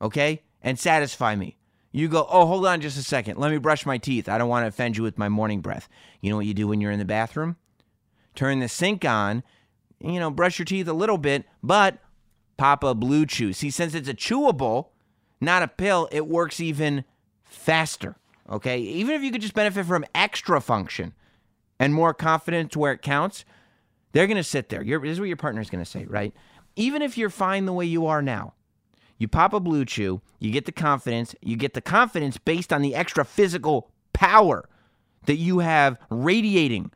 okay? 0.02 0.44
And 0.62 0.80
satisfy 0.80 1.36
me. 1.36 1.58
You 1.92 2.08
go, 2.08 2.26
oh, 2.30 2.46
hold 2.46 2.66
on 2.66 2.82
just 2.82 2.98
a 2.98 3.04
second. 3.04 3.38
Let 3.38 3.52
me 3.52 3.58
brush 3.58 3.86
my 3.86 3.98
teeth. 3.98 4.28
I 4.28 4.38
don't 4.38 4.50
want 4.50 4.64
to 4.64 4.68
offend 4.68 4.98
you 4.98 5.04
with 5.04 5.18
my 5.18 5.30
morning 5.30 5.62
breath. 5.62 5.88
You 6.22 6.30
know 6.30 6.38
what 6.38 6.46
you 6.46 6.54
do 6.54 6.68
when 6.68 6.82
you're 6.82 6.92
in 6.92 7.00
the 7.00 7.06
bathroom? 7.06 7.56
Turn 8.36 8.60
the 8.60 8.68
sink 8.68 9.06
on, 9.06 9.44
you 10.00 10.20
know, 10.20 10.32
brush 10.32 10.58
your 10.58 10.66
teeth 10.66 10.88
a 10.88 10.94
little 10.94 11.20
bit, 11.20 11.46
but 11.62 12.00
pop 12.58 12.84
a 12.84 12.96
blue 12.96 13.26
chew. 13.26 13.54
See, 13.54 13.70
since 13.70 13.94
it's 13.94 14.10
a 14.10 14.14
chewable, 14.14 14.88
not 15.40 15.62
a 15.62 15.68
pill, 15.68 16.10
it 16.12 16.28
works 16.28 16.60
even 16.60 17.06
faster, 17.44 18.16
okay? 18.50 18.80
Even 18.80 19.16
if 19.16 19.22
you 19.24 19.32
could 19.32 19.42
just 19.42 19.54
benefit 19.54 19.86
from 19.86 20.06
extra 20.14 20.62
function 20.62 21.14
and 21.80 21.94
more 21.94 22.14
confidence 22.14 22.76
where 22.76 22.94
it 22.94 23.02
counts, 23.02 23.46
they're 24.12 24.28
going 24.28 24.38
to 24.38 24.44
sit 24.44 24.70
there. 24.70 24.84
You're, 24.84 25.00
this 25.00 25.12
is 25.12 25.20
what 25.20 25.28
your 25.28 25.38
partner's 25.38 25.70
going 25.70 25.84
to 25.84 25.90
say, 25.90 26.06
right? 26.06 26.34
Even 26.76 27.02
if 27.02 27.18
you're 27.18 27.30
fine 27.30 27.66
the 27.66 27.74
way 27.74 27.86
you 27.86 28.06
are 28.06 28.22
now, 28.22 28.54
you 29.18 29.28
pop 29.28 29.54
a 29.54 29.60
blue 29.60 29.86
chew, 29.86 30.22
you 30.40 30.52
get 30.52 30.66
the 30.66 30.72
confidence, 30.72 31.36
you 31.42 31.56
get 31.56 31.74
the 31.74 31.82
confidence 31.82 32.38
based 32.38 32.74
on 32.74 32.82
the 32.82 32.96
extra 32.96 33.24
physical 33.24 33.90
power 34.12 34.68
that 35.26 35.36
you 35.36 35.60
have 35.60 35.98
radiating 36.10 36.92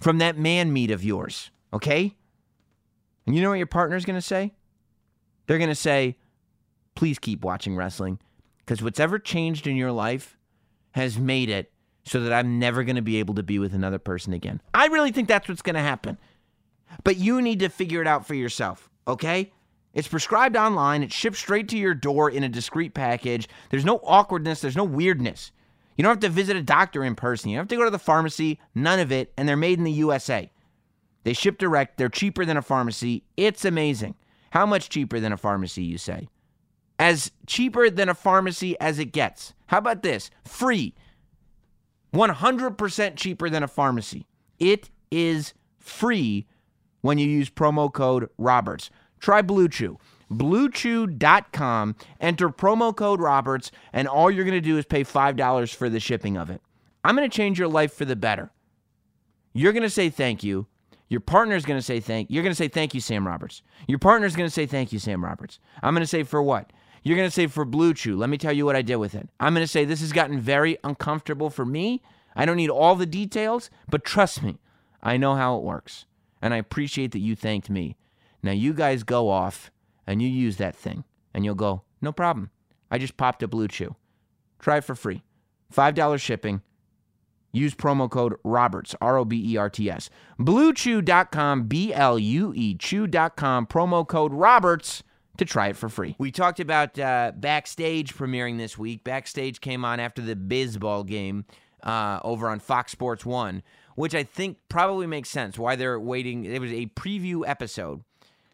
from 0.00 0.18
that 0.18 0.38
man 0.38 0.72
meat 0.72 0.90
of 0.90 1.02
yours, 1.02 1.50
okay? 1.72 2.14
And 3.26 3.34
you 3.34 3.42
know 3.42 3.50
what 3.50 3.58
your 3.58 3.66
partner's 3.66 4.04
going 4.04 4.18
to 4.18 4.22
say? 4.22 4.52
They're 5.46 5.58
going 5.58 5.70
to 5.70 5.74
say, 5.74 6.16
please 6.94 7.18
keep 7.18 7.42
watching 7.42 7.76
wrestling 7.76 8.18
because 8.58 8.82
what's 8.82 9.00
ever 9.00 9.18
changed 9.18 9.66
in 9.66 9.76
your 9.76 9.92
life 9.92 10.33
has 10.94 11.18
made 11.18 11.50
it 11.50 11.72
so 12.04 12.20
that 12.20 12.32
I'm 12.32 12.60
never 12.60 12.84
going 12.84 12.96
to 12.96 13.02
be 13.02 13.16
able 13.16 13.34
to 13.34 13.42
be 13.42 13.58
with 13.58 13.74
another 13.74 13.98
person 13.98 14.32
again. 14.32 14.60
I 14.72 14.86
really 14.86 15.10
think 15.10 15.26
that's 15.26 15.48
what's 15.48 15.62
going 15.62 15.74
to 15.74 15.80
happen. 15.80 16.18
But 17.02 17.16
you 17.16 17.42
need 17.42 17.58
to 17.60 17.68
figure 17.68 18.00
it 18.00 18.06
out 18.06 18.26
for 18.26 18.34
yourself, 18.34 18.88
okay? 19.08 19.52
It's 19.92 20.06
prescribed 20.06 20.56
online, 20.56 21.02
it's 21.02 21.14
shipped 21.14 21.36
straight 21.36 21.68
to 21.70 21.78
your 21.78 21.94
door 21.94 22.30
in 22.30 22.44
a 22.44 22.48
discreet 22.48 22.94
package. 22.94 23.48
There's 23.70 23.84
no 23.84 24.00
awkwardness, 24.04 24.60
there's 24.60 24.76
no 24.76 24.84
weirdness. 24.84 25.50
You 25.96 26.04
don't 26.04 26.12
have 26.12 26.20
to 26.20 26.28
visit 26.28 26.56
a 26.56 26.62
doctor 26.62 27.02
in 27.02 27.16
person. 27.16 27.50
You 27.50 27.56
don't 27.56 27.62
have 27.62 27.68
to 27.68 27.76
go 27.76 27.84
to 27.84 27.90
the 27.90 27.98
pharmacy, 27.98 28.60
none 28.74 29.00
of 29.00 29.10
it, 29.10 29.32
and 29.36 29.48
they're 29.48 29.56
made 29.56 29.78
in 29.78 29.84
the 29.84 29.92
USA. 29.92 30.50
They 31.24 31.32
ship 31.32 31.58
direct, 31.58 31.96
they're 31.96 32.08
cheaper 32.08 32.44
than 32.44 32.56
a 32.56 32.62
pharmacy. 32.62 33.24
It's 33.36 33.64
amazing. 33.64 34.14
How 34.50 34.66
much 34.66 34.90
cheaper 34.90 35.18
than 35.18 35.32
a 35.32 35.36
pharmacy, 35.36 35.82
you 35.82 35.98
say? 35.98 36.28
As 36.98 37.32
cheaper 37.46 37.90
than 37.90 38.08
a 38.08 38.14
pharmacy 38.14 38.78
as 38.80 38.98
it 38.98 39.06
gets. 39.06 39.52
How 39.66 39.78
about 39.78 40.02
this? 40.02 40.30
Free. 40.44 40.94
100% 42.14 43.16
cheaper 43.16 43.50
than 43.50 43.62
a 43.62 43.68
pharmacy. 43.68 44.26
It 44.58 44.90
is 45.10 45.54
free 45.78 46.46
when 47.00 47.18
you 47.18 47.26
use 47.26 47.50
promo 47.50 47.92
code 47.92 48.28
Roberts. 48.38 48.90
Try 49.18 49.42
Blue 49.42 49.68
Chew. 49.68 49.98
BlueChew.com. 50.30 51.96
Enter 52.20 52.48
promo 52.48 52.94
code 52.94 53.20
Roberts, 53.20 53.70
and 53.92 54.08
all 54.08 54.30
you're 54.30 54.44
going 54.44 54.54
to 54.54 54.60
do 54.60 54.78
is 54.78 54.84
pay 54.84 55.04
$5 55.04 55.74
for 55.74 55.88
the 55.88 56.00
shipping 56.00 56.36
of 56.36 56.50
it. 56.50 56.60
I'm 57.04 57.16
going 57.16 57.28
to 57.28 57.36
change 57.36 57.58
your 57.58 57.68
life 57.68 57.92
for 57.92 58.04
the 58.04 58.16
better. 58.16 58.50
You're 59.52 59.72
going 59.72 59.82
to 59.82 59.90
say 59.90 60.08
thank 60.08 60.42
you. 60.42 60.66
Your 61.08 61.20
partner's 61.20 61.64
going 61.64 61.78
to 61.78 61.82
say 61.82 62.00
thank. 62.00 62.30
You. 62.30 62.34
You're 62.34 62.42
going 62.42 62.52
to 62.52 62.56
say 62.56 62.68
thank 62.68 62.94
you, 62.94 63.00
Sam 63.00 63.26
Roberts. 63.26 63.62
Your 63.86 63.98
partner's 63.98 64.34
going 64.34 64.46
to 64.46 64.52
say 64.52 64.66
thank 64.66 64.92
you, 64.92 64.98
Sam 64.98 65.22
Roberts. 65.22 65.60
I'm 65.82 65.94
going 65.94 66.02
to 66.02 66.08
say 66.08 66.22
for 66.22 66.42
what? 66.42 66.72
You're 67.04 67.16
going 67.18 67.28
to 67.28 67.34
say 67.34 67.46
for 67.46 67.66
Blue 67.66 67.92
Chew. 67.92 68.16
Let 68.16 68.30
me 68.30 68.38
tell 68.38 68.52
you 68.52 68.64
what 68.64 68.76
I 68.76 68.82
did 68.82 68.96
with 68.96 69.14
it. 69.14 69.28
I'm 69.38 69.54
going 69.54 69.64
to 69.64 69.70
say 69.70 69.84
this 69.84 70.00
has 70.00 70.12
gotten 70.12 70.40
very 70.40 70.78
uncomfortable 70.82 71.50
for 71.50 71.66
me. 71.66 72.02
I 72.34 72.46
don't 72.46 72.56
need 72.56 72.70
all 72.70 72.96
the 72.96 73.06
details, 73.06 73.70
but 73.88 74.04
trust 74.04 74.42
me, 74.42 74.58
I 75.02 75.18
know 75.18 75.34
how 75.34 75.56
it 75.56 75.62
works. 75.62 76.06
And 76.40 76.54
I 76.54 76.56
appreciate 76.56 77.12
that 77.12 77.20
you 77.20 77.36
thanked 77.36 77.68
me. 77.68 77.96
Now 78.42 78.52
you 78.52 78.72
guys 78.72 79.02
go 79.02 79.28
off 79.28 79.70
and 80.06 80.20
you 80.22 80.28
use 80.28 80.56
that 80.56 80.74
thing 80.74 81.04
and 81.34 81.44
you'll 81.44 81.54
go, 81.54 81.82
no 82.00 82.10
problem. 82.10 82.50
I 82.90 82.98
just 82.98 83.16
popped 83.18 83.42
a 83.42 83.48
Blue 83.48 83.68
Chew. 83.68 83.94
Try 84.58 84.78
it 84.78 84.84
for 84.84 84.94
free. 84.94 85.22
$5 85.74 86.20
shipping. 86.20 86.62
Use 87.52 87.74
promo 87.74 88.10
code 88.10 88.34
Roberts, 88.42 88.96
R 89.00 89.16
O 89.18 89.24
B 89.24 89.52
E 89.52 89.56
R 89.56 89.70
T 89.70 89.88
S. 89.88 90.10
BlueChew.com, 90.40 91.64
B 91.64 91.92
L 91.92 92.18
U 92.18 92.52
E 92.56 92.74
Chew.com, 92.74 93.66
promo 93.66 94.06
code 94.08 94.32
Roberts 94.32 95.04
to 95.38 95.44
try 95.44 95.68
it 95.68 95.76
for 95.76 95.88
free. 95.88 96.14
We 96.18 96.30
talked 96.30 96.60
about 96.60 96.98
uh, 96.98 97.32
Backstage 97.34 98.14
premiering 98.14 98.58
this 98.58 98.78
week. 98.78 99.04
Backstage 99.04 99.60
came 99.60 99.84
on 99.84 100.00
after 100.00 100.22
the 100.22 100.36
Bizball 100.36 101.06
game 101.06 101.44
uh, 101.82 102.20
over 102.22 102.48
on 102.48 102.60
Fox 102.60 102.92
Sports 102.92 103.24
1, 103.26 103.62
which 103.96 104.14
I 104.14 104.22
think 104.22 104.58
probably 104.68 105.06
makes 105.06 105.28
sense 105.28 105.58
why 105.58 105.76
they're 105.76 106.00
waiting. 106.00 106.44
It 106.44 106.60
was 106.60 106.72
a 106.72 106.86
preview 106.86 107.42
episode. 107.46 108.02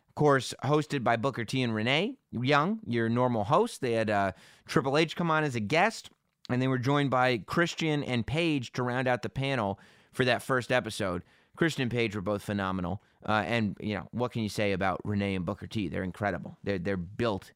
Of 0.08 0.14
course, 0.14 0.52
hosted 0.64 1.04
by 1.04 1.16
Booker 1.16 1.44
T 1.44 1.62
and 1.62 1.74
Renee 1.74 2.16
Young, 2.32 2.80
your 2.86 3.08
normal 3.08 3.44
host. 3.44 3.80
They 3.80 3.92
had 3.92 4.10
uh, 4.10 4.32
Triple 4.66 4.98
H 4.98 5.16
come 5.16 5.30
on 5.30 5.44
as 5.44 5.54
a 5.54 5.60
guest, 5.60 6.10
and 6.48 6.60
they 6.60 6.68
were 6.68 6.78
joined 6.78 7.10
by 7.10 7.38
Christian 7.38 8.02
and 8.02 8.26
Paige 8.26 8.72
to 8.72 8.82
round 8.82 9.06
out 9.06 9.22
the 9.22 9.28
panel 9.28 9.78
for 10.12 10.24
that 10.24 10.42
first 10.42 10.72
episode. 10.72 11.22
Christian 11.56 11.82
and 11.82 11.90
Paige 11.90 12.14
were 12.14 12.22
both 12.22 12.42
phenomenal. 12.42 13.02
Uh, 13.26 13.44
and 13.46 13.76
you 13.80 13.94
know 13.94 14.08
what 14.12 14.32
can 14.32 14.42
you 14.42 14.48
say 14.48 14.72
about 14.72 15.00
Renee 15.04 15.34
and 15.34 15.44
Booker 15.44 15.66
T? 15.66 15.88
They're 15.88 16.02
incredible. 16.02 16.56
They're 16.64 16.78
they're 16.78 16.96
built 16.96 17.52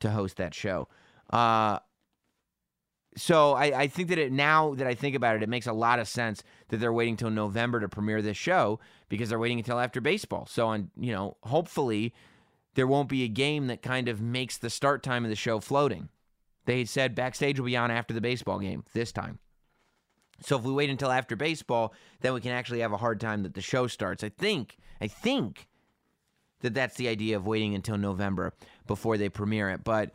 to 0.00 0.10
host 0.10 0.36
that 0.36 0.54
show. 0.54 0.88
Uh, 1.30 1.78
so 3.16 3.54
I, 3.54 3.80
I 3.80 3.86
think 3.86 4.10
that 4.10 4.18
it 4.18 4.30
now 4.30 4.74
that 4.74 4.86
I 4.86 4.94
think 4.94 5.16
about 5.16 5.36
it, 5.36 5.42
it 5.42 5.48
makes 5.48 5.66
a 5.66 5.72
lot 5.72 5.98
of 5.98 6.06
sense 6.06 6.42
that 6.68 6.78
they're 6.78 6.92
waiting 6.92 7.16
till 7.16 7.30
November 7.30 7.80
to 7.80 7.88
premiere 7.88 8.20
this 8.20 8.36
show 8.36 8.78
because 9.08 9.30
they're 9.30 9.38
waiting 9.38 9.58
until 9.58 9.80
after 9.80 10.00
baseball. 10.00 10.46
So 10.46 10.66
on 10.68 10.90
you 10.98 11.12
know 11.12 11.36
hopefully 11.44 12.12
there 12.74 12.86
won't 12.86 13.08
be 13.08 13.24
a 13.24 13.28
game 13.28 13.68
that 13.68 13.80
kind 13.80 14.08
of 14.08 14.20
makes 14.20 14.58
the 14.58 14.68
start 14.68 15.02
time 15.02 15.24
of 15.24 15.30
the 15.30 15.36
show 15.36 15.60
floating. 15.60 16.10
They 16.66 16.84
said 16.84 17.14
backstage 17.14 17.58
will 17.58 17.66
be 17.66 17.76
on 17.76 17.90
after 17.90 18.12
the 18.12 18.20
baseball 18.20 18.58
game 18.58 18.84
this 18.92 19.12
time. 19.12 19.38
So 20.42 20.56
if 20.56 20.64
we 20.64 20.72
wait 20.72 20.90
until 20.90 21.10
after 21.10 21.36
baseball, 21.36 21.94
then 22.20 22.34
we 22.34 22.40
can 22.40 22.52
actually 22.52 22.80
have 22.80 22.92
a 22.92 22.98
hard 22.98 23.20
time 23.20 23.42
that 23.42 23.54
the 23.54 23.60
show 23.60 23.86
starts. 23.86 24.22
I 24.22 24.28
think, 24.28 24.76
I 25.00 25.08
think 25.08 25.68
that 26.60 26.74
that's 26.74 26.96
the 26.96 27.08
idea 27.08 27.36
of 27.36 27.46
waiting 27.46 27.74
until 27.74 27.96
November 27.96 28.52
before 28.86 29.16
they 29.16 29.28
premiere 29.28 29.70
it. 29.70 29.84
But 29.84 30.12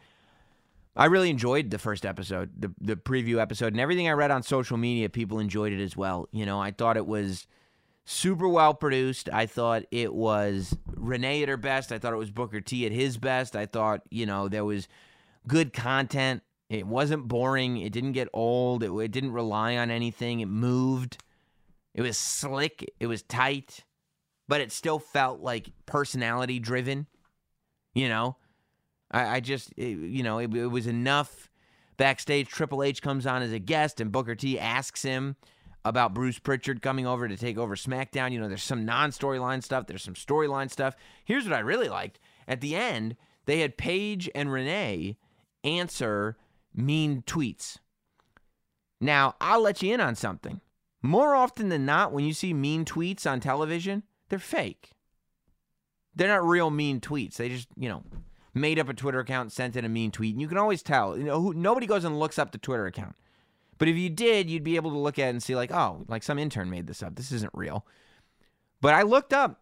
I 0.95 1.05
really 1.05 1.29
enjoyed 1.29 1.69
the 1.69 1.77
first 1.77 2.05
episode, 2.05 2.49
the 2.57 2.73
the 2.79 2.95
preview 2.95 3.39
episode, 3.39 3.73
and 3.73 3.79
everything 3.79 4.09
I 4.09 4.11
read 4.11 4.31
on 4.31 4.43
social 4.43 4.77
media. 4.77 5.09
People 5.09 5.39
enjoyed 5.39 5.71
it 5.71 5.81
as 5.81 5.95
well. 5.95 6.27
You 6.31 6.45
know, 6.45 6.59
I 6.59 6.71
thought 6.71 6.97
it 6.97 7.07
was 7.07 7.47
super 8.03 8.47
well 8.47 8.73
produced. 8.73 9.29
I 9.31 9.45
thought 9.45 9.83
it 9.91 10.13
was 10.13 10.75
Renee 10.93 11.43
at 11.43 11.49
her 11.49 11.57
best. 11.57 11.91
I 11.91 11.99
thought 11.99 12.13
it 12.13 12.17
was 12.17 12.31
Booker 12.31 12.59
T 12.59 12.85
at 12.85 12.91
his 12.91 13.17
best. 13.17 13.55
I 13.55 13.65
thought 13.65 14.01
you 14.09 14.25
know 14.25 14.49
there 14.49 14.65
was 14.65 14.87
good 15.47 15.71
content. 15.71 16.43
It 16.71 16.87
wasn't 16.87 17.27
boring. 17.27 17.77
It 17.77 17.91
didn't 17.91 18.13
get 18.13 18.29
old. 18.31 18.81
It, 18.81 18.93
it 18.93 19.11
didn't 19.11 19.33
rely 19.33 19.75
on 19.75 19.91
anything. 19.91 20.39
It 20.39 20.45
moved. 20.45 21.21
It 21.93 22.01
was 22.01 22.17
slick. 22.17 22.89
It 22.97 23.07
was 23.07 23.23
tight, 23.23 23.83
but 24.47 24.61
it 24.61 24.71
still 24.71 24.97
felt 24.97 25.41
like 25.41 25.69
personality 25.85 26.59
driven. 26.59 27.07
You 27.93 28.07
know, 28.07 28.37
I, 29.11 29.35
I 29.35 29.39
just, 29.41 29.73
it, 29.75 29.97
you 29.97 30.23
know, 30.23 30.37
it, 30.37 30.53
it 30.55 30.67
was 30.67 30.87
enough. 30.87 31.49
Backstage, 31.97 32.47
Triple 32.47 32.83
H 32.83 33.01
comes 33.01 33.27
on 33.27 33.41
as 33.41 33.51
a 33.51 33.59
guest, 33.59 33.99
and 33.99 34.09
Booker 34.09 34.33
T 34.33 34.57
asks 34.57 35.03
him 35.03 35.35
about 35.83 36.13
Bruce 36.13 36.39
Pritchard 36.39 36.81
coming 36.81 37.05
over 37.05 37.27
to 37.27 37.35
take 37.35 37.57
over 37.57 37.75
SmackDown. 37.75 38.31
You 38.31 38.39
know, 38.39 38.47
there's 38.47 38.63
some 38.63 38.85
non 38.85 39.11
storyline 39.11 39.61
stuff, 39.61 39.87
there's 39.87 40.03
some 40.03 40.13
storyline 40.13 40.71
stuff. 40.71 40.95
Here's 41.25 41.43
what 41.43 41.53
I 41.53 41.59
really 41.59 41.89
liked. 41.89 42.17
At 42.47 42.61
the 42.61 42.77
end, 42.77 43.17
they 43.45 43.59
had 43.59 43.77
Paige 43.77 44.29
and 44.33 44.49
Renee 44.49 45.17
answer 45.65 46.37
mean 46.73 47.23
tweets. 47.25 47.77
Now, 48.99 49.35
I'll 49.41 49.61
let 49.61 49.81
you 49.81 49.93
in 49.93 49.99
on 49.99 50.15
something. 50.15 50.61
More 51.01 51.33
often 51.33 51.69
than 51.69 51.85
not, 51.85 52.11
when 52.11 52.25
you 52.25 52.33
see 52.33 52.53
mean 52.53 52.85
tweets 52.85 53.29
on 53.29 53.39
television, 53.39 54.03
they're 54.29 54.39
fake. 54.39 54.91
They're 56.15 56.27
not 56.27 56.45
real 56.45 56.69
mean 56.69 56.99
tweets. 56.99 57.35
They 57.35 57.49
just, 57.49 57.67
you 57.75 57.89
know, 57.89 58.03
made 58.53 58.77
up 58.77 58.89
a 58.89 58.93
Twitter 58.93 59.19
account, 59.19 59.51
sent 59.51 59.75
in 59.75 59.85
a 59.85 59.89
mean 59.89 60.11
tweet, 60.11 60.35
and 60.35 60.41
you 60.41 60.47
can 60.47 60.57
always 60.57 60.83
tell. 60.83 61.17
You 61.17 61.23
know, 61.23 61.41
who, 61.41 61.53
nobody 61.53 61.87
goes 61.87 62.03
and 62.03 62.19
looks 62.19 62.37
up 62.37 62.51
the 62.51 62.57
Twitter 62.57 62.85
account. 62.85 63.15
But 63.77 63.87
if 63.87 63.95
you 63.95 64.09
did, 64.09 64.49
you'd 64.49 64.63
be 64.63 64.75
able 64.75 64.91
to 64.91 64.97
look 64.97 65.17
at 65.17 65.27
it 65.27 65.31
and 65.31 65.41
see, 65.41 65.55
like, 65.55 65.71
oh, 65.71 66.05
like 66.07 66.21
some 66.21 66.37
intern 66.37 66.69
made 66.69 66.85
this 66.85 67.01
up. 67.01 67.15
This 67.15 67.31
isn't 67.31 67.53
real. 67.55 67.85
But 68.79 68.93
I 68.93 69.01
looked 69.01 69.33
up 69.33 69.61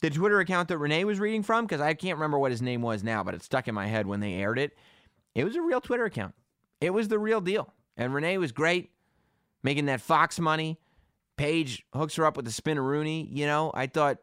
the 0.00 0.10
Twitter 0.10 0.40
account 0.40 0.68
that 0.68 0.78
Renee 0.78 1.04
was 1.04 1.20
reading 1.20 1.42
from 1.42 1.66
because 1.66 1.80
I 1.80 1.94
can't 1.94 2.16
remember 2.16 2.38
what 2.38 2.50
his 2.50 2.62
name 2.62 2.82
was 2.82 3.04
now, 3.04 3.22
but 3.22 3.34
it 3.34 3.42
stuck 3.42 3.68
in 3.68 3.74
my 3.74 3.86
head 3.86 4.06
when 4.06 4.20
they 4.20 4.34
aired 4.34 4.58
it. 4.58 4.76
It 5.34 5.44
was 5.44 5.54
a 5.54 5.62
real 5.62 5.80
Twitter 5.80 6.04
account. 6.04 6.34
It 6.80 6.90
was 6.90 7.08
the 7.08 7.18
real 7.18 7.40
deal. 7.40 7.72
And 7.96 8.14
Renee 8.14 8.38
was 8.38 8.52
great, 8.52 8.90
making 9.62 9.86
that 9.86 10.00
Fox 10.00 10.38
money. 10.38 10.78
Paige 11.36 11.84
hooks 11.94 12.16
her 12.16 12.24
up 12.24 12.36
with 12.36 12.44
the 12.44 12.50
spinneroonie. 12.50 13.28
You 13.30 13.46
know, 13.46 13.70
I 13.74 13.86
thought 13.86 14.18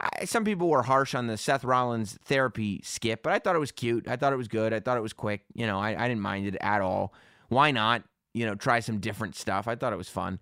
I, 0.00 0.24
some 0.24 0.44
people 0.44 0.68
were 0.68 0.82
harsh 0.82 1.14
on 1.14 1.26
the 1.26 1.36
Seth 1.36 1.64
Rollins 1.64 2.18
therapy 2.24 2.80
skip, 2.84 3.22
but 3.22 3.32
I 3.32 3.38
thought 3.38 3.56
it 3.56 3.60
was 3.60 3.72
cute. 3.72 4.08
I 4.08 4.16
thought 4.16 4.32
it 4.32 4.36
was 4.36 4.48
good. 4.48 4.72
I 4.72 4.80
thought 4.80 4.96
it 4.96 5.02
was 5.02 5.12
quick. 5.12 5.44
You 5.54 5.66
know, 5.66 5.78
I, 5.78 6.04
I 6.04 6.08
didn't 6.08 6.20
mind 6.20 6.46
it 6.46 6.56
at 6.60 6.80
all. 6.80 7.14
Why 7.48 7.70
not? 7.70 8.02
You 8.34 8.46
know, 8.46 8.54
try 8.54 8.80
some 8.80 8.98
different 8.98 9.36
stuff. 9.36 9.66
I 9.66 9.76
thought 9.76 9.92
it 9.92 9.96
was 9.96 10.08
fun. 10.08 10.38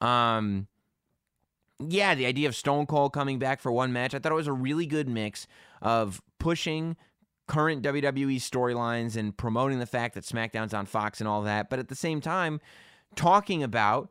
Um, 0.00 0.66
yeah, 1.78 2.14
the 2.14 2.26
idea 2.26 2.48
of 2.48 2.56
Stone 2.56 2.86
Cold 2.86 3.12
coming 3.12 3.38
back 3.38 3.60
for 3.60 3.70
one 3.70 3.92
match, 3.92 4.14
I 4.14 4.18
thought 4.18 4.32
it 4.32 4.36
was 4.36 4.46
a 4.46 4.52
really 4.52 4.86
good 4.86 5.08
mix 5.08 5.46
of 5.80 6.20
pushing 6.38 6.96
current 7.46 7.82
WWE 7.82 8.36
storylines 8.36 9.16
and 9.16 9.36
promoting 9.36 9.78
the 9.78 9.86
fact 9.86 10.14
that 10.14 10.24
SmackDown's 10.24 10.74
on 10.74 10.86
Fox 10.86 11.20
and 11.20 11.28
all 11.28 11.42
that, 11.42 11.70
but 11.70 11.78
at 11.78 11.88
the 11.88 11.94
same 11.94 12.20
time, 12.20 12.60
talking 13.14 13.62
about 13.62 14.10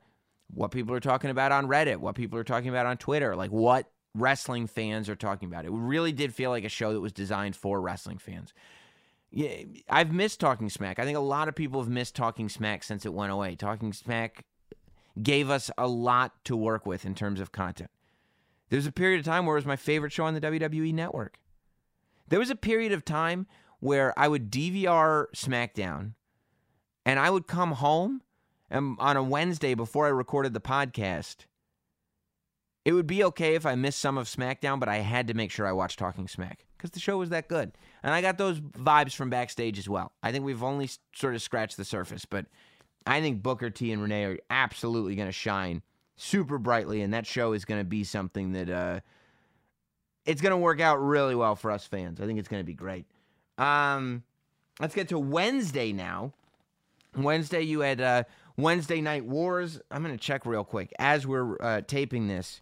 what 0.54 0.72
people 0.72 0.96
are 0.96 1.00
talking 1.00 1.30
about 1.30 1.52
on 1.52 1.68
Reddit, 1.68 1.98
what 1.98 2.16
people 2.16 2.40
are 2.40 2.44
talking 2.44 2.70
about 2.70 2.86
on 2.86 2.98
Twitter, 2.98 3.36
like 3.36 3.52
what 3.52 3.90
wrestling 4.14 4.68
fans 4.68 5.10
are 5.10 5.16
talking 5.16 5.48
about. 5.48 5.66
It 5.66 5.72
really 5.72 6.12
did 6.12 6.34
feel 6.34 6.50
like 6.50 6.64
a 6.64 6.70
show 6.70 6.94
that 6.94 7.02
was 7.02 7.12
designed 7.12 7.56
for 7.56 7.82
wrestling 7.82 8.18
fans. 8.18 8.54
Yeah, 9.32 9.64
I've 9.90 10.14
missed 10.14 10.40
Talking 10.40 10.70
Smack. 10.70 10.98
I 10.98 11.04
think 11.04 11.18
a 11.18 11.22
lot 11.22 11.50
of 11.50 11.56
people 11.56 11.82
have 11.82 11.90
missed 11.90 12.16
Talking 12.16 12.48
Smack 12.48 12.84
since 12.84 13.06
it 13.06 13.14
went 13.14 13.34
away. 13.34 13.56
Talking 13.56 13.92
Smack 13.92 14.46
gave 15.22 15.50
us 15.50 15.70
a 15.78 15.88
lot 15.88 16.34
to 16.46 16.56
work 16.56 16.86
with 16.86 17.06
in 17.06 17.16
terms 17.16 17.42
of 17.42 17.52
content. 17.52 17.90
There 18.70 18.78
was 18.78 18.88
a 18.88 18.92
period 18.92 19.20
of 19.20 19.26
time 19.26 19.46
where 19.46 19.58
it 19.58 19.60
was 19.60 19.66
my 19.66 19.76
favorite 19.76 20.14
show 20.14 20.24
on 20.24 20.34
the 20.34 20.42
WWE 20.42 20.94
network. 20.94 21.38
There 22.28 22.40
was 22.40 22.50
a 22.50 22.56
period 22.56 22.92
of 22.92 23.06
time 23.06 23.48
where 23.80 24.18
I 24.18 24.28
would 24.28 24.52
DVR 24.52 25.28
SmackDown 25.36 26.14
and 27.06 27.20
I 27.20 27.30
would 27.30 27.48
come 27.48 27.74
home 27.74 28.22
and 28.70 28.98
on 29.00 29.16
a 29.16 29.24
Wednesday 29.24 29.76
before 29.76 30.08
I 30.08 30.10
recorded 30.10 30.54
the 30.54 30.62
podcast. 30.62 31.46
It 32.84 32.94
would 32.94 33.08
be 33.08 33.24
okay 33.24 33.56
if 33.56 33.66
I 33.66 33.76
missed 33.76 34.00
some 34.00 34.18
of 34.18 34.28
SmackDown, 34.28 34.80
but 34.80 34.90
I 34.90 34.98
had 34.98 35.28
to 35.28 35.34
make 35.34 35.52
sure 35.52 35.66
I 35.68 35.72
watched 35.72 36.00
Talking 36.00 36.28
Smack 36.28 36.66
because 36.78 36.92
the 36.92 37.00
show 37.00 37.18
was 37.18 37.30
that 37.30 37.48
good. 37.48 37.72
And 38.04 38.14
I 38.14 38.22
got 38.22 38.38
those 38.38 38.60
vibes 38.60 39.16
from 39.16 39.30
backstage 39.30 39.80
as 39.80 39.90
well. 39.90 40.12
I 40.22 40.32
think 40.32 40.46
we've 40.46 40.64
only 40.64 40.90
sort 41.16 41.36
of 41.36 41.42
scratched 41.42 41.78
the 41.78 41.86
surface, 41.86 42.26
but 42.26 42.46
I 43.08 43.22
think 43.22 43.42
Booker 43.42 43.70
T 43.70 43.92
and 43.92 44.02
Renee 44.02 44.26
are 44.26 44.38
absolutely 44.50 45.16
going 45.16 45.28
to 45.28 45.32
shine 45.32 45.82
super 46.16 46.58
brightly, 46.58 47.02
and 47.02 47.14
that 47.14 47.26
show 47.26 47.54
is 47.54 47.66
going 47.66 47.82
to 47.82 47.86
be 47.86 48.04
something 48.04 48.54
that 48.54 48.70
uh, 48.70 49.00
it's 50.26 50.42
going 50.42 50.52
to 50.52 50.58
work 50.58 50.82
out 50.82 50.98
really 50.98 51.36
well 51.36 51.56
for 51.56 51.72
us 51.72 51.86
fans. 51.86 52.20
I 52.20 52.26
think 52.26 52.40
it's 52.40 52.48
going 52.48 52.62
to 52.62 52.66
be 52.66 52.74
great. 52.74 53.06
Um, 53.58 54.24
let's 54.80 54.96
get 54.96 55.10
to 55.10 55.20
Wednesday 55.20 55.94
now. 55.94 56.34
Wednesday, 57.16 57.62
you 57.62 57.82
had 57.82 58.02
uh, 58.02 58.24
Wednesday 58.58 59.02
Night 59.02 59.26
Wars. 59.26 59.80
I'm 59.92 60.04
going 60.04 60.16
to 60.16 60.24
check 60.24 60.46
real 60.46 60.64
quick 60.64 60.94
as 61.00 61.26
we're 61.26 61.62
uh, 61.62 61.82
taping 61.88 62.28
this. 62.28 62.62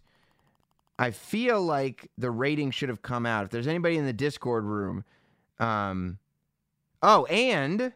I 0.98 1.10
feel 1.10 1.60
like 1.60 2.10
the 2.16 2.30
rating 2.30 2.70
should 2.70 2.88
have 2.88 3.02
come 3.02 3.26
out. 3.26 3.44
If 3.44 3.50
there's 3.50 3.66
anybody 3.66 3.96
in 3.96 4.06
the 4.06 4.12
Discord 4.12 4.64
room, 4.64 5.04
um, 5.58 6.18
oh, 7.02 7.24
and 7.24 7.92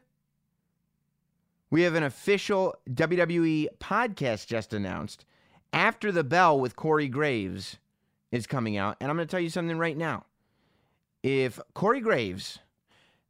we 1.70 1.82
have 1.82 1.94
an 1.94 2.02
official 2.02 2.74
WWE 2.90 3.68
podcast 3.78 4.46
just 4.46 4.72
announced. 4.72 5.24
After 5.72 6.10
the 6.10 6.24
Bell 6.24 6.58
with 6.58 6.76
Corey 6.76 7.08
Graves 7.08 7.76
is 8.30 8.46
coming 8.46 8.76
out. 8.76 8.96
And 9.00 9.10
I'm 9.10 9.16
going 9.16 9.26
to 9.26 9.30
tell 9.30 9.40
you 9.40 9.50
something 9.50 9.78
right 9.78 9.96
now. 9.96 10.24
If 11.22 11.58
Corey 11.74 12.00
Graves 12.00 12.58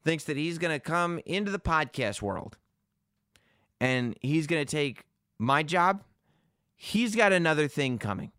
thinks 0.04 0.24
that 0.24 0.36
he's 0.36 0.58
going 0.58 0.74
to 0.74 0.80
come 0.80 1.20
into 1.24 1.50
the 1.50 1.58
podcast 1.58 2.22
world 2.22 2.56
and 3.80 4.16
he's 4.20 4.46
going 4.46 4.64
to 4.64 4.70
take 4.70 5.04
my 5.38 5.62
job, 5.62 6.02
he's 6.74 7.14
got 7.14 7.32
another 7.32 7.68
thing 7.68 7.98
coming. 7.98 8.32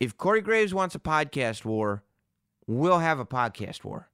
If 0.00 0.16
Corey 0.16 0.40
Graves 0.40 0.74
wants 0.74 0.94
a 0.94 0.98
podcast 0.98 1.64
war, 1.64 2.02
we'll 2.66 2.98
have 2.98 3.20
a 3.20 3.26
podcast 3.26 3.84
war. 3.84 4.08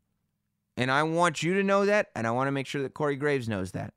And 0.77 0.91
I 0.91 1.03
want 1.03 1.43
you 1.43 1.55
to 1.55 1.63
know 1.63 1.87
that, 1.87 2.09
and 2.15 2.27
I 2.27 2.31
want 2.31 2.47
to 2.47 2.53
make 2.53 2.67
sure 2.67 2.83
that 2.83 2.95
Corey 2.95 3.17
Graves 3.17 3.49
knows 3.49 3.73
that. 3.73 3.95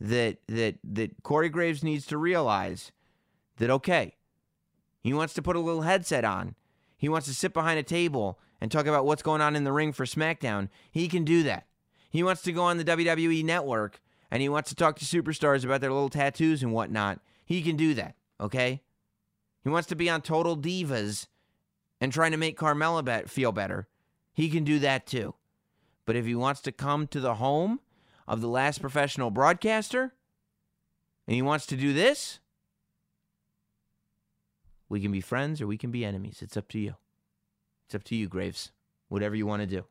That 0.00 0.38
that 0.48 0.76
that 0.82 1.22
Corey 1.22 1.48
Graves 1.48 1.84
needs 1.84 2.06
to 2.06 2.16
realize 2.16 2.90
that 3.58 3.70
okay, 3.70 4.16
he 5.02 5.12
wants 5.12 5.34
to 5.34 5.42
put 5.42 5.56
a 5.56 5.60
little 5.60 5.82
headset 5.82 6.24
on. 6.24 6.54
He 7.02 7.08
wants 7.08 7.26
to 7.26 7.34
sit 7.34 7.52
behind 7.52 7.80
a 7.80 7.82
table 7.82 8.38
and 8.60 8.70
talk 8.70 8.86
about 8.86 9.04
what's 9.04 9.24
going 9.24 9.40
on 9.40 9.56
in 9.56 9.64
the 9.64 9.72
ring 9.72 9.92
for 9.92 10.04
SmackDown. 10.04 10.68
He 10.88 11.08
can 11.08 11.24
do 11.24 11.42
that. 11.42 11.66
He 12.08 12.22
wants 12.22 12.42
to 12.42 12.52
go 12.52 12.62
on 12.62 12.78
the 12.78 12.84
WWE 12.84 13.44
network 13.44 14.00
and 14.30 14.40
he 14.40 14.48
wants 14.48 14.68
to 14.68 14.76
talk 14.76 15.00
to 15.00 15.04
superstars 15.04 15.64
about 15.64 15.80
their 15.80 15.90
little 15.90 16.08
tattoos 16.08 16.62
and 16.62 16.72
whatnot. 16.72 17.18
He 17.44 17.60
can 17.60 17.76
do 17.76 17.92
that, 17.94 18.14
okay? 18.38 18.82
He 19.64 19.68
wants 19.68 19.88
to 19.88 19.96
be 19.96 20.08
on 20.08 20.22
Total 20.22 20.56
Divas 20.56 21.26
and 22.00 22.12
trying 22.12 22.30
to 22.30 22.36
make 22.36 22.56
Carmella 22.56 23.04
bet, 23.04 23.28
feel 23.28 23.50
better. 23.50 23.88
He 24.32 24.48
can 24.48 24.62
do 24.62 24.78
that 24.78 25.04
too. 25.04 25.34
But 26.06 26.14
if 26.14 26.24
he 26.24 26.36
wants 26.36 26.60
to 26.60 26.70
come 26.70 27.08
to 27.08 27.18
the 27.18 27.34
home 27.34 27.80
of 28.28 28.40
the 28.40 28.48
last 28.48 28.80
professional 28.80 29.32
broadcaster 29.32 30.14
and 31.26 31.34
he 31.34 31.42
wants 31.42 31.66
to 31.66 31.76
do 31.76 31.92
this, 31.92 32.38
we 34.92 35.00
can 35.00 35.10
be 35.10 35.22
friends 35.22 35.62
or 35.62 35.66
we 35.66 35.78
can 35.78 35.90
be 35.90 36.04
enemies. 36.04 36.40
It's 36.42 36.56
up 36.56 36.68
to 36.68 36.78
you. 36.78 36.94
It's 37.86 37.94
up 37.94 38.04
to 38.04 38.14
you, 38.14 38.28
Graves. 38.28 38.72
Whatever 39.08 39.34
you 39.34 39.46
want 39.46 39.62
to 39.62 39.66
do. 39.66 39.86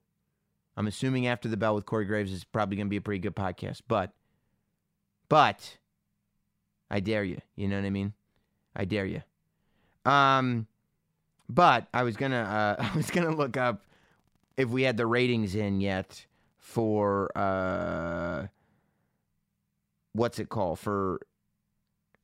I'm 0.78 0.86
assuming 0.86 1.26
after 1.26 1.50
the 1.50 1.58
bell 1.58 1.74
with 1.74 1.88
Corey 1.88 2.06
Graves 2.06 2.32
is 2.32 2.44
probably 2.44 2.78
going 2.78 2.86
to 2.86 2.92
be 2.92 2.98
a 2.98 3.02
pretty 3.02 3.20
good 3.20 3.36
podcast, 3.36 3.82
but, 3.88 4.12
but, 5.28 5.80
I 6.92 7.00
dare 7.00 7.24
you. 7.24 7.42
You 7.56 7.68
know 7.68 7.78
what 7.78 7.86
I 7.86 7.90
mean? 7.90 8.14
I 8.76 8.86
dare 8.86 9.08
you. 9.08 9.24
Um, 10.06 10.68
but 11.50 11.88
I 11.96 12.04
was 12.04 12.16
gonna, 12.16 12.78
uh, 12.80 12.84
I 12.94 12.96
was 12.96 13.10
gonna 13.10 13.36
look 13.36 13.58
up 13.58 13.84
if 14.56 14.70
we 14.70 14.84
had 14.84 14.98
the 14.98 15.08
ratings 15.08 15.56
in 15.56 15.82
yet 15.82 16.26
for 16.58 17.36
uh, 17.36 18.48
what's 20.14 20.38
it 20.38 20.50
called 20.50 20.78
for 20.80 21.22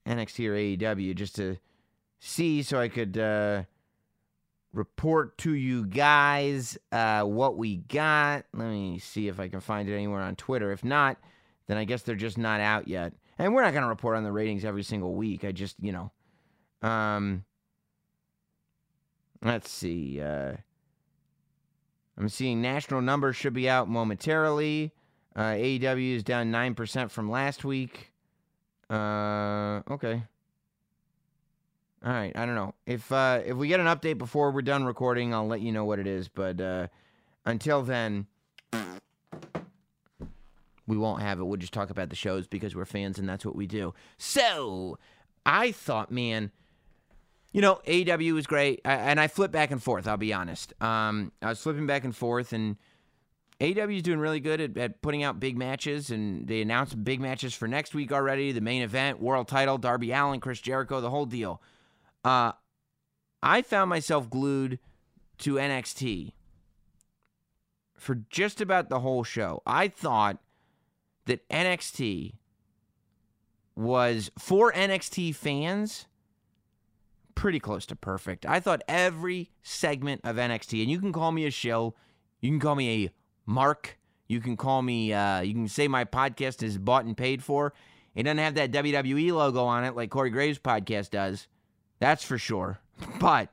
NXT 0.06 0.48
or 0.48 0.54
AEW, 0.54 1.16
just 1.16 1.36
to 1.38 1.58
see 2.20 2.64
so 2.64 2.80
I 2.80 2.88
could 2.88 3.18
uh, 3.18 3.64
report 4.74 5.38
to 5.40 5.54
you 5.54 5.86
guys 5.86 6.78
uh, 6.92 7.24
what 7.24 7.58
we 7.58 7.78
got. 7.78 8.46
Let 8.54 8.70
me 8.70 9.00
see 9.00 9.28
if 9.28 9.40
I 9.40 9.48
can 9.48 9.60
find 9.60 9.90
it 9.90 9.94
anywhere 9.94 10.22
on 10.22 10.36
Twitter. 10.36 10.72
If 10.72 10.84
not, 10.84 11.18
then 11.68 11.78
I 11.78 11.84
guess 11.84 12.04
they're 12.04 12.16
just 12.16 12.38
not 12.38 12.60
out 12.60 12.88
yet. 12.88 13.14
And 13.38 13.54
we're 13.54 13.64
not 13.64 13.74
going 13.74 13.84
to 13.84 13.90
report 13.90 14.18
on 14.18 14.24
the 14.24 14.32
ratings 14.32 14.66
every 14.66 14.84
single 14.84 15.14
week. 15.14 15.44
I 15.46 15.52
just, 15.52 15.76
you 15.80 15.92
know, 15.92 16.12
um, 16.88 17.44
let's 19.44 19.70
see. 19.70 20.22
Uh, 20.22 20.54
I'm 22.18 22.30
seeing 22.30 22.62
national 22.62 23.02
numbers 23.02 23.36
should 23.36 23.54
be 23.54 23.70
out 23.70 23.88
momentarily. 23.88 24.92
Uh, 25.36 25.52
AEW 25.52 26.16
is 26.16 26.24
down 26.24 26.52
9% 26.52 27.12
from 27.12 27.30
last 27.30 27.64
week. 27.64 28.12
Uh, 28.90 29.82
okay. 29.90 30.24
All 32.08 32.14
right, 32.14 32.32
I 32.38 32.46
don't 32.46 32.56
know. 32.56 32.74
If 32.86 33.12
uh, 33.12 33.42
if 33.46 33.58
we 33.58 33.68
get 33.68 33.82
an 33.82 33.86
update 33.86 34.18
before 34.18 34.52
we're 34.52 34.62
done 34.62 34.86
recording, 34.86 35.34
I'll 35.34 35.46
let 35.46 35.60
you 35.60 35.74
know 35.74 35.84
what 35.84 36.00
it 36.00 36.08
is. 36.08 36.30
But 36.30 36.62
uh, 36.62 36.88
until 37.46 37.84
then, 37.84 38.28
we 40.88 40.96
won't 40.96 41.22
have 41.22 41.42
it. 41.42 41.44
We'll 41.44 41.58
just 41.58 41.74
talk 41.74 41.90
about 41.90 42.10
the 42.10 42.16
shows 42.16 42.48
because 42.48 42.74
we're 42.78 42.86
fans 42.86 43.20
and 43.20 43.28
that's 43.28 43.46
what 43.46 43.58
we 43.58 43.68
do. 43.68 43.94
So 44.18 44.98
I 45.46 45.74
thought, 45.74 46.10
man, 46.10 46.52
you 47.52 47.60
know, 47.60 47.82
AEW 47.86 48.36
was 48.36 48.48
great, 48.48 48.80
I, 48.86 48.94
and 48.94 49.20
I 49.20 49.28
flip 49.28 49.52
back 49.52 49.72
and 49.72 49.84
forth. 49.84 50.08
I'll 50.08 50.16
be 50.16 50.32
honest. 50.32 50.82
Um, 50.82 51.34
I 51.42 51.50
was 51.50 51.60
flipping 51.60 51.88
back 51.88 52.06
and 52.06 52.16
forth, 52.16 52.54
and 52.54 52.78
AEW 53.60 53.98
is 53.98 54.04
doing 54.04 54.20
really 54.20 54.40
good 54.40 54.62
at, 54.62 54.78
at 54.78 55.02
putting 55.02 55.24
out 55.24 55.42
big 55.42 55.58
matches, 55.58 56.10
and 56.10 56.48
they 56.48 56.62
announced 56.62 57.04
big 57.04 57.20
matches 57.20 57.54
for 57.54 57.68
next 57.68 57.94
week 57.94 58.14
already. 58.14 58.54
The 58.54 58.62
main 58.62 58.82
event, 58.82 59.22
world 59.22 59.50
title, 59.50 59.78
Darby 59.78 60.14
Allin, 60.14 60.40
Chris 60.40 60.62
Jericho, 60.62 61.02
the 61.02 61.10
whole 61.10 61.26
deal. 61.26 61.62
Uh, 62.28 62.52
I 63.42 63.62
found 63.62 63.90
myself 63.90 64.30
glued 64.30 64.80
to 65.38 65.54
NXT 65.54 66.34
for 67.96 68.16
just 68.30 68.60
about 68.60 68.90
the 68.90 69.00
whole 69.00 69.24
show. 69.24 69.62
I 69.66 69.88
thought 69.88 70.38
that 71.26 71.48
NXT 71.48 72.34
was 73.78 74.30
for 74.38 74.74
NXT 74.74 75.36
fans 75.36 76.08
pretty 77.34 77.62
close 77.62 77.86
to 77.86 77.96
perfect. 77.96 78.46
I 78.46 78.60
thought 78.60 78.82
every 78.90 79.52
segment 79.64 80.20
of 80.26 80.36
NXT, 80.36 80.82
and 80.82 80.92
you 80.92 81.00
can 81.00 81.14
call 81.14 81.32
me 81.32 81.46
a 81.46 81.52
shill, 81.52 81.96
you 82.42 82.50
can 82.50 82.60
call 82.60 82.76
me 82.76 83.06
a 83.06 83.12
mark, 83.46 83.98
you 84.28 84.42
can 84.42 84.58
call 84.58 84.82
me, 84.82 85.14
uh, 85.14 85.40
you 85.40 85.54
can 85.54 85.70
say 85.70 85.88
my 85.88 86.04
podcast 86.04 86.62
is 86.62 86.78
bought 86.78 87.06
and 87.06 87.16
paid 87.16 87.42
for. 87.42 87.74
It 88.16 88.24
doesn't 88.24 88.40
have 88.40 88.56
that 88.56 88.72
WWE 88.72 89.32
logo 89.32 89.64
on 89.64 89.86
it 89.86 89.96
like 89.96 90.10
Corey 90.10 90.30
Graves' 90.30 90.60
podcast 90.60 91.12
does. 91.12 91.48
That's 92.00 92.24
for 92.24 92.38
sure. 92.38 92.80
But 93.20 93.50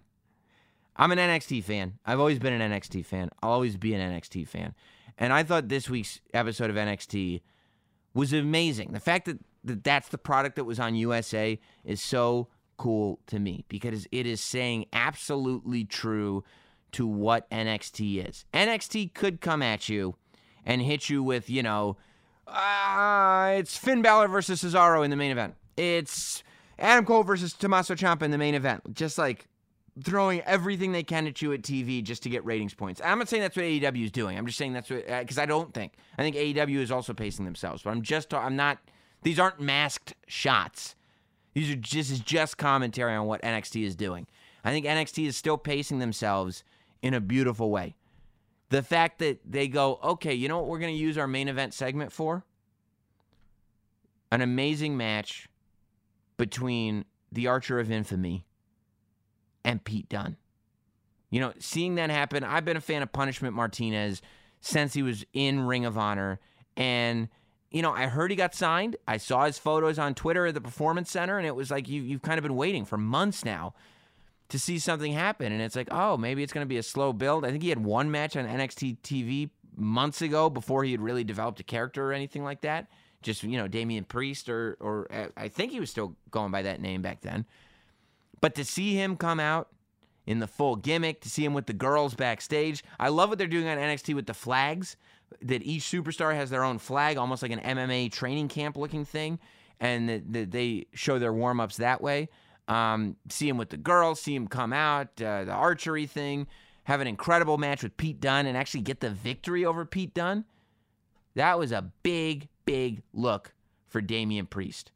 I'm 0.96 1.12
an 1.12 1.18
NXT 1.18 1.64
fan. 1.64 1.98
I've 2.06 2.20
always 2.20 2.38
been 2.38 2.58
an 2.58 2.72
NXT 2.72 3.04
fan. 3.04 3.30
I'll 3.42 3.50
always 3.50 3.76
be 3.76 3.94
an 3.94 4.12
NXT 4.12 4.48
fan. 4.48 4.74
And 5.18 5.32
I 5.32 5.42
thought 5.42 5.68
this 5.68 5.90
week's 5.90 6.20
episode 6.32 6.70
of 6.70 6.76
NXT 6.76 7.42
was 8.14 8.32
amazing. 8.32 8.92
The 8.92 9.00
fact 9.00 9.26
that, 9.26 9.38
that 9.64 9.84
that's 9.84 10.08
the 10.08 10.18
product 10.18 10.56
that 10.56 10.64
was 10.64 10.80
on 10.80 10.94
USA 10.94 11.58
is 11.84 12.00
so 12.00 12.48
cool 12.76 13.20
to 13.26 13.38
me 13.38 13.64
because 13.68 14.06
it 14.12 14.26
is 14.26 14.40
saying 14.40 14.86
absolutely 14.92 15.84
true 15.84 16.44
to 16.92 17.06
what 17.06 17.50
NXT 17.50 18.28
is. 18.28 18.44
NXT 18.54 19.14
could 19.14 19.40
come 19.40 19.62
at 19.62 19.88
you 19.88 20.16
and 20.64 20.80
hit 20.80 21.10
you 21.10 21.22
with, 21.22 21.50
you 21.50 21.62
know, 21.62 21.96
uh, 22.46 23.54
it's 23.56 23.76
Finn 23.76 24.02
Balor 24.02 24.28
versus 24.28 24.62
Cesaro 24.62 25.04
in 25.04 25.10
the 25.10 25.16
main 25.16 25.32
event. 25.32 25.54
It's 25.76 26.42
Adam 26.78 27.04
Cole 27.04 27.22
versus 27.22 27.52
Tommaso 27.52 27.94
Ciampa 27.94 28.22
in 28.22 28.30
the 28.30 28.38
main 28.38 28.54
event. 28.54 28.94
Just 28.94 29.18
like 29.18 29.46
throwing 30.02 30.40
everything 30.42 30.92
they 30.92 31.02
can 31.02 31.26
at 31.26 31.40
you 31.40 31.52
at 31.52 31.62
TV 31.62 32.02
just 32.02 32.22
to 32.24 32.28
get 32.28 32.44
ratings 32.44 32.74
points. 32.74 33.00
I'm 33.04 33.18
not 33.18 33.28
saying 33.28 33.42
that's 33.42 33.56
what 33.56 33.64
AEW 33.64 34.04
is 34.04 34.10
doing. 34.10 34.36
I'm 34.36 34.46
just 34.46 34.58
saying 34.58 34.72
that's 34.72 34.90
what 34.90 35.06
because 35.06 35.38
uh, 35.38 35.42
I 35.42 35.46
don't 35.46 35.72
think 35.72 35.92
I 36.18 36.22
think 36.22 36.36
AEW 36.36 36.78
is 36.78 36.90
also 36.90 37.14
pacing 37.14 37.44
themselves. 37.44 37.82
But 37.82 37.90
I'm 37.90 38.02
just 38.02 38.32
I'm 38.34 38.56
not. 38.56 38.78
These 39.22 39.38
aren't 39.38 39.60
masked 39.60 40.14
shots. 40.26 40.96
These 41.54 41.70
are 41.70 41.76
just 41.76 42.10
is 42.10 42.20
just 42.20 42.58
commentary 42.58 43.14
on 43.14 43.26
what 43.26 43.40
NXT 43.42 43.84
is 43.84 43.94
doing. 43.94 44.26
I 44.64 44.70
think 44.70 44.86
NXT 44.86 45.26
is 45.26 45.36
still 45.36 45.56
pacing 45.56 45.98
themselves 46.00 46.64
in 47.02 47.14
a 47.14 47.20
beautiful 47.20 47.70
way. 47.70 47.94
The 48.70 48.82
fact 48.82 49.20
that 49.20 49.38
they 49.48 49.68
go, 49.68 50.00
okay, 50.02 50.34
you 50.34 50.48
know 50.48 50.58
what 50.58 50.68
we're 50.68 50.78
going 50.78 50.94
to 50.94 51.00
use 51.00 51.16
our 51.16 51.28
main 51.28 51.48
event 51.48 51.74
segment 51.74 52.12
for? 52.12 52.44
An 54.32 54.40
amazing 54.40 54.96
match 54.96 55.48
between 56.36 57.04
the 57.30 57.46
Archer 57.46 57.78
of 57.78 57.90
Infamy 57.90 58.46
and 59.64 59.82
Pete 59.84 60.08
Dunne. 60.08 60.36
You 61.30 61.40
know, 61.40 61.52
seeing 61.58 61.96
that 61.96 62.10
happen, 62.10 62.44
I've 62.44 62.64
been 62.64 62.76
a 62.76 62.80
fan 62.80 63.02
of 63.02 63.12
Punishment 63.12 63.54
Martinez 63.54 64.22
since 64.60 64.94
he 64.94 65.02
was 65.02 65.24
in 65.32 65.60
Ring 65.66 65.84
of 65.84 65.98
Honor. 65.98 66.38
And, 66.76 67.28
you 67.70 67.82
know, 67.82 67.92
I 67.92 68.06
heard 68.06 68.30
he 68.30 68.36
got 68.36 68.54
signed. 68.54 68.96
I 69.08 69.16
saw 69.16 69.46
his 69.46 69.58
photos 69.58 69.98
on 69.98 70.14
Twitter 70.14 70.46
at 70.46 70.54
the 70.54 70.60
Performance 70.60 71.10
Center, 71.10 71.36
and 71.38 71.46
it 71.46 71.56
was 71.56 71.70
like 71.70 71.88
you, 71.88 72.02
you've 72.02 72.22
kind 72.22 72.38
of 72.38 72.42
been 72.42 72.56
waiting 72.56 72.84
for 72.84 72.96
months 72.96 73.44
now 73.44 73.74
to 74.48 74.58
see 74.58 74.78
something 74.78 75.12
happen. 75.12 75.52
And 75.52 75.60
it's 75.60 75.74
like, 75.74 75.88
oh, 75.90 76.16
maybe 76.16 76.42
it's 76.42 76.52
going 76.52 76.64
to 76.64 76.68
be 76.68 76.76
a 76.76 76.82
slow 76.82 77.12
build. 77.12 77.44
I 77.44 77.50
think 77.50 77.62
he 77.62 77.68
had 77.70 77.84
one 77.84 78.10
match 78.10 78.36
on 78.36 78.46
NXT 78.46 78.98
TV 79.00 79.50
months 79.76 80.22
ago 80.22 80.48
before 80.48 80.84
he 80.84 80.92
had 80.92 81.00
really 81.00 81.24
developed 81.24 81.58
a 81.60 81.64
character 81.64 82.08
or 82.08 82.12
anything 82.12 82.44
like 82.44 82.60
that. 82.60 82.86
Just 83.24 83.42
you 83.42 83.56
know 83.56 83.66
Damian 83.66 84.04
Priest 84.04 84.48
or 84.48 84.76
or 84.78 85.08
uh, 85.12 85.26
I 85.36 85.48
think 85.48 85.72
he 85.72 85.80
was 85.80 85.90
still 85.90 86.14
going 86.30 86.52
by 86.52 86.62
that 86.62 86.80
name 86.80 87.02
back 87.02 87.22
then. 87.22 87.46
But 88.40 88.54
to 88.56 88.64
see 88.64 88.94
him 88.94 89.16
come 89.16 89.40
out 89.40 89.68
in 90.26 90.38
the 90.38 90.46
full 90.46 90.76
gimmick, 90.76 91.20
to 91.22 91.30
see 91.30 91.44
him 91.44 91.54
with 91.54 91.66
the 91.66 91.72
girls 91.72 92.14
backstage, 92.14 92.84
I 93.00 93.08
love 93.08 93.28
what 93.28 93.38
they're 93.38 93.46
doing 93.46 93.66
on 93.66 93.78
NXT 93.78 94.14
with 94.14 94.26
the 94.26 94.34
flags. 94.34 94.96
That 95.42 95.64
each 95.64 95.82
superstar 95.82 96.34
has 96.34 96.50
their 96.50 96.62
own 96.62 96.78
flag, 96.78 97.16
almost 97.16 97.42
like 97.42 97.50
an 97.50 97.58
MMA 97.60 98.12
training 98.12 98.48
camp 98.48 98.76
looking 98.76 99.04
thing, 99.04 99.40
and 99.80 100.08
that, 100.08 100.52
they 100.52 100.86
show 100.92 101.18
their 101.18 101.32
warm 101.32 101.58
ups 101.58 101.78
that 101.78 102.00
way. 102.00 102.28
Um, 102.68 103.16
see 103.28 103.48
him 103.48 103.56
with 103.56 103.70
the 103.70 103.76
girls, 103.76 104.20
see 104.20 104.34
him 104.34 104.46
come 104.46 104.72
out, 104.72 105.20
uh, 105.20 105.44
the 105.44 105.52
archery 105.52 106.06
thing, 106.06 106.46
have 106.84 107.00
an 107.00 107.06
incredible 107.06 107.58
match 107.58 107.82
with 107.82 107.96
Pete 107.96 108.20
Dunne, 108.20 108.46
and 108.46 108.56
actually 108.56 108.82
get 108.82 109.00
the 109.00 109.10
victory 109.10 109.64
over 109.64 109.84
Pete 109.84 110.14
Dunne. 110.14 110.44
That 111.34 111.58
was 111.58 111.72
a 111.72 111.90
big, 112.02 112.48
big 112.64 113.02
look 113.12 113.54
for 113.86 114.00
Damian 114.00 114.46
Priest. 114.46 114.92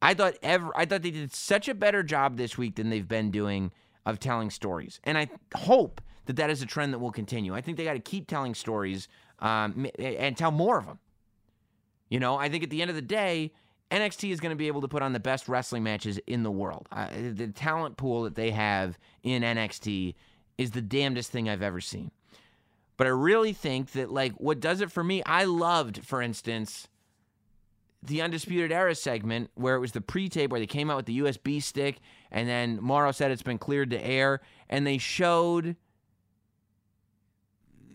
I 0.00 0.14
thought 0.14 0.34
ever 0.42 0.70
I 0.76 0.84
thought 0.84 1.02
they 1.02 1.10
did 1.10 1.34
such 1.34 1.68
a 1.68 1.74
better 1.74 2.02
job 2.02 2.36
this 2.36 2.56
week 2.56 2.76
than 2.76 2.90
they've 2.90 3.08
been 3.08 3.30
doing 3.30 3.72
of 4.06 4.20
telling 4.20 4.50
stories, 4.50 5.00
and 5.04 5.18
I 5.18 5.28
hope 5.54 6.00
that 6.26 6.36
that 6.36 6.50
is 6.50 6.62
a 6.62 6.66
trend 6.66 6.92
that 6.92 6.98
will 6.98 7.10
continue. 7.10 7.54
I 7.54 7.60
think 7.60 7.76
they 7.76 7.84
got 7.84 7.94
to 7.94 8.00
keep 8.00 8.26
telling 8.26 8.54
stories 8.54 9.08
um, 9.40 9.86
and 9.98 10.36
tell 10.36 10.50
more 10.50 10.78
of 10.78 10.86
them. 10.86 10.98
You 12.10 12.20
know, 12.20 12.36
I 12.36 12.48
think 12.48 12.62
at 12.62 12.70
the 12.70 12.80
end 12.80 12.90
of 12.90 12.96
the 12.96 13.02
day, 13.02 13.52
NXT 13.90 14.30
is 14.30 14.40
going 14.40 14.50
to 14.50 14.56
be 14.56 14.66
able 14.66 14.82
to 14.82 14.88
put 14.88 15.02
on 15.02 15.12
the 15.12 15.20
best 15.20 15.48
wrestling 15.48 15.82
matches 15.82 16.18
in 16.26 16.42
the 16.42 16.50
world. 16.50 16.86
The 16.90 17.48
talent 17.54 17.96
pool 17.96 18.22
that 18.22 18.34
they 18.34 18.50
have 18.50 18.98
in 19.22 19.42
NXT 19.42 20.14
is 20.58 20.70
the 20.70 20.82
damnedest 20.82 21.30
thing 21.30 21.48
I've 21.48 21.62
ever 21.62 21.80
seen. 21.80 22.10
But 22.98 23.06
I 23.06 23.10
really 23.10 23.54
think 23.54 23.92
that, 23.92 24.10
like, 24.10 24.32
what 24.34 24.60
does 24.60 24.82
it 24.82 24.90
for 24.92 25.02
me, 25.02 25.22
I 25.24 25.44
loved, 25.44 26.04
for 26.04 26.20
instance, 26.20 26.88
the 28.02 28.20
Undisputed 28.20 28.72
Era 28.72 28.94
segment 28.94 29.50
where 29.54 29.76
it 29.76 29.80
was 29.80 29.92
the 29.92 30.00
pre 30.00 30.28
tape 30.28 30.50
where 30.50 30.60
they 30.60 30.66
came 30.66 30.90
out 30.90 30.96
with 30.96 31.06
the 31.06 31.20
USB 31.20 31.62
stick 31.62 32.00
and 32.30 32.48
then 32.48 32.78
Mauro 32.82 33.12
said 33.12 33.30
it's 33.30 33.42
been 33.42 33.58
cleared 33.58 33.90
to 33.90 34.04
air 34.04 34.40
and 34.68 34.86
they 34.86 34.98
showed 34.98 35.76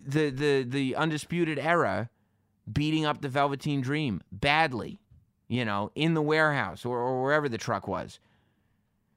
the 0.05 0.29
the 0.29 0.63
the 0.63 0.95
Undisputed 0.95 1.57
Era 1.59 2.09
beating 2.71 3.05
up 3.05 3.21
the 3.21 3.29
Velveteen 3.29 3.81
Dream 3.81 4.21
badly, 4.31 4.99
you 5.47 5.65
know, 5.65 5.91
in 5.95 6.13
the 6.13 6.21
warehouse 6.21 6.85
or, 6.85 6.97
or 6.97 7.21
wherever 7.23 7.47
the 7.47 7.57
truck 7.57 7.87
was. 7.87 8.19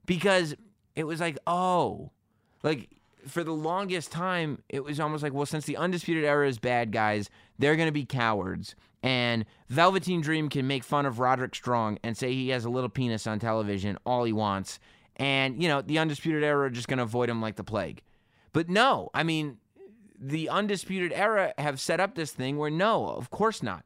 Because 0.04 0.54
it 0.94 1.04
was 1.04 1.20
like, 1.20 1.38
oh, 1.46 2.10
like 2.62 2.90
for 3.26 3.44
the 3.44 3.52
longest 3.52 4.12
time, 4.12 4.62
it 4.68 4.84
was 4.84 5.00
almost 5.00 5.22
like, 5.22 5.32
well, 5.32 5.46
since 5.46 5.64
the 5.64 5.76
Undisputed 5.76 6.24
Era 6.24 6.48
is 6.48 6.58
bad 6.58 6.92
guys, 6.92 7.30
they're 7.58 7.76
going 7.76 7.88
to 7.88 7.92
be 7.92 8.04
cowards. 8.04 8.74
And 9.02 9.44
Velveteen 9.68 10.20
Dream 10.20 10.48
can 10.48 10.66
make 10.66 10.82
fun 10.82 11.06
of 11.06 11.18
Roderick 11.18 11.54
Strong 11.54 11.98
and 12.02 12.16
say 12.16 12.32
he 12.32 12.48
has 12.50 12.64
a 12.64 12.70
little 12.70 12.88
penis 12.88 13.26
on 13.26 13.38
television, 13.38 13.98
all 14.04 14.24
he 14.24 14.32
wants. 14.32 14.78
And, 15.16 15.62
you 15.62 15.68
know, 15.68 15.82
the 15.82 15.98
Undisputed 15.98 16.42
Era 16.42 16.66
are 16.66 16.70
just 16.70 16.88
going 16.88 16.98
to 16.98 17.04
avoid 17.04 17.28
him 17.28 17.40
like 17.40 17.56
the 17.56 17.64
plague. 17.64 18.02
But 18.52 18.68
no, 18.68 19.10
I 19.14 19.22
mean, 19.22 19.58
the 20.18 20.48
Undisputed 20.48 21.12
Era 21.12 21.52
have 21.58 21.80
set 21.80 22.00
up 22.00 22.14
this 22.14 22.32
thing 22.32 22.56
where 22.58 22.70
no, 22.70 23.08
of 23.08 23.30
course 23.30 23.62
not. 23.62 23.84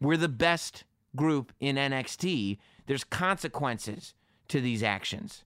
We're 0.00 0.16
the 0.16 0.28
best 0.28 0.84
group 1.14 1.52
in 1.60 1.76
NXT. 1.76 2.58
There's 2.86 3.04
consequences 3.04 4.14
to 4.48 4.60
these 4.60 4.82
actions. 4.82 5.44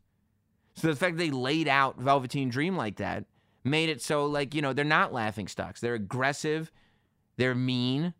So 0.75 0.89
the 0.89 0.97
fact 0.97 1.17
they 1.17 1.31
laid 1.31 1.69
out 1.69 1.99
Velveteen 1.99 2.49
Dream 2.49 2.77
like 2.77 2.97
that 2.97 3.25
made 3.65 3.89
it 3.89 4.01
so 4.01 4.27
like, 4.27 4.55
you 4.55 4.63
know, 4.63 4.73
they're 4.73 4.85
not 4.85 5.13
laughing 5.13 5.49
stocks. 5.49 5.81
They're 5.81 5.95
aggressive, 5.95 6.71
they're 7.37 7.55
mean, 7.55 8.15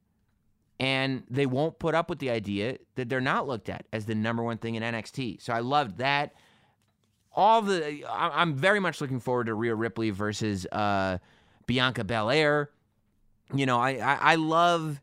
and 0.79 1.23
they 1.29 1.47
won't 1.47 1.79
put 1.79 1.95
up 1.95 2.09
with 2.09 2.19
the 2.19 2.31
idea 2.31 2.79
that 2.95 3.09
they're 3.09 3.21
not 3.21 3.47
looked 3.47 3.69
at 3.69 3.87
as 3.93 4.07
the 4.07 4.15
number 4.15 4.43
one 4.43 4.59
thing 4.59 4.75
in 4.75 4.83
NXT. 4.83 5.43
So 5.43 5.53
I 5.53 5.61
loved 5.61 5.99
that. 5.99 6.35
All 7.33 7.63
the 7.63 8.05
I'm 8.11 8.55
very 8.55 8.81
much 8.81 9.01
looking 9.01 9.21
forward 9.21 9.47
to 9.47 9.55
Rhea 9.55 9.75
Ripley 9.75 10.11
versus 10.11 10.67
uh, 10.73 11.19
Bianca 11.67 12.03
Belair. 12.03 12.71
You 13.55 13.67
know, 13.67 13.79
I, 13.79 13.91
I 13.91 14.19
I 14.21 14.35
love 14.35 15.01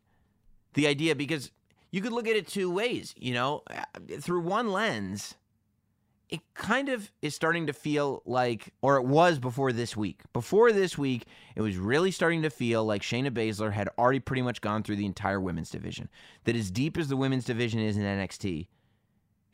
the 0.74 0.88
idea 0.88 1.14
because 1.14 1.50
you 1.90 2.02
could 2.02 2.12
look 2.12 2.28
at 2.28 2.36
it 2.36 2.46
two 2.46 2.70
ways. 2.70 3.14
You 3.16 3.32
know, 3.32 3.62
through 4.20 4.40
one 4.40 4.72
lens, 4.72 5.36
it 6.28 6.40
kind 6.54 6.90
of 6.90 7.10
is 7.22 7.34
starting 7.34 7.66
to 7.66 7.72
feel 7.72 8.22
like, 8.26 8.74
or 8.82 8.96
it 8.96 9.04
was 9.04 9.38
before 9.38 9.72
this 9.72 9.96
week. 9.96 10.20
Before 10.32 10.72
this 10.72 10.98
week, 10.98 11.24
it 11.56 11.62
was 11.62 11.76
really 11.76 12.10
starting 12.10 12.42
to 12.42 12.50
feel 12.50 12.84
like 12.84 13.00
Shayna 13.00 13.30
Baszler 13.30 13.72
had 13.72 13.88
already 13.98 14.20
pretty 14.20 14.42
much 14.42 14.60
gone 14.60 14.82
through 14.82 14.96
the 14.96 15.06
entire 15.06 15.40
women's 15.40 15.70
division. 15.70 16.10
That 16.44 16.56
as 16.56 16.70
deep 16.70 16.98
as 16.98 17.08
the 17.08 17.16
women's 17.16 17.46
division 17.46 17.80
is 17.80 17.96
in 17.96 18.02
NXT, 18.02 18.66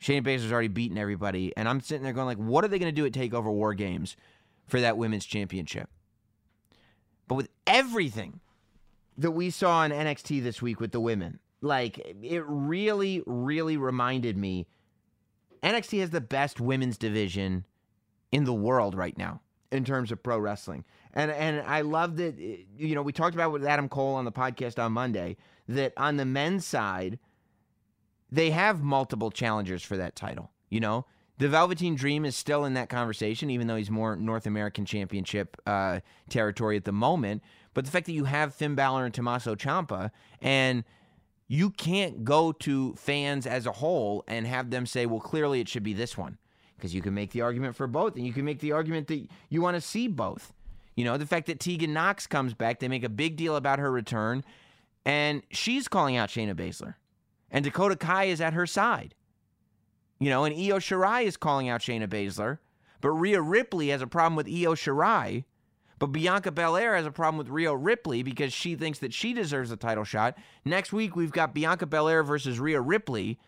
Shayna 0.01 0.21
Baszler's 0.21 0.51
already 0.51 0.67
beaten 0.67 0.97
everybody. 0.97 1.55
And 1.55 1.69
I'm 1.69 1.79
sitting 1.79 2.03
there 2.03 2.11
going, 2.11 2.27
like, 2.27 2.37
what 2.37 2.65
are 2.65 2.67
they 2.67 2.79
going 2.79 2.93
to 2.93 3.01
do 3.01 3.05
at 3.05 3.13
TakeOver 3.13 3.53
War 3.53 3.73
Games 3.73 4.17
for 4.67 4.81
that 4.81 4.97
women's 4.97 5.25
championship? 5.25 5.89
But 7.27 7.35
with 7.35 7.49
everything 7.65 8.41
that 9.17 9.31
we 9.31 9.49
saw 9.49 9.85
in 9.85 9.93
NXT 9.93 10.43
this 10.43 10.61
week 10.61 10.81
with 10.81 10.91
the 10.91 10.99
women, 10.99 11.39
like, 11.61 11.99
it 12.21 12.43
really, 12.45 13.23
really 13.25 13.77
reminded 13.77 14.35
me 14.35 14.67
NXT 15.65 15.99
has 16.01 16.11
the 16.11 16.21
best 16.21 16.61
women's 16.61 16.97
division 16.97 17.65
in 18.31 18.43
the 18.43 18.53
world 18.53 18.93
right 18.95 19.17
now 19.17 19.41
in 19.71 19.83
terms 19.83 20.11
of 20.11 20.21
pro 20.21 20.37
wrestling. 20.37 20.85
And 21.13 21.31
and 21.31 21.61
I 21.61 21.81
love 21.81 22.17
that 22.17 22.37
you 22.37 22.95
know, 22.95 23.01
we 23.01 23.11
talked 23.11 23.35
about 23.35 23.51
with 23.51 23.65
Adam 23.65 23.89
Cole 23.89 24.13
on 24.15 24.25
the 24.25 24.31
podcast 24.31 24.81
on 24.81 24.91
Monday 24.93 25.37
that 25.67 25.93
on 25.97 26.17
the 26.17 26.25
men's 26.25 26.65
side 26.65 27.17
they 28.31 28.51
have 28.51 28.83
multiple 28.83 29.31
challengers 29.31 29.81
for 29.81 29.97
that 29.97 30.15
title, 30.15 30.51
you 30.69 30.79
know? 30.79 31.05
The 31.37 31.49
Velveteen 31.49 31.95
Dream 31.95 32.23
is 32.23 32.35
still 32.35 32.63
in 32.63 32.75
that 32.75 32.87
conversation, 32.87 33.49
even 33.49 33.67
though 33.67 33.75
he's 33.75 33.91
more 33.91 34.15
North 34.15 34.45
American 34.45 34.85
Championship 34.85 35.57
uh, 35.65 35.99
territory 36.29 36.77
at 36.77 36.85
the 36.85 36.93
moment. 36.93 37.43
But 37.73 37.83
the 37.83 37.91
fact 37.91 38.05
that 38.05 38.13
you 38.13 38.23
have 38.23 38.55
Finn 38.55 38.73
Balor 38.73 39.05
and 39.05 39.13
Tommaso 39.13 39.55
Ciampa, 39.55 40.11
and 40.41 40.85
you 41.47 41.69
can't 41.69 42.23
go 42.23 42.51
to 42.51 42.93
fans 42.95 43.45
as 43.45 43.65
a 43.65 43.71
whole 43.71 44.23
and 44.27 44.47
have 44.47 44.69
them 44.69 44.85
say, 44.85 45.05
well, 45.05 45.19
clearly 45.19 45.59
it 45.59 45.69
should 45.69 45.83
be 45.83 45.93
this 45.93 46.17
one. 46.17 46.37
Because 46.75 46.93
you 46.93 47.01
can 47.01 47.13
make 47.13 47.31
the 47.31 47.41
argument 47.41 47.75
for 47.75 47.87
both, 47.87 48.15
and 48.15 48.27
you 48.27 48.33
can 48.33 48.43
make 48.43 48.59
the 48.59 48.73
argument 48.73 49.07
that 49.07 49.27
you 49.49 49.61
want 49.61 49.75
to 49.75 49.81
see 49.81 50.07
both. 50.07 50.51
You 50.95 51.05
know, 51.05 51.17
the 51.17 51.25
fact 51.25 51.47
that 51.47 51.59
Tegan 51.59 51.93
Nox 51.93 52.27
comes 52.27 52.53
back, 52.53 52.79
they 52.79 52.87
make 52.87 53.03
a 53.03 53.09
big 53.09 53.37
deal 53.37 53.55
about 53.55 53.79
her 53.79 53.91
return, 53.91 54.43
and 55.05 55.41
she's 55.51 55.87
calling 55.87 56.17
out 56.17 56.29
Shayna 56.29 56.53
Baszler. 56.53 56.95
And 57.49 57.63
Dakota 57.63 57.95
Kai 57.95 58.25
is 58.25 58.41
at 58.41 58.53
her 58.53 58.65
side. 58.65 59.15
You 60.19 60.29
know, 60.29 60.43
and 60.43 60.55
Io 60.55 60.79
Shirai 60.79 61.23
is 61.23 61.37
calling 61.37 61.69
out 61.69 61.81
Shayna 61.81 62.07
Baszler, 62.07 62.59
but 63.01 63.11
Rhea 63.11 63.41
Ripley 63.41 63.89
has 63.89 64.01
a 64.01 64.07
problem 64.07 64.35
with 64.35 64.47
Io 64.47 64.73
Shirai 64.73 65.45
but 65.99 66.07
Bianca 66.07 66.51
Belair 66.51 66.95
has 66.95 67.05
a 67.05 67.11
problem 67.11 67.37
with 67.37 67.47
Rhea 67.47 67.75
Ripley 67.75 68.21
because 68.21 68.51
she 68.51 68.75
thinks 68.75 68.99
that 68.99 69.13
she 69.13 69.33
deserves 69.33 69.71
a 69.71 69.77
title 69.77 70.03
shot. 70.03 70.37
Next 70.65 70.91
week, 70.91 71.15
we've 71.15 71.31
got 71.31 71.53
Bianca 71.53 71.85
Belair 71.85 72.21
versus 72.23 72.59
Rhea 72.59 72.81
Ripley, 72.81 73.39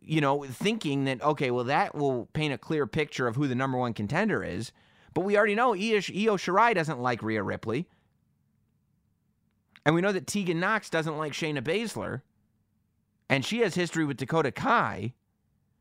you 0.00 0.20
know, 0.20 0.44
thinking 0.44 1.04
that, 1.04 1.22
okay, 1.22 1.50
well, 1.50 1.64
that 1.64 1.94
will 1.94 2.26
paint 2.32 2.54
a 2.54 2.58
clear 2.58 2.86
picture 2.86 3.26
of 3.26 3.36
who 3.36 3.48
the 3.48 3.54
number 3.54 3.76
one 3.76 3.92
contender 3.92 4.44
is. 4.44 4.70
But 5.14 5.22
we 5.22 5.36
already 5.36 5.54
know 5.54 5.72
Io, 5.72 6.36
Shirai 6.36 6.74
doesn't 6.74 7.00
like 7.00 7.22
Rhea 7.22 7.42
Ripley. 7.42 7.88
And 9.84 9.94
we 9.94 10.00
know 10.00 10.12
that 10.12 10.26
Tegan 10.26 10.60
Nox 10.60 10.88
doesn't 10.90 11.18
like 11.18 11.32
Shayna 11.32 11.60
Baszler. 11.60 12.22
And 13.28 13.44
she 13.44 13.60
has 13.60 13.74
history 13.74 14.04
with 14.04 14.16
Dakota 14.16 14.52
Kai. 14.52 15.14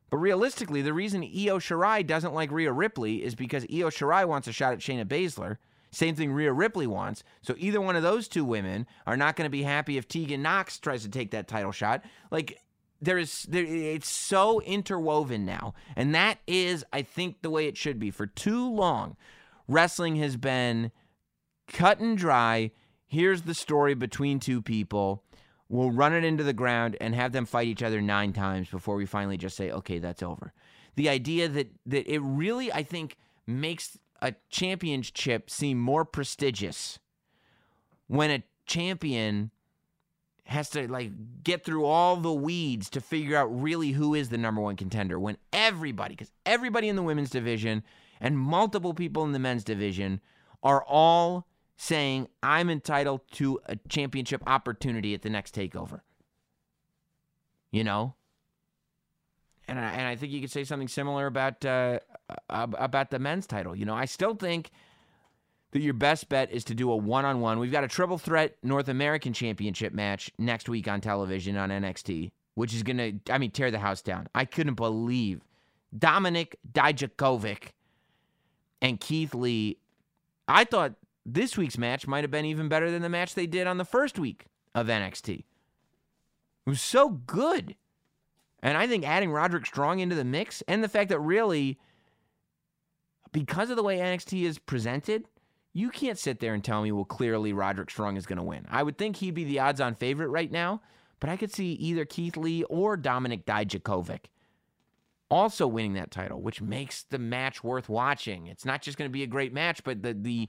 But 0.09 0.17
realistically, 0.17 0.81
the 0.81 0.93
reason 0.93 1.23
Io 1.23 1.59
Shirai 1.59 2.05
doesn't 2.05 2.33
like 2.33 2.51
Rhea 2.51 2.71
Ripley 2.71 3.23
is 3.23 3.35
because 3.35 3.63
Io 3.63 3.89
Shirai 3.89 4.27
wants 4.27 4.47
a 4.47 4.51
shot 4.51 4.73
at 4.73 4.79
Shayna 4.79 5.05
Baszler. 5.05 5.57
Same 5.93 6.15
thing 6.15 6.33
Rhea 6.33 6.51
Ripley 6.51 6.87
wants. 6.87 7.23
So 7.43 7.53
either 7.57 7.79
one 7.79 7.95
of 7.95 8.01
those 8.01 8.27
two 8.27 8.43
women 8.43 8.87
are 9.05 9.15
not 9.15 9.35
going 9.35 9.45
to 9.45 9.51
be 9.51 9.61
happy 9.61 9.97
if 9.97 10.07
Tegan 10.07 10.41
Nox 10.41 10.79
tries 10.79 11.03
to 11.03 11.09
take 11.09 11.31
that 11.31 11.47
title 11.47 11.71
shot. 11.71 12.03
Like 12.31 12.59
there 12.99 13.19
is 13.19 13.43
there, 13.43 13.63
it's 13.63 14.09
so 14.09 14.59
interwoven 14.61 15.45
now. 15.45 15.75
And 15.95 16.15
that 16.15 16.39
is 16.47 16.83
I 16.91 17.03
think 17.03 17.41
the 17.41 17.51
way 17.51 17.67
it 17.67 17.77
should 17.77 17.99
be. 17.99 18.09
For 18.09 18.25
too 18.25 18.67
long, 18.67 19.17
wrestling 19.67 20.15
has 20.15 20.35
been 20.35 20.91
cut 21.67 21.99
and 21.99 22.17
dry. 22.17 22.71
Here's 23.05 23.43
the 23.43 23.53
story 23.53 23.93
between 23.93 24.39
two 24.39 24.63
people. 24.63 25.23
We'll 25.69 25.91
run 25.91 26.13
it 26.13 26.23
into 26.23 26.43
the 26.43 26.53
ground 26.53 26.97
and 26.99 27.13
have 27.13 27.33
them 27.33 27.45
fight 27.45 27.67
each 27.67 27.83
other 27.83 28.01
9 28.01 28.33
times 28.33 28.67
before 28.67 28.95
we 28.95 29.05
finally 29.05 29.37
just 29.37 29.55
say 29.55 29.69
okay, 29.69 29.99
that's 29.99 30.23
over. 30.23 30.53
The 30.95 31.09
idea 31.09 31.47
that 31.49 31.71
that 31.85 32.11
it 32.11 32.19
really 32.19 32.73
I 32.73 32.81
think 32.81 33.17
makes 33.45 33.97
a 34.23 34.33
championship 34.49 35.49
seem 35.49 35.77
more 35.77 36.05
prestigious 36.05 36.97
when 38.07 38.31
a 38.31 38.43
champion 38.65 39.51
has 40.45 40.69
to 40.71 40.87
like 40.87 41.11
get 41.43 41.63
through 41.63 41.85
all 41.85 42.15
the 42.15 42.33
weeds 42.33 42.89
to 42.89 43.01
figure 43.01 43.37
out 43.37 43.45
really 43.47 43.91
who 43.91 44.15
is 44.15 44.29
the 44.29 44.37
number 44.37 44.61
one 44.61 44.75
contender 44.75 45.19
when 45.19 45.37
everybody 45.51 46.15
because 46.15 46.31
everybody 46.45 46.89
in 46.89 46.95
the 46.95 47.03
women's 47.03 47.29
division 47.29 47.83
and 48.19 48.37
multiple 48.37 48.93
people 48.93 49.23
in 49.23 49.31
the 49.33 49.39
men's 49.39 49.63
division 49.63 50.19
are 50.63 50.83
all 50.83 51.47
saying 51.77 52.27
i'm 52.41 52.69
entitled 52.69 53.21
to 53.31 53.59
a 53.65 53.75
championship 53.87 54.41
opportunity 54.47 55.13
at 55.13 55.21
the 55.21 55.29
next 55.29 55.53
takeover 55.53 56.01
you 57.73 57.83
know. 57.83 58.13
And 59.75 59.83
I, 59.83 59.91
and 59.91 60.07
I 60.07 60.15
think 60.15 60.31
you 60.31 60.39
could 60.39 60.51
say 60.51 60.63
something 60.63 60.87
similar 60.87 61.25
about 61.25 61.65
uh, 61.65 61.97
about 62.47 63.09
the 63.09 63.17
men's 63.17 63.47
title. 63.47 63.75
You 63.75 63.85
know, 63.85 63.95
I 63.95 64.05
still 64.05 64.35
think 64.35 64.69
that 65.71 65.81
your 65.81 65.95
best 65.95 66.29
bet 66.29 66.51
is 66.51 66.63
to 66.65 66.75
do 66.75 66.91
a 66.91 66.95
one 66.95 67.25
on 67.25 67.41
one. 67.41 67.57
We've 67.57 67.71
got 67.71 67.83
a 67.83 67.87
triple 67.87 68.19
threat 68.19 68.55
North 68.61 68.87
American 68.87 69.33
Championship 69.33 69.91
match 69.91 70.31
next 70.37 70.69
week 70.69 70.87
on 70.87 71.01
television 71.01 71.57
on 71.57 71.69
NXT, 71.69 72.29
which 72.53 72.71
is 72.71 72.83
to, 72.83 73.13
I 73.31 73.39
mean, 73.39 73.49
tear 73.49 73.71
the 73.71 73.79
house 73.79 74.03
down. 74.03 74.27
I 74.35 74.45
couldn't 74.45 74.75
believe 74.75 75.41
Dominik 75.97 76.53
Dijakovic 76.71 77.69
and 78.79 78.99
Keith 78.99 79.33
Lee. 79.33 79.79
I 80.47 80.65
thought 80.65 80.93
this 81.25 81.57
week's 81.57 81.79
match 81.79 82.05
might 82.05 82.23
have 82.23 82.29
been 82.29 82.45
even 82.45 82.69
better 82.69 82.91
than 82.91 83.01
the 83.01 83.09
match 83.09 83.33
they 83.33 83.47
did 83.47 83.65
on 83.65 83.79
the 83.79 83.85
first 83.85 84.19
week 84.19 84.45
of 84.75 84.85
NXT. 84.85 85.39
It 85.39 85.45
was 86.69 86.81
so 86.81 87.09
good. 87.09 87.75
And 88.63 88.77
I 88.77 88.87
think 88.87 89.05
adding 89.05 89.31
Roderick 89.31 89.67
Strong 89.67 89.99
into 89.99 90.15
the 90.15 90.23
mix 90.23 90.63
and 90.67 90.83
the 90.83 90.87
fact 90.87 91.09
that 91.09 91.19
really, 91.19 91.77
because 93.31 93.69
of 93.69 93.75
the 93.75 93.83
way 93.83 93.97
NXT 93.97 94.43
is 94.43 94.57
presented, 94.57 95.25
you 95.73 95.89
can't 95.89 96.17
sit 96.17 96.39
there 96.39 96.53
and 96.53 96.63
tell 96.63 96.81
me, 96.81 96.91
well, 96.91 97.03
clearly 97.03 97.53
Roderick 97.53 97.91
Strong 97.91 98.17
is 98.17 98.25
going 98.25 98.37
to 98.37 98.43
win. 98.43 98.65
I 98.71 98.81
would 98.81 98.97
think 98.97 99.17
he'd 99.17 99.35
be 99.35 99.43
the 99.43 99.59
odds 99.59 99.81
on 99.81 99.93
favorite 99.95 100.29
right 100.29 100.51
now, 100.51 100.81
but 101.19 101.29
I 101.29 101.37
could 101.37 101.53
see 101.53 101.73
either 101.73 102.05
Keith 102.05 102.37
Lee 102.37 102.63
or 102.63 102.97
Dominik 102.97 103.43
Dijakovic 103.43 104.27
also 105.33 105.65
winning 105.67 105.93
that 105.93 106.11
title, 106.11 106.41
which 106.41 106.61
makes 106.61 107.03
the 107.03 107.17
match 107.17 107.63
worth 107.63 107.89
watching. 107.89 108.47
It's 108.47 108.65
not 108.65 108.81
just 108.81 108.97
going 108.97 109.09
to 109.09 109.13
be 109.13 109.23
a 109.23 109.27
great 109.27 109.51
match, 109.51 109.83
but 109.83 110.03
the, 110.03 110.13
the 110.13 110.47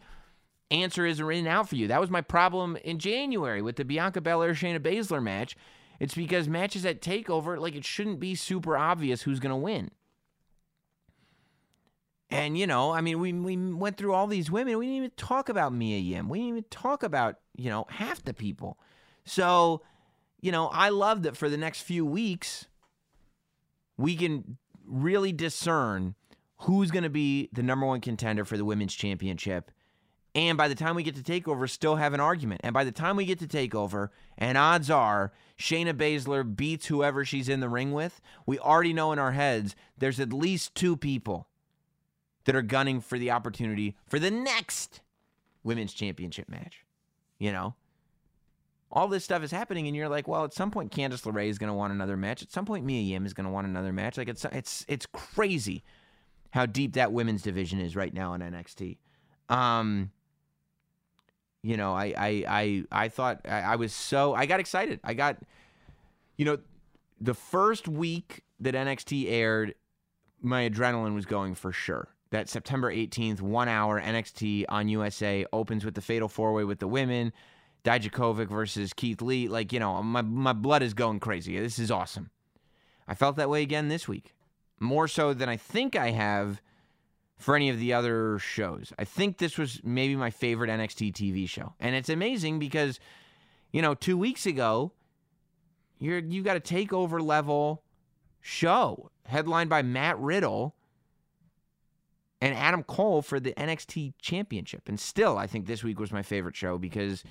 answer 0.70 1.06
is 1.06 1.22
written 1.22 1.46
out 1.46 1.68
for 1.68 1.76
you. 1.76 1.88
That 1.88 2.00
was 2.00 2.10
my 2.10 2.20
problem 2.20 2.76
in 2.76 2.98
January 2.98 3.62
with 3.62 3.76
the 3.76 3.84
Bianca 3.84 4.20
Belair 4.20 4.52
Shayna 4.52 4.80
Baszler 4.80 5.22
match. 5.22 5.56
It's 6.00 6.14
because 6.14 6.48
matches 6.48 6.84
at 6.84 7.00
TakeOver, 7.00 7.58
like 7.58 7.74
it 7.74 7.84
shouldn't 7.84 8.20
be 8.20 8.34
super 8.34 8.76
obvious 8.76 9.22
who's 9.22 9.40
going 9.40 9.50
to 9.50 9.56
win. 9.56 9.90
And, 12.30 12.58
you 12.58 12.66
know, 12.66 12.90
I 12.90 13.00
mean, 13.00 13.20
we, 13.20 13.32
we 13.32 13.56
went 13.56 13.96
through 13.96 14.12
all 14.12 14.26
these 14.26 14.50
women. 14.50 14.76
We 14.78 14.86
didn't 14.86 14.96
even 14.96 15.12
talk 15.16 15.48
about 15.48 15.72
Mia 15.72 15.98
Yim. 15.98 16.28
We 16.28 16.38
didn't 16.38 16.48
even 16.48 16.64
talk 16.70 17.02
about, 17.02 17.36
you 17.56 17.70
know, 17.70 17.86
half 17.88 18.24
the 18.24 18.34
people. 18.34 18.78
So, 19.24 19.82
you 20.40 20.50
know, 20.50 20.66
I 20.68 20.88
love 20.88 21.22
that 21.22 21.36
for 21.36 21.48
the 21.48 21.56
next 21.56 21.82
few 21.82 22.04
weeks, 22.04 22.66
we 23.96 24.16
can 24.16 24.58
really 24.84 25.32
discern 25.32 26.16
who's 26.58 26.90
going 26.90 27.04
to 27.04 27.10
be 27.10 27.48
the 27.52 27.62
number 27.62 27.86
one 27.86 28.00
contender 28.00 28.44
for 28.44 28.56
the 28.56 28.64
women's 28.64 28.94
championship. 28.94 29.70
And 30.34 30.58
by 30.58 30.66
the 30.66 30.74
time 30.74 30.96
we 30.96 31.04
get 31.04 31.14
to 31.14 31.22
TakeOver, 31.22 31.70
still 31.70 31.96
have 31.96 32.12
an 32.12 32.20
argument. 32.20 32.62
And 32.64 32.74
by 32.74 32.82
the 32.82 32.90
time 32.90 33.16
we 33.16 33.24
get 33.24 33.38
to 33.38 33.46
TakeOver, 33.46 34.08
and 34.36 34.58
odds 34.58 34.90
are 34.90 35.32
Shayna 35.58 35.92
Baszler 35.94 36.56
beats 36.56 36.86
whoever 36.86 37.24
she's 37.24 37.48
in 37.48 37.60
the 37.60 37.68
ring 37.68 37.92
with, 37.92 38.20
we 38.44 38.58
already 38.58 38.92
know 38.92 39.12
in 39.12 39.20
our 39.20 39.32
heads 39.32 39.76
there's 39.96 40.18
at 40.18 40.32
least 40.32 40.74
two 40.74 40.96
people 40.96 41.46
that 42.46 42.56
are 42.56 42.62
gunning 42.62 43.00
for 43.00 43.16
the 43.18 43.30
opportunity 43.30 43.96
for 44.06 44.18
the 44.18 44.30
next 44.30 45.00
women's 45.62 45.94
championship 45.94 46.48
match. 46.48 46.84
You 47.38 47.52
know? 47.52 47.74
All 48.90 49.08
this 49.08 49.24
stuff 49.24 49.42
is 49.42 49.50
happening, 49.50 49.86
and 49.86 49.96
you're 49.96 50.08
like, 50.08 50.28
well, 50.28 50.44
at 50.44 50.54
some 50.54 50.70
point 50.70 50.92
Candice 50.92 51.22
LeRae 51.22 51.48
is 51.48 51.58
going 51.58 51.68
to 51.68 51.74
want 51.74 51.92
another 51.92 52.16
match. 52.16 52.42
At 52.42 52.52
some 52.52 52.64
point 52.64 52.84
Mia 52.84 53.00
Yim 53.02 53.26
is 53.26 53.34
going 53.34 53.46
to 53.46 53.52
want 53.52 53.66
another 53.66 53.92
match. 53.92 54.16
Like 54.16 54.28
it's 54.28 54.44
it's 54.46 54.84
it's 54.88 55.06
crazy 55.06 55.82
how 56.50 56.66
deep 56.66 56.92
that 56.94 57.12
women's 57.12 57.42
division 57.42 57.80
is 57.80 57.96
right 57.96 58.14
now 58.14 58.34
in 58.34 58.40
NXT. 58.40 58.98
Um, 59.48 60.12
you 61.64 61.78
know, 61.78 61.94
I 61.94 62.14
I 62.16 62.44
I 62.46 62.84
I 62.92 63.08
thought 63.08 63.40
I, 63.46 63.60
I 63.60 63.76
was 63.76 63.94
so 63.94 64.34
I 64.34 64.44
got 64.44 64.60
excited. 64.60 65.00
I 65.02 65.14
got, 65.14 65.38
you 66.36 66.44
know, 66.44 66.58
the 67.18 67.32
first 67.32 67.88
week 67.88 68.42
that 68.60 68.74
NXT 68.74 69.30
aired, 69.30 69.74
my 70.42 70.68
adrenaline 70.68 71.14
was 71.14 71.24
going 71.24 71.54
for 71.54 71.72
sure 71.72 72.08
that 72.30 72.50
September 72.50 72.92
18th, 72.92 73.40
one 73.40 73.68
hour 73.68 73.98
NXT 73.98 74.66
on 74.68 74.88
USA 74.88 75.46
opens 75.54 75.86
with 75.86 75.94
the 75.94 76.02
Fatal 76.02 76.28
Four 76.28 76.52
Way 76.52 76.64
with 76.64 76.80
the 76.80 76.88
women, 76.88 77.32
Dijakovic 77.82 78.48
versus 78.48 78.92
Keith 78.92 79.22
Lee. 79.22 79.48
Like 79.48 79.72
you 79.72 79.80
know, 79.80 80.02
my 80.02 80.20
my 80.20 80.52
blood 80.52 80.82
is 80.82 80.92
going 80.92 81.18
crazy. 81.18 81.58
This 81.58 81.78
is 81.78 81.90
awesome. 81.90 82.30
I 83.08 83.14
felt 83.14 83.36
that 83.36 83.48
way 83.48 83.62
again 83.62 83.88
this 83.88 84.06
week, 84.06 84.34
more 84.78 85.08
so 85.08 85.32
than 85.32 85.48
I 85.48 85.56
think 85.56 85.96
I 85.96 86.10
have 86.10 86.60
for 87.44 87.54
any 87.54 87.68
of 87.68 87.78
the 87.78 87.92
other 87.92 88.38
shows. 88.38 88.90
I 88.98 89.04
think 89.04 89.36
this 89.36 89.58
was 89.58 89.78
maybe 89.84 90.16
my 90.16 90.30
favorite 90.30 90.70
NXT 90.70 91.12
TV 91.12 91.46
show, 91.46 91.74
and 91.78 91.94
it's 91.94 92.08
amazing 92.08 92.58
because 92.58 92.98
you 93.70 93.82
know 93.82 93.94
two 93.94 94.16
weeks 94.16 94.46
ago, 94.46 94.92
you're 95.98 96.20
you've 96.20 96.46
got 96.46 96.56
a 96.56 96.60
takeover 96.60 97.20
level 97.20 97.82
show 98.40 99.10
headlined 99.26 99.68
by 99.68 99.82
Matt 99.82 100.18
Riddle 100.18 100.74
and 102.40 102.54
Adam 102.54 102.82
Cole 102.82 103.20
for 103.20 103.38
the 103.38 103.52
NXT 103.52 104.14
championship. 104.22 104.88
And 104.88 104.98
still, 104.98 105.36
I 105.36 105.46
think 105.46 105.66
this 105.66 105.84
week 105.84 106.00
was 106.00 106.12
my 106.12 106.22
favorite 106.22 106.56
show 106.56 106.78
because, 106.78 107.24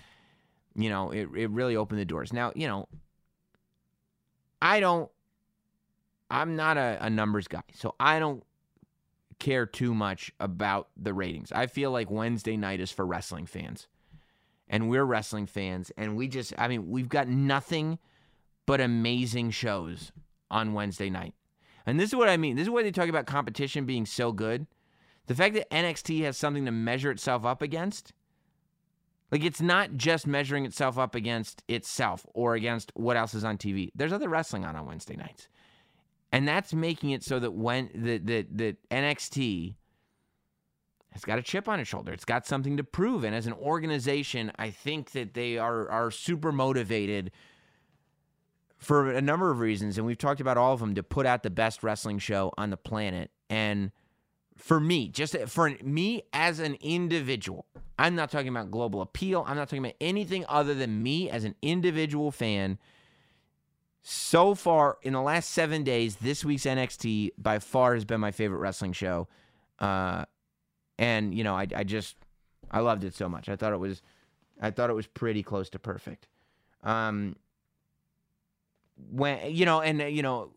you 0.75 0.89
know, 0.89 1.09
it, 1.09 1.27
it 1.35 1.49
really 1.49 1.75
opened 1.75 1.99
the 1.99 2.05
doors. 2.05 2.31
Now, 2.31 2.51
you 2.55 2.67
know, 2.67 2.87
I 4.61 4.79
don't, 4.79 5.09
I'm 6.31 6.55
not 6.55 6.77
a, 6.77 6.97
a 7.01 7.09
numbers 7.09 7.47
guy, 7.47 7.63
so 7.73 7.93
I 7.99 8.17
don't 8.19 8.43
care 9.39 9.65
too 9.65 9.93
much 9.93 10.31
about 10.39 10.89
the 10.97 11.13
ratings. 11.13 11.51
I 11.51 11.67
feel 11.67 11.91
like 11.91 12.09
Wednesday 12.09 12.57
night 12.57 12.79
is 12.79 12.91
for 12.91 13.05
wrestling 13.05 13.45
fans. 13.45 13.87
And 14.67 14.89
we're 14.89 15.03
wrestling 15.03 15.45
fans, 15.45 15.91
and 15.97 16.15
we 16.15 16.27
just, 16.27 16.53
I 16.57 16.67
mean, 16.67 16.89
we've 16.89 17.09
got 17.09 17.27
nothing 17.27 17.99
but 18.65 18.79
amazing 18.79 19.51
shows 19.51 20.11
on 20.49 20.73
Wednesday 20.73 21.09
night. 21.09 21.35
And 21.85 21.99
this 21.99 22.09
is 22.09 22.15
what 22.15 22.29
I 22.29 22.37
mean. 22.37 22.55
This 22.55 22.63
is 22.63 22.69
why 22.69 22.81
they 22.81 22.91
talk 22.91 23.09
about 23.09 23.27
competition 23.27 23.85
being 23.85 24.05
so 24.05 24.31
good 24.31 24.65
the 25.27 25.35
fact 25.35 25.55
that 25.55 25.69
NXT 25.69 26.23
has 26.23 26.37
something 26.37 26.65
to 26.65 26.71
measure 26.71 27.11
itself 27.11 27.45
up 27.45 27.61
against, 27.61 28.11
like 29.31 29.43
it's 29.43 29.61
not 29.61 29.95
just 29.95 30.27
measuring 30.27 30.65
itself 30.65 30.97
up 30.97 31.15
against 31.15 31.63
itself 31.67 32.25
or 32.33 32.55
against 32.55 32.91
what 32.95 33.17
else 33.17 33.33
is 33.33 33.43
on 33.43 33.57
TV. 33.57 33.89
There's 33.95 34.13
other 34.13 34.29
wrestling 34.29 34.65
on 34.65 34.75
on 34.75 34.85
Wednesday 34.85 35.15
nights. 35.15 35.47
And 36.33 36.47
that's 36.47 36.73
making 36.73 37.11
it 37.11 37.23
so 37.23 37.39
that 37.39 37.51
when 37.51 37.89
the 37.93 38.17
the, 38.17 38.47
the 38.51 38.75
NXT 38.91 39.75
has 41.11 41.23
got 41.23 41.37
a 41.37 41.43
chip 41.43 41.69
on 41.69 41.79
its 41.79 41.87
shoulder. 41.87 42.11
It's 42.11 42.25
got 42.25 42.47
something 42.47 42.75
to 42.77 42.83
prove. 42.83 43.23
And 43.23 43.35
as 43.35 43.45
an 43.45 43.53
organization, 43.53 44.51
I 44.57 44.71
think 44.71 45.11
that 45.11 45.35
they 45.35 45.57
are 45.57 45.89
are 45.89 46.11
super 46.11 46.51
motivated 46.51 47.31
for 48.79 49.11
a 49.11 49.21
number 49.21 49.49
of 49.49 49.59
reasons, 49.59 49.97
and 49.97 50.05
we've 50.05 50.17
talked 50.17 50.41
about 50.41 50.57
all 50.57 50.73
of 50.73 50.81
them 50.81 50.95
to 50.95 51.03
put 51.03 51.25
out 51.25 51.43
the 51.43 51.49
best 51.49 51.83
wrestling 51.83 52.19
show 52.19 52.51
on 52.57 52.69
the 52.69 52.77
planet. 52.77 53.31
And 53.49 53.91
for 54.57 54.79
me, 54.79 55.07
just 55.07 55.37
for 55.47 55.69
me 55.81 56.23
as 56.33 56.59
an 56.59 56.77
individual. 56.81 57.65
I'm 57.97 58.15
not 58.15 58.31
talking 58.31 58.49
about 58.49 58.71
global 58.71 59.01
appeal. 59.01 59.45
I'm 59.47 59.55
not 59.55 59.69
talking 59.69 59.85
about 59.85 59.95
anything 60.01 60.45
other 60.49 60.73
than 60.73 61.01
me 61.03 61.29
as 61.29 61.43
an 61.43 61.55
individual 61.61 62.31
fan. 62.31 62.79
So 64.05 64.53
far, 64.53 64.97
in 65.01 65.13
the 65.13 65.21
last 65.21 65.51
seven 65.51 65.83
days, 65.83 66.17
this 66.17 66.43
week's 66.43 66.63
NXT 66.63 67.31
by 67.37 67.59
far 67.59 67.93
has 67.93 68.03
been 68.03 68.19
my 68.19 68.31
favorite 68.31 68.57
wrestling 68.57 68.91
show. 68.91 69.29
Uh, 69.79 70.25
and 70.99 71.33
you 71.33 71.45
know, 71.45 71.55
I, 71.55 71.67
I 71.73 71.83
just 71.85 72.17
I 72.69 72.81
loved 72.81 73.05
it 73.05 73.15
so 73.15 73.29
much. 73.29 73.47
I 73.47 73.55
thought 73.55 73.71
it 73.71 73.79
was 73.79 74.01
I 74.61 74.71
thought 74.71 74.89
it 74.89 74.93
was 74.93 75.07
pretty 75.07 75.41
close 75.41 75.69
to 75.69 75.79
perfect. 75.79 76.27
Um, 76.83 77.37
when 79.09 79.55
you 79.55 79.65
know, 79.65 79.79
and 79.81 80.01
you 80.13 80.21
know, 80.21 80.51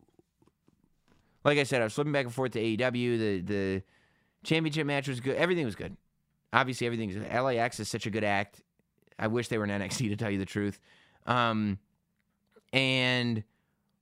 like 1.45 1.57
I 1.57 1.63
said, 1.63 1.79
I 1.79 1.85
was 1.85 1.93
flipping 1.93 2.13
back 2.13 2.25
and 2.25 2.33
forth 2.33 2.51
to 2.51 2.61
AEW. 2.61 3.17
The 3.17 3.41
the 3.41 3.83
championship 4.43 4.85
match 4.85 5.07
was 5.07 5.21
good. 5.21 5.37
Everything 5.37 5.63
was 5.63 5.75
good. 5.75 5.95
Obviously, 6.51 6.85
everything's 6.85 7.15
LAX 7.15 7.79
is 7.79 7.87
such 7.87 8.05
a 8.05 8.09
good 8.09 8.25
act. 8.25 8.61
I 9.17 9.27
wish 9.27 9.47
they 9.47 9.57
were 9.57 9.63
in 9.63 9.69
NXT 9.69 10.09
to 10.09 10.17
tell 10.17 10.29
you 10.29 10.37
the 10.37 10.45
truth. 10.45 10.79
Um, 11.25 11.79
and 12.73 13.43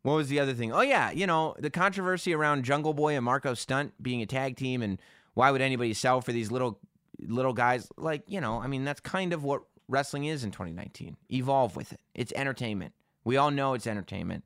what 0.01 0.15
was 0.15 0.29
the 0.29 0.39
other 0.39 0.53
thing? 0.53 0.71
Oh 0.71 0.81
yeah, 0.81 1.11
you 1.11 1.27
know 1.27 1.55
the 1.59 1.69
controversy 1.69 2.33
around 2.33 2.63
Jungle 2.63 2.93
Boy 2.93 3.15
and 3.15 3.25
Marko 3.25 3.53
Stunt 3.53 3.93
being 4.01 4.21
a 4.21 4.25
tag 4.25 4.55
team, 4.55 4.81
and 4.81 4.99
why 5.33 5.51
would 5.51 5.61
anybody 5.61 5.93
sell 5.93 6.21
for 6.21 6.31
these 6.31 6.51
little 6.51 6.79
little 7.19 7.53
guys? 7.53 7.87
Like 7.97 8.23
you 8.27 8.41
know, 8.41 8.61
I 8.61 8.67
mean 8.67 8.83
that's 8.83 8.99
kind 9.01 9.33
of 9.33 9.43
what 9.43 9.63
wrestling 9.87 10.25
is 10.25 10.43
in 10.43 10.51
2019. 10.51 11.17
Evolve 11.31 11.75
with 11.75 11.93
it. 11.93 11.99
It's 12.13 12.33
entertainment. 12.35 12.93
We 13.23 13.37
all 13.37 13.51
know 13.51 13.73
it's 13.73 13.87
entertainment. 13.87 14.43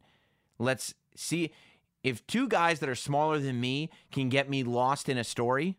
Let's 0.58 0.94
see 1.16 1.52
if 2.04 2.26
two 2.28 2.48
guys 2.48 2.80
that 2.80 2.90
are 2.90 2.96
smaller 2.96 3.40
than 3.40 3.60
me 3.60 3.90
can 4.12 4.30
get 4.30 4.50
me 4.50 4.64
lost 4.64 5.10
in 5.10 5.18
a 5.18 5.24
story, 5.24 5.78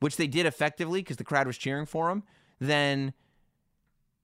which 0.00 0.16
they 0.16 0.26
did 0.26 0.46
effectively 0.46 1.00
because 1.00 1.16
the 1.16 1.24
crowd 1.24 1.46
was 1.46 1.58
cheering 1.58 1.86
for 1.86 2.08
them, 2.08 2.24
then 2.58 3.12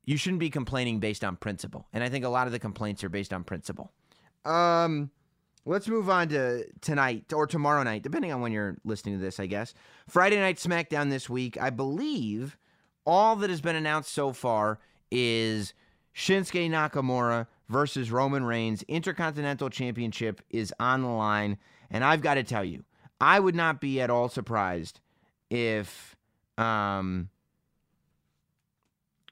you 0.04 0.16
shouldn't 0.16 0.40
be 0.40 0.50
complaining 0.50 1.00
based 1.00 1.24
on 1.24 1.36
principle. 1.36 1.86
And 1.92 2.04
I 2.04 2.08
think 2.08 2.24
a 2.24 2.28
lot 2.28 2.46
of 2.46 2.52
the 2.52 2.58
complaints 2.58 3.02
are 3.04 3.08
based 3.08 3.32
on 3.32 3.44
principle. 3.44 3.92
Um, 4.44 5.10
let's 5.64 5.88
move 5.88 6.10
on 6.10 6.28
to 6.28 6.66
tonight 6.80 7.32
or 7.32 7.46
tomorrow 7.46 7.82
night, 7.82 8.02
depending 8.02 8.32
on 8.32 8.40
when 8.40 8.52
you're 8.52 8.76
listening 8.84 9.16
to 9.18 9.20
this, 9.20 9.40
I 9.40 9.46
guess. 9.46 9.74
Friday 10.08 10.36
night 10.36 10.56
SmackDown 10.56 11.10
this 11.10 11.28
week. 11.30 11.60
I 11.60 11.70
believe 11.70 12.56
all 13.06 13.36
that 13.36 13.50
has 13.50 13.60
been 13.60 13.76
announced 13.76 14.12
so 14.12 14.32
far 14.32 14.78
is 15.10 15.74
Shinsuke 16.14 16.70
Nakamura 16.70 17.46
versus 17.68 18.10
Roman 18.10 18.44
Reigns. 18.44 18.82
Intercontinental 18.84 19.70
Championship 19.70 20.42
is 20.50 20.72
on 20.78 21.02
the 21.02 21.08
line. 21.08 21.58
And 21.90 22.04
I've 22.04 22.22
got 22.22 22.34
to 22.34 22.42
tell 22.42 22.64
you, 22.64 22.84
I 23.20 23.40
would 23.40 23.54
not 23.54 23.80
be 23.80 24.00
at 24.00 24.10
all 24.10 24.28
surprised 24.28 25.00
if 25.50 26.16
um, 26.58 27.30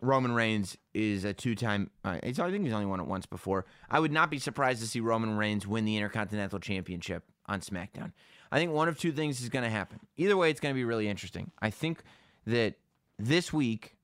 Roman 0.02 0.32
Reigns 0.32 0.76
is 0.92 1.24
a 1.24 1.32
two-time. 1.32 1.90
Uh, 2.04 2.18
I 2.22 2.32
think 2.32 2.64
he's 2.64 2.72
only 2.72 2.86
won 2.86 3.00
it 3.00 3.06
once 3.06 3.24
before. 3.24 3.64
I 3.88 4.00
would 4.00 4.12
not 4.12 4.30
be 4.30 4.38
surprised 4.38 4.80
to 4.82 4.88
see 4.88 5.00
Roman 5.00 5.36
Reigns 5.36 5.66
win 5.66 5.84
the 5.84 5.96
Intercontinental 5.96 6.58
Championship 6.58 7.22
on 7.46 7.60
SmackDown. 7.60 8.12
I 8.50 8.58
think 8.58 8.72
one 8.72 8.88
of 8.88 8.98
two 8.98 9.12
things 9.12 9.40
is 9.40 9.48
going 9.48 9.64
to 9.64 9.70
happen. 9.70 10.00
Either 10.16 10.36
way, 10.36 10.50
it's 10.50 10.60
going 10.60 10.74
to 10.74 10.78
be 10.78 10.84
really 10.84 11.08
interesting. 11.08 11.52
I 11.60 11.70
think 11.70 12.02
that 12.46 12.74
this 13.18 13.52
week, 13.52 13.96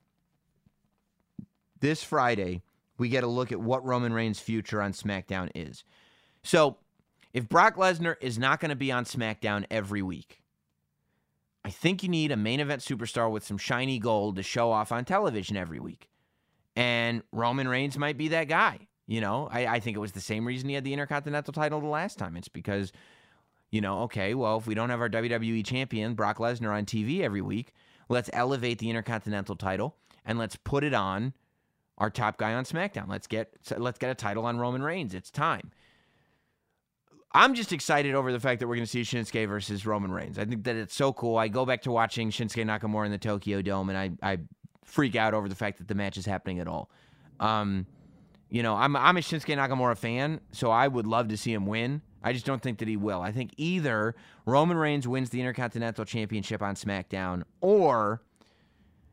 this 1.80 2.04
Friday, 2.04 2.62
we 2.96 3.08
get 3.08 3.24
a 3.24 3.28
look 3.28 3.50
at 3.50 3.60
what 3.60 3.84
Roman 3.84 4.12
Reigns' 4.12 4.38
future 4.38 4.80
on 4.80 4.92
SmackDown 4.92 5.50
is. 5.54 5.84
So, 6.44 6.78
if 7.34 7.48
Brock 7.48 7.76
Lesnar 7.76 8.16
is 8.20 8.38
not 8.38 8.60
going 8.60 8.70
to 8.70 8.76
be 8.76 8.90
on 8.90 9.04
SmackDown 9.04 9.66
every 9.70 10.00
week, 10.00 10.42
I 11.64 11.70
think 11.70 12.02
you 12.02 12.08
need 12.08 12.32
a 12.32 12.36
main 12.36 12.60
event 12.60 12.82
superstar 12.82 13.30
with 13.30 13.44
some 13.44 13.58
shiny 13.58 13.98
gold 13.98 14.36
to 14.36 14.42
show 14.42 14.70
off 14.70 14.92
on 14.92 15.04
television 15.04 15.56
every 15.56 15.80
week. 15.80 16.08
And 16.76 17.22
Roman 17.32 17.68
Reigns 17.68 17.98
might 17.98 18.16
be 18.16 18.28
that 18.28 18.48
guy. 18.48 18.88
You 19.06 19.20
know, 19.20 19.48
I, 19.50 19.66
I 19.66 19.80
think 19.80 19.96
it 19.96 20.00
was 20.00 20.12
the 20.12 20.20
same 20.20 20.46
reason 20.46 20.68
he 20.68 20.74
had 20.74 20.84
the 20.84 20.92
Intercontinental 20.92 21.52
title 21.52 21.80
the 21.80 21.86
last 21.86 22.18
time. 22.18 22.36
It's 22.36 22.48
because, 22.48 22.92
you 23.70 23.80
know, 23.80 24.02
okay, 24.02 24.34
well, 24.34 24.58
if 24.58 24.66
we 24.66 24.74
don't 24.74 24.90
have 24.90 25.00
our 25.00 25.08
WWE 25.08 25.64
champion, 25.64 26.14
Brock 26.14 26.38
Lesnar, 26.38 26.76
on 26.76 26.84
TV 26.84 27.22
every 27.22 27.40
week, 27.40 27.72
let's 28.08 28.30
elevate 28.32 28.78
the 28.78 28.90
Intercontinental 28.90 29.56
title 29.56 29.96
and 30.24 30.38
let's 30.38 30.56
put 30.56 30.84
it 30.84 30.92
on 30.94 31.32
our 31.96 32.10
top 32.10 32.38
guy 32.38 32.54
on 32.54 32.64
SmackDown. 32.64 33.08
Let's 33.08 33.26
get 33.26 33.54
let's 33.76 33.98
get 33.98 34.10
a 34.10 34.14
title 34.14 34.46
on 34.46 34.58
Roman 34.58 34.82
Reigns. 34.82 35.14
It's 35.14 35.30
time. 35.30 35.72
I'm 37.32 37.54
just 37.54 37.72
excited 37.72 38.14
over 38.14 38.32
the 38.32 38.40
fact 38.40 38.60
that 38.60 38.68
we're 38.68 38.76
going 38.76 38.86
to 38.86 38.90
see 38.90 39.02
Shinsuke 39.02 39.46
versus 39.48 39.84
Roman 39.84 40.10
Reigns. 40.10 40.38
I 40.38 40.46
think 40.46 40.64
that 40.64 40.76
it's 40.76 40.94
so 40.94 41.12
cool. 41.12 41.36
I 41.36 41.48
go 41.48 41.66
back 41.66 41.82
to 41.82 41.90
watching 41.90 42.30
Shinsuke 42.30 42.64
Nakamura 42.64 43.04
in 43.04 43.12
the 43.12 43.18
Tokyo 43.18 43.60
Dome, 43.60 43.90
and 43.90 43.98
I, 43.98 44.10
I 44.22 44.38
freak 44.84 45.14
out 45.14 45.34
over 45.34 45.48
the 45.48 45.54
fact 45.54 45.78
that 45.78 45.88
the 45.88 45.94
match 45.94 46.16
is 46.16 46.24
happening 46.24 46.58
at 46.58 46.66
all. 46.66 46.90
Um, 47.38 47.86
you 48.48 48.62
know, 48.62 48.74
I'm 48.74 48.96
I'm 48.96 49.18
a 49.18 49.20
Shinsuke 49.20 49.56
Nakamura 49.56 49.96
fan, 49.96 50.40
so 50.52 50.70
I 50.70 50.88
would 50.88 51.06
love 51.06 51.28
to 51.28 51.36
see 51.36 51.52
him 51.52 51.66
win. 51.66 52.00
I 52.22 52.32
just 52.32 52.46
don't 52.46 52.62
think 52.62 52.78
that 52.78 52.88
he 52.88 52.96
will. 52.96 53.20
I 53.20 53.30
think 53.30 53.52
either 53.58 54.14
Roman 54.46 54.76
Reigns 54.76 55.06
wins 55.06 55.30
the 55.30 55.40
Intercontinental 55.40 56.04
Championship 56.06 56.62
on 56.62 56.74
SmackDown, 56.76 57.42
or 57.60 58.22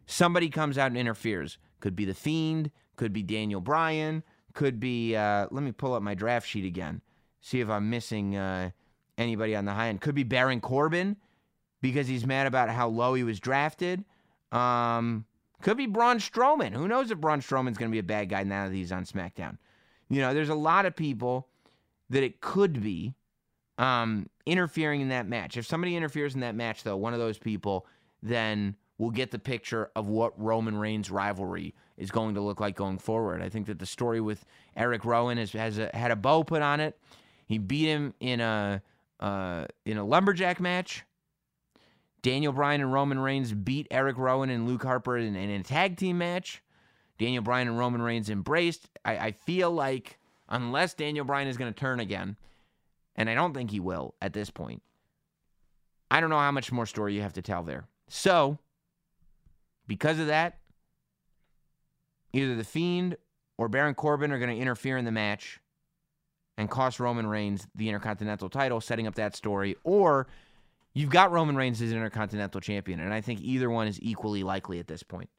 somebody 0.05 0.49
comes 0.49 0.77
out 0.77 0.87
and 0.87 0.97
interferes. 0.97 1.57
Could 1.81 1.97
be 1.97 2.05
the 2.05 2.13
Fiend, 2.13 2.71
could 2.95 3.11
be 3.11 3.21
Daniel 3.23 3.59
Bryan, 3.59 4.23
could 4.53 4.79
be. 4.79 5.17
Uh, 5.17 5.47
let 5.51 5.63
me 5.63 5.73
pull 5.73 5.93
up 5.93 6.01
my 6.01 6.15
draft 6.15 6.47
sheet 6.47 6.65
again 6.65 7.01
see 7.45 7.61
if 7.61 7.69
I'm 7.69 7.91
missing 7.91 8.35
uh, 8.35 8.71
anybody 9.19 9.55
on 9.55 9.65
the 9.65 9.73
high 9.73 9.89
end. 9.89 10.01
Could 10.01 10.15
be 10.15 10.23
Baron 10.23 10.59
Corbin 10.59 11.15
because 11.79 12.07
he's 12.07 12.25
mad 12.25 12.47
about 12.47 12.69
how 12.69 12.87
low 12.87 13.13
he 13.13 13.23
was 13.23 13.39
drafted. 13.39 14.03
Um, 14.51 15.25
could 15.61 15.77
be 15.77 15.85
Braun 15.85 16.17
Strowman. 16.17 16.73
Who 16.73 16.87
knows 16.87 17.11
if 17.11 17.19
Braun 17.19 17.41
Strowman's 17.41 17.77
going 17.77 17.91
to 17.91 17.95
be 17.95 17.99
a 17.99 18.03
bad 18.03 18.29
guy 18.29 18.43
now 18.43 18.67
that 18.67 18.73
he's 18.73 18.91
on 18.91 19.05
SmackDown? 19.05 19.57
You 20.09 20.21
know, 20.21 20.33
there's 20.33 20.49
a 20.49 20.55
lot 20.55 20.87
of 20.87 20.95
people 20.95 21.47
that 22.09 22.23
it 22.23 22.41
could 22.41 22.81
be 22.81 23.13
um, 23.77 24.27
interfering 24.47 25.01
in 25.01 25.09
that 25.09 25.27
match. 25.27 25.55
If 25.55 25.67
somebody 25.67 25.95
interferes 25.95 26.33
in 26.33 26.41
that 26.41 26.55
match, 26.55 26.83
though, 26.83 26.97
one 26.97 27.13
of 27.13 27.19
those 27.19 27.37
people, 27.37 27.85
then 28.23 28.75
we'll 28.97 29.11
get 29.11 29.29
the 29.29 29.39
picture 29.39 29.91
of 29.95 30.07
what 30.07 30.39
Roman 30.41 30.77
Reigns' 30.77 31.11
rivalry 31.11 31.75
is 31.97 32.09
going 32.09 32.33
to 32.35 32.41
look 32.41 32.59
like 32.59 32.75
going 32.75 32.97
forward. 32.97 33.43
I 33.43 33.49
think 33.49 33.67
that 33.67 33.77
the 33.77 33.85
story 33.85 34.19
with 34.19 34.45
Eric 34.75 35.05
Rowan 35.05 35.37
has, 35.37 35.51
has 35.51 35.77
a, 35.77 35.91
had 35.93 36.09
a 36.09 36.15
bow 36.15 36.43
put 36.43 36.63
on 36.63 36.79
it. 36.79 36.97
He 37.45 37.57
beat 37.57 37.85
him 37.85 38.13
in 38.19 38.41
a 38.41 38.81
uh, 39.19 39.65
in 39.85 39.97
a 39.97 40.03
lumberjack 40.03 40.59
match. 40.59 41.03
Daniel 42.21 42.53
Bryan 42.53 42.81
and 42.81 42.91
Roman 42.91 43.19
Reigns 43.19 43.53
beat 43.53 43.87
Eric 43.91 44.17
Rowan 44.17 44.49
and 44.49 44.67
Luke 44.67 44.83
Harper 44.83 45.17
in, 45.17 45.35
in 45.35 45.49
a 45.49 45.63
tag 45.63 45.95
team 45.95 46.17
match. 46.17 46.63
Daniel 47.19 47.43
Bryan 47.43 47.67
and 47.67 47.77
Roman 47.77 48.01
Reigns 48.01 48.29
embraced. 48.29 48.89
I, 49.05 49.17
I 49.17 49.31
feel 49.31 49.71
like 49.71 50.17
unless 50.49 50.95
Daniel 50.95 51.23
Bryan 51.23 51.47
is 51.47 51.55
going 51.57 51.71
to 51.71 51.79
turn 51.79 51.99
again, 51.99 52.35
and 53.15 53.29
I 53.29 53.35
don't 53.35 53.53
think 53.53 53.71
he 53.71 53.79
will 53.79 54.15
at 54.21 54.33
this 54.33 54.49
point, 54.49 54.81
I 56.09 56.19
don't 56.19 56.29
know 56.29 56.39
how 56.39 56.51
much 56.51 56.71
more 56.71 56.85
story 56.85 57.13
you 57.13 57.21
have 57.21 57.33
to 57.33 57.41
tell 57.41 57.63
there. 57.63 57.85
So, 58.09 58.57
because 59.87 60.19
of 60.19 60.27
that, 60.27 60.57
either 62.33 62.55
The 62.55 62.63
Fiend 62.63 63.17
or 63.57 63.69
Baron 63.69 63.95
Corbin 63.95 64.31
are 64.31 64.39
going 64.39 64.53
to 64.53 64.61
interfere 64.61 64.97
in 64.97 65.05
the 65.05 65.11
match 65.11 65.59
and 66.57 66.69
cost 66.69 66.99
Roman 66.99 67.27
Reigns 67.27 67.67
the 67.75 67.89
Intercontinental 67.89 68.49
title, 68.49 68.81
setting 68.81 69.07
up 69.07 69.15
that 69.15 69.35
story, 69.35 69.75
or 69.83 70.27
you've 70.93 71.09
got 71.09 71.31
Roman 71.31 71.55
Reigns 71.55 71.81
as 71.81 71.91
Intercontinental 71.91 72.61
Champion, 72.61 72.99
and 72.99 73.13
I 73.13 73.21
think 73.21 73.41
either 73.41 73.69
one 73.69 73.87
is 73.87 73.99
equally 74.01 74.43
likely 74.43 74.79
at 74.79 74.87
this 74.87 75.03
point. 75.03 75.29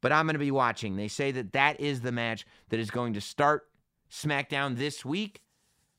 But 0.00 0.12
I'm 0.12 0.26
going 0.26 0.34
to 0.34 0.38
be 0.38 0.50
watching. 0.50 0.96
They 0.96 1.08
say 1.08 1.32
that 1.32 1.52
that 1.54 1.80
is 1.80 2.02
the 2.02 2.12
match 2.12 2.46
that 2.68 2.78
is 2.78 2.90
going 2.90 3.14
to 3.14 3.20
start 3.20 3.68
SmackDown 4.10 4.76
this 4.76 5.04
week. 5.04 5.42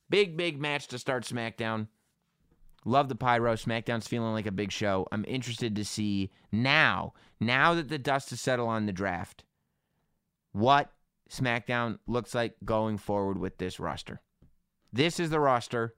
Big, 0.09 0.38
big 0.38 0.61
match 0.61 0.88
to 0.89 0.99
start 0.99 1.25
SmackDown. 1.25 1.88
Love 2.86 3.09
the 3.09 3.15
pyro. 3.15 3.55
SmackDown's 3.55 4.07
feeling 4.07 4.34
like 4.34 4.45
a 4.45 4.51
big 4.51 4.71
show. 4.71 5.07
I'm 5.11 5.25
interested 5.28 5.75
to 5.75 5.84
see 5.84 6.32
now, 6.51 7.13
now 7.39 7.73
that 7.73 7.89
the 7.89 7.97
dust 7.97 8.30
has 8.30 8.39
settled 8.39 8.69
on 8.69 8.86
the 8.86 8.93
draft, 8.93 9.43
what 10.53 10.91
SmackDown 11.30 11.99
looks 12.07 12.34
like 12.34 12.55
going 12.63 12.97
forward 12.97 13.38
with 13.38 13.57
this 13.57 13.80
roster. 13.80 14.21
This 14.92 15.20
is 15.20 15.30
the 15.30 15.40
roster. 15.40 15.94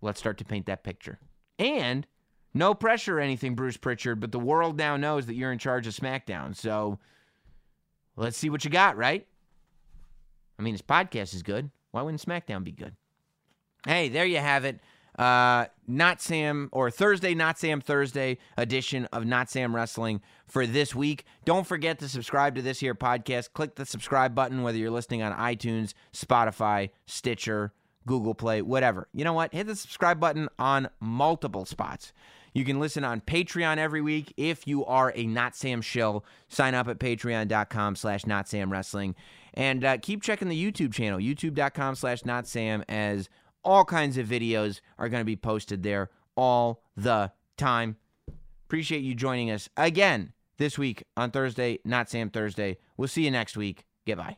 Let's 0.00 0.18
start 0.18 0.38
to 0.38 0.44
paint 0.44 0.66
that 0.66 0.84
picture. 0.84 1.18
And 1.58 2.06
no 2.52 2.74
pressure 2.74 3.18
or 3.18 3.20
anything, 3.20 3.54
Bruce 3.54 3.76
Pritchard, 3.76 4.20
but 4.20 4.32
the 4.32 4.38
world 4.38 4.76
now 4.76 4.96
knows 4.96 5.26
that 5.26 5.34
you're 5.34 5.52
in 5.52 5.58
charge 5.58 5.86
of 5.86 5.94
SmackDown. 5.94 6.54
So 6.54 6.98
let's 8.16 8.36
see 8.36 8.50
what 8.50 8.64
you 8.64 8.70
got, 8.70 8.96
right? 8.96 9.26
I 10.58 10.62
mean, 10.62 10.74
this 10.74 10.82
podcast 10.82 11.34
is 11.34 11.42
good. 11.42 11.70
Why 11.90 12.02
wouldn't 12.02 12.24
SmackDown 12.24 12.64
be 12.64 12.72
good? 12.72 12.94
Hey, 13.86 14.08
there 14.08 14.24
you 14.24 14.38
have 14.38 14.64
it. 14.64 14.80
Uh, 15.18 15.66
not 15.86 16.20
Sam 16.20 16.68
or 16.72 16.90
Thursday, 16.90 17.34
not 17.34 17.58
Sam 17.58 17.80
Thursday 17.80 18.38
edition 18.56 19.06
of 19.12 19.24
Not 19.24 19.50
Sam 19.50 19.74
Wrestling 19.74 20.20
for 20.46 20.66
this 20.66 20.94
week. 20.94 21.24
Don't 21.44 21.66
forget 21.66 21.98
to 22.00 22.08
subscribe 22.08 22.54
to 22.56 22.62
this 22.62 22.80
here 22.80 22.94
podcast. 22.94 23.52
Click 23.52 23.76
the 23.76 23.86
subscribe 23.86 24.34
button 24.34 24.62
whether 24.62 24.78
you're 24.78 24.90
listening 24.90 25.22
on 25.22 25.32
iTunes, 25.32 25.94
Spotify, 26.12 26.90
Stitcher, 27.06 27.72
Google 28.06 28.34
Play, 28.34 28.62
whatever. 28.62 29.08
You 29.12 29.24
know 29.24 29.32
what? 29.32 29.54
Hit 29.54 29.66
the 29.66 29.76
subscribe 29.76 30.18
button 30.18 30.48
on 30.58 30.88
multiple 31.00 31.64
spots. 31.64 32.12
You 32.52 32.64
can 32.64 32.78
listen 32.78 33.02
on 33.02 33.20
Patreon 33.20 33.78
every 33.78 34.00
week. 34.00 34.32
If 34.36 34.66
you 34.66 34.84
are 34.84 35.12
a 35.16 35.26
Not 35.26 35.56
Sam 35.56 35.82
shill, 35.82 36.24
sign 36.48 36.74
up 36.74 36.88
at 36.88 36.98
patreon.com 36.98 37.96
slash 37.96 38.26
Not 38.26 38.48
Sam 38.48 38.70
Wrestling. 38.70 39.16
And 39.54 39.84
uh, 39.84 39.98
keep 39.98 40.22
checking 40.22 40.48
the 40.48 40.72
YouTube 40.72 40.92
channel, 40.92 41.18
youtube.com 41.18 41.96
slash 41.96 42.24
Not 42.24 42.46
Sam, 42.46 42.84
as 42.88 43.28
all 43.64 43.84
kinds 43.84 44.18
of 44.18 44.26
videos 44.26 44.80
are 44.98 45.08
going 45.08 45.20
to 45.20 45.24
be 45.24 45.36
posted 45.36 45.82
there 45.82 46.10
all 46.36 46.82
the 46.96 47.32
time. 47.56 47.96
Appreciate 48.66 49.02
you 49.02 49.14
joining 49.14 49.50
us 49.50 49.68
again 49.76 50.32
this 50.58 50.78
week 50.78 51.04
on 51.16 51.30
Thursday, 51.30 51.78
Not 51.84 52.10
Sam 52.10 52.30
Thursday. 52.30 52.78
We'll 52.96 53.08
see 53.08 53.24
you 53.24 53.30
next 53.30 53.56
week. 53.56 53.84
Goodbye. 54.06 54.36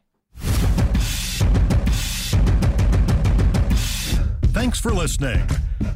Thanks 4.53 4.81
for 4.81 4.93
listening. 4.93 5.47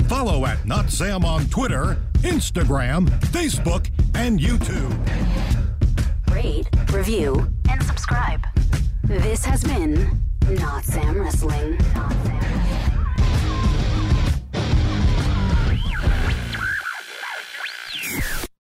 Follow 0.09 0.45
at 0.45 0.67
Not 0.67 0.91
Sam 0.91 1.25
on 1.25 1.47
Twitter, 1.47 1.97
Instagram, 2.19 3.09
Facebook, 3.31 3.91
and 4.15 4.39
YouTube. 4.39 4.95
Rate, 6.31 6.69
review, 6.93 7.51
and 7.71 7.83
subscribe. 7.83 8.47
This 9.05 9.45
has 9.45 9.65
been 9.65 10.21
Not 10.49 10.85
Sam 10.85 11.21
Wrestling. 11.21 11.79
Not 11.95 12.13